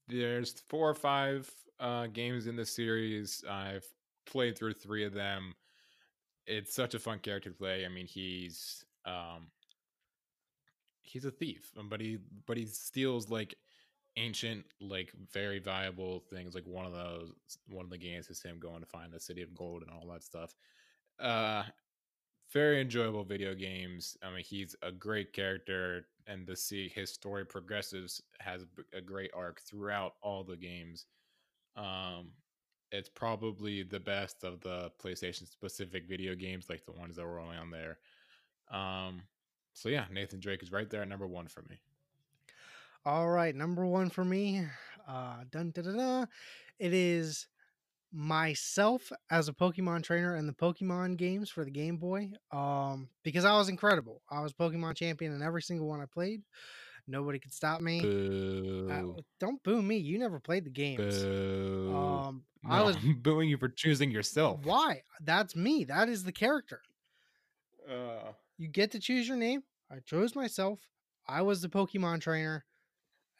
there's 0.08 0.52
four 0.68 0.88
or 0.88 0.94
five 0.94 1.50
uh, 1.80 2.06
games 2.06 2.46
in 2.46 2.56
the 2.56 2.66
series. 2.66 3.44
I've 3.48 3.86
played 4.26 4.56
through 4.56 4.74
three 4.74 5.04
of 5.04 5.12
them. 5.12 5.54
It's 6.46 6.74
such 6.74 6.94
a 6.94 6.98
fun 6.98 7.18
character 7.18 7.50
to 7.50 7.56
play. 7.56 7.84
I 7.86 7.88
mean, 7.88 8.06
he's 8.06 8.84
um, 9.04 9.48
he's 11.02 11.24
a 11.24 11.30
thief, 11.30 11.70
um, 11.78 11.88
but 11.88 12.00
he 12.00 12.18
but 12.46 12.56
he 12.56 12.66
steals 12.66 13.30
like 13.30 13.54
ancient, 14.16 14.64
like 14.80 15.12
very 15.32 15.58
valuable 15.58 16.22
things. 16.30 16.54
Like 16.54 16.66
one 16.66 16.86
of 16.86 16.92
those, 16.92 17.32
one 17.68 17.84
of 17.84 17.90
the 17.90 17.98
games 17.98 18.28
is 18.28 18.42
him 18.42 18.58
going 18.60 18.80
to 18.80 18.86
find 18.86 19.12
the 19.12 19.20
city 19.20 19.42
of 19.42 19.54
gold 19.54 19.82
and 19.82 19.90
all 19.90 20.06
that 20.12 20.22
stuff. 20.22 20.54
Uh, 21.18 21.64
very 22.52 22.80
enjoyable 22.80 23.24
video 23.24 23.54
games. 23.54 24.16
I 24.22 24.30
mean, 24.30 24.44
he's 24.44 24.76
a 24.82 24.92
great 24.92 25.32
character, 25.32 26.06
and 26.26 26.46
to 26.46 26.56
see 26.56 26.88
his 26.88 27.10
story 27.10 27.46
progresses 27.46 28.20
has 28.40 28.66
a 28.92 29.00
great 29.00 29.30
arc 29.34 29.60
throughout 29.62 30.14
all 30.22 30.44
the 30.44 30.56
games. 30.56 31.06
Um, 31.76 32.32
it's 32.90 33.08
probably 33.08 33.82
the 33.82 34.00
best 34.00 34.44
of 34.44 34.60
the 34.60 34.92
PlayStation 35.02 35.50
specific 35.50 36.06
video 36.06 36.34
games, 36.34 36.68
like 36.68 36.84
the 36.84 36.92
ones 36.92 37.16
that 37.16 37.24
were 37.24 37.40
only 37.40 37.56
on 37.56 37.70
there. 37.70 37.98
Um, 38.70 39.22
so 39.72 39.88
yeah, 39.88 40.04
Nathan 40.12 40.40
Drake 40.40 40.62
is 40.62 40.70
right 40.70 40.88
there 40.90 41.02
at 41.02 41.08
number 41.08 41.26
one 41.26 41.48
for 41.48 41.62
me. 41.70 41.80
All 43.04 43.28
right, 43.28 43.54
number 43.54 43.84
one 43.84 44.10
for 44.10 44.24
me. 44.24 44.64
Uh, 45.08 45.38
dun, 45.50 45.72
da, 45.74 45.82
da, 45.82 45.92
da. 45.92 46.26
It 46.78 46.94
is 46.94 47.48
myself 48.12 49.10
as 49.30 49.48
a 49.48 49.52
Pokemon 49.52 50.04
trainer 50.04 50.36
in 50.36 50.46
the 50.46 50.52
Pokemon 50.52 51.16
games 51.16 51.50
for 51.50 51.64
the 51.64 51.70
Game 51.70 51.96
Boy. 51.96 52.30
Um, 52.52 53.08
because 53.24 53.44
I 53.44 53.56
was 53.56 53.68
incredible. 53.68 54.22
I 54.30 54.40
was 54.40 54.52
Pokemon 54.52 54.94
champion 54.96 55.34
in 55.34 55.42
every 55.42 55.62
single 55.62 55.88
one 55.88 56.00
I 56.00 56.06
played. 56.06 56.42
Nobody 57.08 57.40
could 57.40 57.52
stop 57.52 57.80
me. 57.80 58.00
Uh, 58.88 59.20
don't 59.40 59.60
boo 59.64 59.82
me. 59.82 59.96
You 59.96 60.18
never 60.18 60.38
played 60.38 60.64
the 60.64 60.70
games. 60.70 61.24
Boo. 61.24 61.92
Um, 61.96 62.44
no, 62.62 62.70
I 62.70 62.82
was 62.82 62.96
booing 62.96 63.48
you 63.48 63.56
for 63.56 63.68
choosing 63.68 64.12
yourself. 64.12 64.60
Why? 64.62 65.02
That's 65.20 65.56
me. 65.56 65.84
That 65.84 66.08
is 66.08 66.22
the 66.22 66.30
character. 66.30 66.80
Uh, 67.90 68.30
you 68.58 68.68
get 68.68 68.92
to 68.92 69.00
choose 69.00 69.26
your 69.26 69.36
name. 69.36 69.64
I 69.90 69.96
chose 70.06 70.36
myself. 70.36 70.78
I 71.26 71.42
was 71.42 71.60
the 71.60 71.68
Pokemon 71.68 72.20
trainer, 72.20 72.64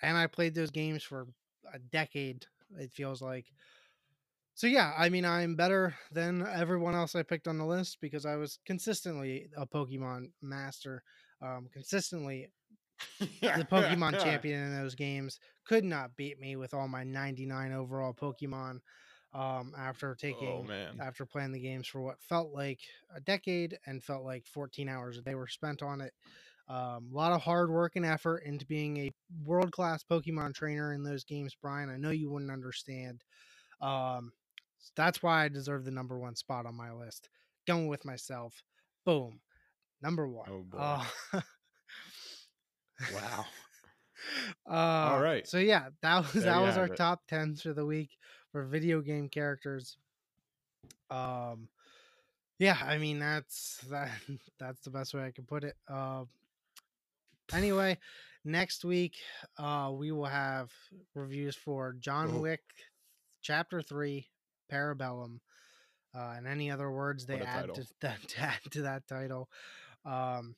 and 0.03 0.16
I 0.16 0.26
played 0.26 0.55
those 0.55 0.70
games 0.70 1.03
for 1.03 1.28
a 1.72 1.78
decade. 1.78 2.46
It 2.78 2.92
feels 2.92 3.22
like. 3.22 3.46
So 4.55 4.66
yeah, 4.66 4.92
I 4.96 5.09
mean, 5.09 5.24
I'm 5.24 5.57
better 5.57 5.96
than 6.11 6.46
everyone 6.46 6.94
else 6.94 7.14
I 7.14 7.22
picked 7.22 7.48
on 7.48 7.59
the 7.59 7.64
list 7.66 7.98
because 8.00 8.26
I 8.26 8.36
was 8.36 8.59
consistently 8.66 9.48
a 9.57 9.66
Pokemon 9.66 10.32
master, 10.42 11.03
um, 11.40 11.68
consistently 11.72 12.48
the 13.55 13.64
Pokemon 13.64 14.18
champion 14.18 14.62
in 14.62 14.76
those 14.76 14.94
games. 14.94 15.38
Could 15.64 15.84
not 15.84 16.16
beat 16.16 16.38
me 16.38 16.57
with 16.57 16.74
all 16.74 16.88
my 16.88 17.05
99 17.05 17.72
overall 17.72 18.14
Pokemon 18.14 18.80
um, 19.34 19.74
after 19.76 20.14
Oh 20.30 20.62
taking 20.62 20.64
man. 20.64 21.00
after 21.00 21.24
playing 21.26 21.53
the 21.53 21.61
games 21.61 21.86
for 21.86 22.00
what 22.03 22.20
felt 22.22 22.53
like 22.53 22.80
a 23.14 23.20
decade 23.20 23.78
and 23.86 24.03
felt 24.03 24.24
like 24.24 24.46
14 24.46 24.88
hours 24.88 25.18
a 25.18 25.22
day 25.22 25.34
were 25.34 25.48
spent 25.48 25.82
on 25.82 26.00
it. 26.00 26.12
Um, 26.69 27.09
a 27.13 27.17
lot 27.17 27.33
of 27.33 27.43
hard 27.43 27.71
work 27.71 27.97
and 27.97 28.07
effort 28.07 28.45
into 28.45 28.65
being 28.67 28.97
a 28.99 29.13
world 29.45 29.73
class 29.73 30.05
Pokemon 30.09 30.55
trainer 30.55 30.95
in 30.95 31.03
those 31.03 31.25
games, 31.25 31.57
Brian. 31.61 31.91
I 31.91 31.97
know 31.97 32.11
you 32.11 32.31
wouldn't 32.31 32.51
understand. 32.51 33.23
Um, 33.81 34.33
that's 34.97 35.23
why 35.23 35.45
I 35.45 35.49
deserve 35.49 35.85
the 35.85 35.91
number 35.91 36.19
one 36.19 36.37
spot 36.37 36.67
on 36.67 36.75
my 36.75 36.93
list. 36.93 37.29
Going 37.67 37.89
with 37.89 38.05
myself. 38.05 38.63
Boom. 39.05 39.41
Number 40.03 40.27
one. 40.27 40.49
Oh 40.51 40.63
boy. 40.63 40.79
Uh, 40.79 41.05
wow. 43.15 43.47
uh, 44.69 45.15
All 45.15 45.23
right. 45.23 45.47
So 45.47 45.59
yeah, 45.59 45.87
that 46.03 46.23
was 46.23 46.45
There 46.45 46.53
that 46.53 46.61
was 46.61 46.77
our 46.77 46.87
it. 46.87 46.97
top 46.97 47.23
tens 47.29 47.63
for 47.63 47.73
the 47.73 47.87
week 47.87 48.11
for 48.51 48.65
video 48.65 49.01
game 49.01 49.29
characters. 49.29 49.97
Um, 51.11 51.69
yeah, 52.59 52.79
I 52.85 52.99
mean 52.99 53.19
that's 53.19 53.79
that 53.91 54.11
that's 54.59 54.81
the 54.83 54.91
best 54.91 55.15
way 55.15 55.25
I 55.25 55.31
can 55.31 55.45
put 55.45 55.65
it. 55.65 55.77
Um, 55.89 56.29
anyway, 57.53 57.98
next 58.44 58.84
week 58.84 59.16
uh 59.59 59.90
we 59.94 60.11
will 60.12 60.26
have 60.26 60.70
reviews 61.14 61.55
for 61.57 61.94
John 61.98 62.30
Oh. 62.34 62.40
Wick 62.40 62.62
Chapter 63.42 63.82
Three, 63.82 64.28
Parabellum, 64.70 65.40
uh, 66.14 66.34
and 66.36 66.46
any 66.46 66.70
other 66.70 66.90
words 66.90 67.26
they 67.26 67.40
add 67.40 67.74
to 67.74 67.86
that 68.00 68.28
to 68.28 68.40
add 68.40 68.61
to 68.70 68.82
that 68.82 69.07
title. 69.07 69.48
Um, 70.05 70.55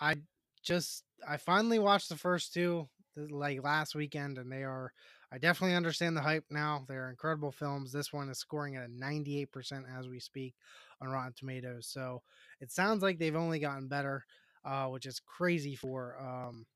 I 0.00 0.16
just 0.62 1.04
I 1.28 1.36
finally 1.36 1.78
watched 1.78 2.08
the 2.08 2.16
first 2.16 2.52
two 2.54 2.88
like 3.16 3.62
last 3.62 3.94
weekend, 3.94 4.38
and 4.38 4.50
they 4.50 4.62
are. 4.64 4.92
I 5.32 5.38
definitely 5.38 5.74
understand 5.74 6.16
the 6.16 6.20
hype 6.20 6.44
now. 6.48 6.84
They're 6.86 7.10
incredible 7.10 7.50
films. 7.50 7.90
This 7.90 8.12
one 8.12 8.28
is 8.28 8.38
scoring 8.38 8.76
at 8.76 8.84
a 8.84 8.88
98% 8.88 9.48
as 9.98 10.06
we 10.06 10.20
speak 10.20 10.54
on 11.00 11.08
Rotten 11.08 11.32
Tomatoes. 11.36 11.88
So 11.88 12.22
it 12.60 12.70
sounds 12.70 13.02
like 13.02 13.18
they've 13.18 13.34
only 13.34 13.58
gotten 13.58 13.88
better, 13.88 14.24
uh, 14.64 14.86
which 14.86 15.06
is 15.06 15.20
crazy 15.20 15.74
for 15.76 16.16
um, 16.20 16.66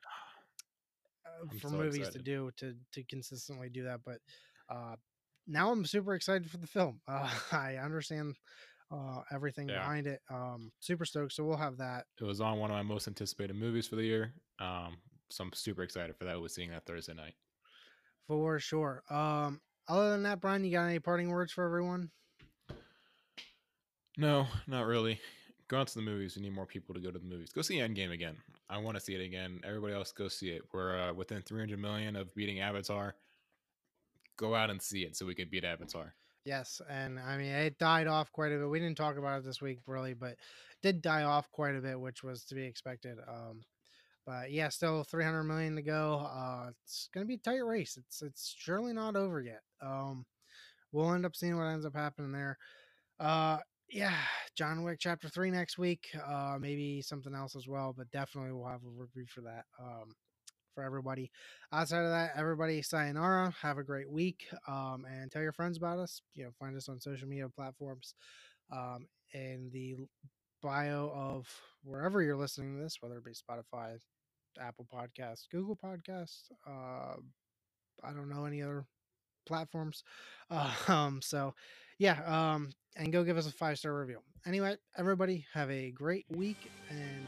uh, 1.27 1.47
for 1.61 1.69
so 1.69 1.77
movies 1.77 2.09
excited. 2.09 2.19
to 2.19 2.23
do 2.25 2.51
to 2.57 2.75
to 2.93 3.03
consistently 3.05 3.69
do 3.69 3.85
that. 3.85 4.01
But 4.05 4.19
uh, 4.71 4.97
now 5.47 5.71
I'm 5.71 5.85
super 5.85 6.15
excited 6.15 6.51
for 6.51 6.59
the 6.59 6.67
film. 6.67 7.01
Uh, 7.09 7.29
I 7.53 7.77
understand 7.77 8.35
uh, 8.91 9.21
everything 9.33 9.69
Yeah. 9.69 9.81
behind 9.81 10.07
it. 10.07 10.21
Um, 10.31 10.73
super 10.81 11.05
stoked. 11.05 11.33
So 11.33 11.45
we'll 11.45 11.57
have 11.57 11.79
that. 11.79 12.07
It 12.21 12.25
was 12.25 12.41
on 12.41 12.59
one 12.59 12.71
of 12.71 12.77
my 12.77 12.83
most 12.83 13.07
anticipated 13.09 13.57
movies 13.57 13.87
for 13.87 13.97
the 13.97 14.05
year. 14.05 14.33
Um, 14.59 14.97
so 15.31 15.45
I'm 15.45 15.53
super 15.53 15.83
excited 15.83 16.17
for 16.17 16.25
that. 16.25 16.41
We're 16.41 16.49
seeing 16.49 16.71
that 16.71 16.87
Thursday 16.87 17.15
night. 17.15 17.35
For 18.27 18.59
sure. 18.59 19.03
Um, 19.11 19.61
other 19.89 20.11
than 20.11 20.23
that, 20.25 20.41
Brian, 20.41 20.65
you 20.65 20.71
got 20.73 20.85
any 20.87 20.99
parting 20.99 21.31
words 21.31 21.53
for 21.53 21.65
everyone? 21.65 22.11
No, 24.17 24.47
not 24.67 24.87
really. 24.87 25.21
Go 25.69 25.79
out 25.79 25.87
to 25.89 25.95
the 25.95 26.03
movies. 26.03 26.35
We 26.35 26.43
need 26.43 26.55
more 26.55 26.67
people 26.67 26.95
to 26.95 27.01
go 27.01 27.11
to 27.11 27.19
the 27.19 27.25
movies. 27.25 27.51
Go 27.51 27.61
see 27.61 27.77
Endgame 27.77 28.13
again. 28.13 28.37
I 28.71 28.79
want 28.79 28.97
to 28.97 29.01
see 29.03 29.15
it 29.15 29.23
again. 29.25 29.61
Everybody 29.65 29.95
else, 29.95 30.13
go 30.13 30.29
see 30.29 30.49
it. 30.51 30.63
We're 30.73 31.11
uh, 31.11 31.13
within 31.13 31.43
300 31.43 31.79
million 31.79 32.17
of 32.17 32.35
beating 32.35 32.61
Avatar. 32.61 33.15
Go 34.39 34.55
out 34.55 34.71
and 34.71 34.81
see 34.81 35.03
it 35.03 35.17
so 35.17 35.27
we 35.27 35.35
can 35.35 35.49
beat 35.51 35.65
Avatar. 35.65 36.15
Yes, 36.45 36.81
and 36.89 37.19
I 37.21 37.37
mean 37.37 37.53
it 37.53 37.79
died 37.79 38.07
off 38.07 38.33
quite 38.33 38.53
a 38.53 38.57
bit. 38.57 38.71
We 38.71 38.79
didn't 38.81 38.97
talk 38.97 39.19
about 39.19 39.41
it 39.41 39.45
this 39.45 39.61
week 39.61 39.81
really, 39.87 40.15
but 40.15 40.37
did 40.83 41.03
die 41.03 41.25
off 41.25 41.51
quite 41.51 41.75
a 41.75 41.81
bit, 41.81 42.01
which 42.01 42.23
was 42.23 42.45
to 42.47 42.55
be 42.55 42.65
expected. 42.65 43.19
Um, 43.29 43.61
but 44.25 44.51
yeah, 44.51 44.71
still 44.71 45.05
300 45.05 45.45
million 45.45 45.77
to 45.77 45.83
go. 45.83 46.27
Uh, 46.33 46.71
it's 46.85 47.11
gonna 47.13 47.27
be 47.27 47.35
a 47.35 47.39
tight 47.39 47.65
race. 47.65 47.99
It's 47.99 48.23
it's 48.23 48.55
surely 48.57 48.95
not 48.95 49.17
over 49.17 49.43
yet. 49.43 49.61
Um, 49.83 50.25
we'll 50.93 51.13
end 51.13 51.27
up 51.27 51.37
seeing 51.37 51.59
what 51.59 51.65
ends 51.65 51.85
up 51.85 51.95
happening 51.95 52.33
there. 52.33 52.57
Uh, 53.21 53.59
yeah, 53.91 54.17
John 54.59 54.83
Wick 54.83 54.99
Chapter 54.99 55.29
Three 55.29 55.53
next 55.53 55.79
week. 55.79 56.09
Uh, 56.27 56.57
maybe 56.61 57.01
something 57.01 57.33
else 57.33 57.55
as 57.55 57.69
well, 57.69 57.95
but 57.97 58.11
definitely 58.11 58.53
we'll 58.53 58.67
have 58.67 58.83
a 58.83 58.91
review 58.91 59.25
for 59.29 59.41
that. 59.43 59.67
Um, 59.81 60.17
for 60.75 60.83
everybody. 60.83 61.31
Outside 61.73 62.03
of 62.03 62.11
that, 62.11 62.33
everybody, 62.37 62.83
sayonara. 62.83 63.55
Have 63.63 63.79
a 63.79 63.85
great 63.85 64.11
week, 64.11 64.47
um, 64.67 65.07
and 65.09 65.31
tell 65.31 65.43
your 65.43 65.53
friends 65.53 65.77
about 65.77 66.01
us. 66.01 66.23
You 66.35 66.43
know, 66.43 66.51
find 66.59 66.77
us 66.77 66.89
on 66.89 67.01
social 67.01 67.29
media 67.29 67.49
platforms, 67.49 68.17
um, 68.73 69.07
and 69.33 69.71
the 69.71 69.95
bio 70.61 71.13
of 71.15 71.47
wherever 71.85 72.21
you're 72.21 72.37
listening 72.37 72.75
to 72.77 72.83
this, 72.83 72.97
whether 72.99 73.19
it 73.19 73.25
be 73.25 73.31
Spotify, 73.31 73.97
Apple 74.61 74.89
Podcasts, 74.93 75.49
Google 75.53 75.77
Podcasts. 75.77 76.51
Uh, 76.67 77.15
I 78.03 78.13
don't 78.13 78.29
know 78.29 78.45
any 78.45 78.61
other 78.61 78.87
platforms. 79.47 80.03
Uh, 80.51 80.75
um, 80.89 81.21
so, 81.23 81.55
yeah. 82.01 82.23
Um, 82.25 82.71
and 82.99 83.13
go 83.13 83.25
give 83.25 83.37
us 83.37 83.47
a 83.47 83.53
five 83.53 83.79
star 83.79 83.99
review. 83.99 84.19
Anyway, 84.47 84.77
everybody, 84.97 85.47
have 85.55 85.71
a 85.71 85.91
great 85.93 86.27
week 86.31 86.71
and 86.91 87.27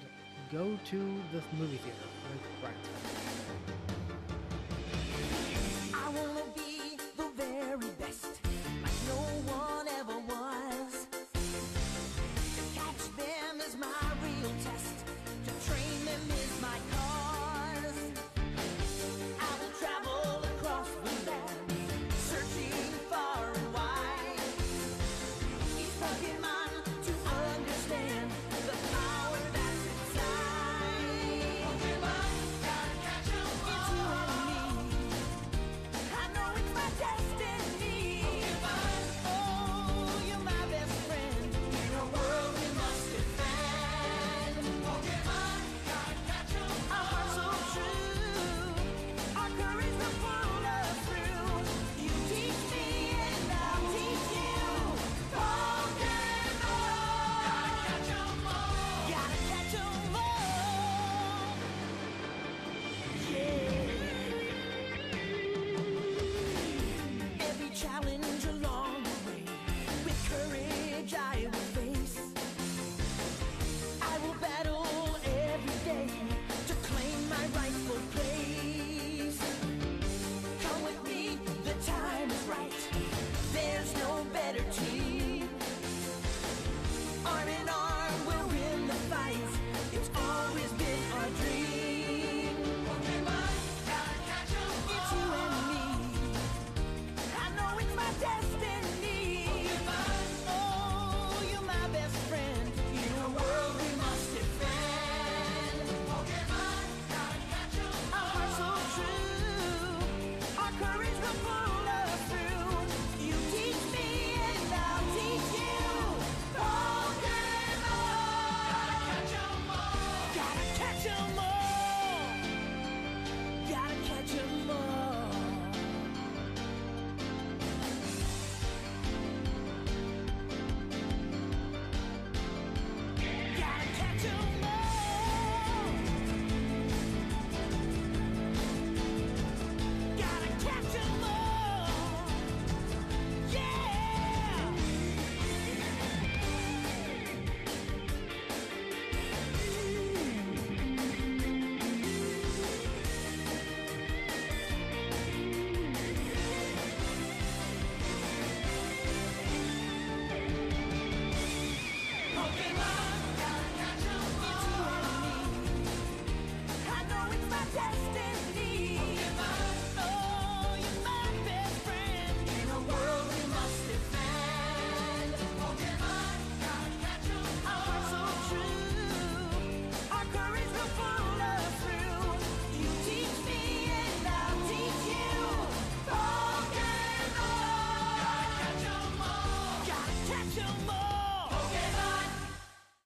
go 0.53 0.79
to 0.91 0.99
the 1.33 1.43
movie 1.57 1.79
theater. 1.79 2.20